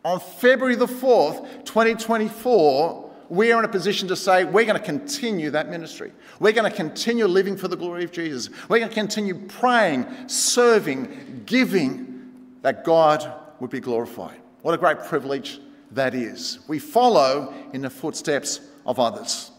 on 0.04 0.20
February 0.20 0.76
the 0.76 0.86
4th, 0.86 1.64
2024, 1.64 3.03
we 3.28 3.52
are 3.52 3.58
in 3.58 3.64
a 3.64 3.68
position 3.68 4.08
to 4.08 4.16
say 4.16 4.44
we're 4.44 4.64
going 4.64 4.78
to 4.78 4.84
continue 4.84 5.50
that 5.50 5.68
ministry. 5.68 6.12
We're 6.40 6.52
going 6.52 6.70
to 6.70 6.76
continue 6.76 7.26
living 7.26 7.56
for 7.56 7.68
the 7.68 7.76
glory 7.76 8.04
of 8.04 8.12
Jesus. 8.12 8.50
We're 8.68 8.78
going 8.78 8.90
to 8.90 8.94
continue 8.94 9.34
praying, 9.34 10.06
serving, 10.28 11.42
giving 11.46 12.32
that 12.62 12.84
God 12.84 13.32
would 13.60 13.70
be 13.70 13.80
glorified. 13.80 14.40
What 14.62 14.74
a 14.74 14.78
great 14.78 15.00
privilege 15.04 15.60
that 15.92 16.14
is. 16.14 16.60
We 16.66 16.78
follow 16.78 17.54
in 17.72 17.82
the 17.82 17.90
footsteps 17.90 18.60
of 18.86 18.98
others. 18.98 19.50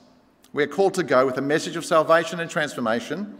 We 0.53 0.63
are 0.63 0.67
called 0.67 0.93
to 0.95 1.03
go 1.03 1.25
with 1.25 1.37
a 1.37 1.41
message 1.41 1.75
of 1.75 1.85
salvation 1.85 2.39
and 2.39 2.49
transformation. 2.49 3.37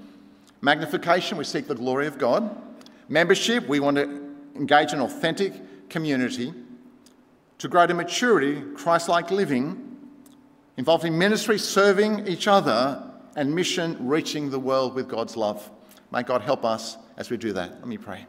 Magnification, 0.61 1.38
we 1.38 1.43
seek 1.43 1.67
the 1.67 1.76
glory 1.76 2.07
of 2.07 2.17
God. 2.17 2.61
Membership, 3.07 3.67
we 3.67 3.80
want 3.80 3.97
to 3.97 4.36
engage 4.55 4.93
in 4.93 4.99
authentic 4.99 5.89
community. 5.89 6.53
To 7.59 7.67
grow 7.67 7.88
to 7.88 7.93
maturity, 7.93 8.61
Christ 8.76 9.07
like 9.07 9.32
living, 9.32 9.95
involving 10.78 11.17
ministry, 11.17 11.57
serving 11.57 12.28
each 12.28 12.47
other, 12.47 13.01
and 13.36 13.53
mission, 13.53 13.97
reaching 14.07 14.49
the 14.49 14.59
world 14.59 14.93
with 14.93 15.07
God's 15.07 15.36
love. 15.36 15.69
May 16.11 16.23
God 16.23 16.41
help 16.41 16.63
us 16.63 16.97
as 17.17 17.30
we 17.30 17.38
do 17.38 17.53
that. 17.53 17.71
Let 17.71 17.88
me 17.88 17.97
pray. 17.97 18.26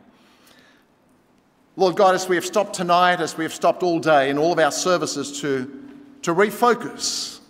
Lord 1.76 1.96
God, 1.96 2.14
as 2.14 2.28
we 2.28 2.36
have 2.36 2.46
stopped 2.46 2.74
tonight, 2.74 3.20
as 3.20 3.36
we 3.36 3.44
have 3.44 3.52
stopped 3.52 3.82
all 3.82 3.98
day 3.98 4.30
in 4.30 4.38
all 4.38 4.52
of 4.52 4.58
our 4.58 4.72
services 4.72 5.40
to, 5.42 5.84
to 6.22 6.34
refocus, 6.34 7.40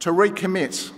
to 0.00 0.10
recommit, 0.10 0.90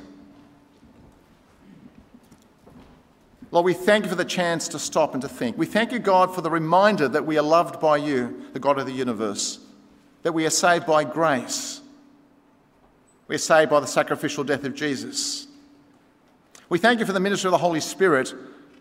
Lord, 3.50 3.66
we 3.66 3.74
thank 3.74 4.04
you 4.04 4.08
for 4.08 4.16
the 4.16 4.24
chance 4.24 4.66
to 4.68 4.78
stop 4.78 5.12
and 5.12 5.20
to 5.20 5.28
think. 5.28 5.58
We 5.58 5.66
thank 5.66 5.92
you, 5.92 5.98
God, 5.98 6.34
for 6.34 6.40
the 6.40 6.50
reminder 6.50 7.06
that 7.06 7.26
we 7.26 7.36
are 7.36 7.42
loved 7.42 7.80
by 7.80 7.98
you, 7.98 8.46
the 8.54 8.58
God 8.58 8.78
of 8.78 8.86
the 8.86 8.92
universe, 8.92 9.58
that 10.22 10.32
we 10.32 10.46
are 10.46 10.50
saved 10.50 10.86
by 10.86 11.04
grace. 11.04 11.81
We 13.28 13.36
are 13.36 13.38
saved 13.38 13.70
by 13.70 13.80
the 13.80 13.86
sacrificial 13.86 14.44
death 14.44 14.64
of 14.64 14.74
Jesus. 14.74 15.46
We 16.68 16.78
thank 16.78 17.00
you 17.00 17.06
for 17.06 17.12
the 17.12 17.20
ministry 17.20 17.48
of 17.48 17.52
the 17.52 17.58
Holy 17.58 17.80
Spirit 17.80 18.34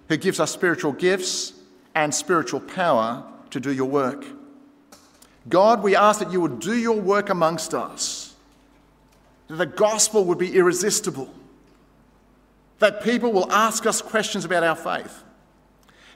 who 0.08 0.18
gives 0.18 0.40
us 0.40 0.52
spiritual 0.52 0.92
gifts 0.92 1.54
and 1.96 2.14
spiritual 2.14 2.60
power 2.60 3.24
to 3.50 3.60
do 3.60 3.72
your 3.72 3.90
work. 3.90 4.26
God, 5.50 5.84
we 5.84 5.96
ask 5.96 6.20
that 6.20 6.32
you 6.32 6.42
would 6.42 6.60
do 6.60 6.76
your 6.76 7.00
work 7.00 7.30
amongst 7.30 7.74
us, 7.74 8.36
that 9.48 9.56
the 9.56 9.66
gospel 9.66 10.26
would 10.26 10.38
be 10.38 10.56
irresistible 10.56 11.34
that 12.82 13.04
people 13.04 13.32
will 13.32 13.50
ask 13.52 13.86
us 13.86 14.02
questions 14.02 14.44
about 14.44 14.64
our 14.64 14.76
faith, 14.76 15.24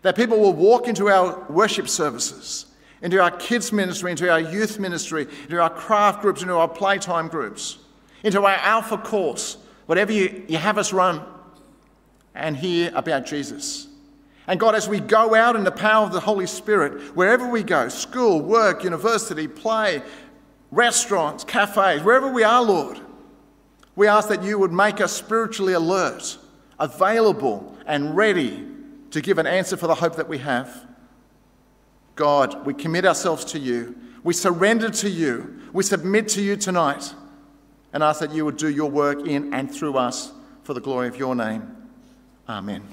that 0.02 0.16
people 0.16 0.40
will 0.40 0.54
walk 0.54 0.88
into 0.88 1.10
our 1.10 1.46
worship 1.48 1.88
services, 1.88 2.66
into 3.04 3.22
our 3.22 3.30
kids' 3.30 3.72
ministry, 3.72 4.10
into 4.10 4.30
our 4.30 4.40
youth 4.40 4.80
ministry, 4.80 5.28
into 5.44 5.62
our 5.62 5.70
craft 5.70 6.22
groups, 6.22 6.42
into 6.42 6.56
our 6.56 6.68
playtime 6.68 7.28
groups, 7.28 7.78
into 8.26 8.44
our 8.44 8.56
Alpha 8.56 8.98
course, 8.98 9.56
whatever 9.86 10.12
you, 10.12 10.44
you 10.50 10.58
have 10.58 10.78
us 10.78 10.92
run, 10.92 11.22
and 12.34 12.58
hear 12.58 12.92
about 12.94 13.26
Jesus. 13.26 13.88
And 14.48 14.60
God, 14.60 14.76
as 14.76 14.90
we 14.90 15.00
go 15.00 15.34
out 15.34 15.56
in 15.56 15.64
the 15.64 15.72
power 15.72 16.06
of 16.06 16.12
the 16.12 16.20
Holy 16.20 16.46
Spirit, 16.46 17.16
wherever 17.16 17.48
we 17.48 17.64
go 17.64 17.88
school, 17.88 18.42
work, 18.42 18.84
university, 18.84 19.48
play, 19.48 20.02
restaurants, 20.70 21.46
cafes, 21.46 22.04
wherever 22.04 22.30
we 22.30 22.44
are, 22.44 22.62
Lord 22.62 23.00
we 23.96 24.08
ask 24.08 24.28
that 24.30 24.44
you 24.44 24.60
would 24.60 24.74
make 24.74 25.00
us 25.00 25.14
spiritually 25.14 25.74
alert 25.74 26.38
available 26.80 27.76
and 27.86 28.16
ready 28.16 28.66
to 29.12 29.22
give 29.22 29.38
an 29.38 29.48
answer 29.48 29.78
for 29.78 29.88
the 29.88 29.96
hope 29.96 30.18
that 30.18 30.28
we 30.28 30.40
have. 30.40 30.86
God, 32.16 32.66
we 32.66 32.74
commit 32.74 33.06
ourselves 33.06 33.46
to 33.46 33.60
you. 33.60 33.96
We 34.24 34.34
surrender 34.34 34.90
to 34.90 35.10
you. 35.10 35.62
We 35.72 35.84
submit 35.84 36.28
to 36.30 36.42
you 36.42 36.58
tonight 36.58 37.14
and 37.96 38.04
ask 38.04 38.20
that 38.20 38.34
you 38.34 38.44
would 38.44 38.58
do 38.58 38.70
your 38.70 38.92
work 38.92 39.26
in 39.26 39.54
and 39.54 39.74
through 39.74 39.96
us 39.96 40.34
for 40.64 40.74
the 40.74 40.82
glory 40.82 41.08
of 41.08 41.16
your 41.16 41.34
name. 41.34 41.78
Amen. 42.48 42.84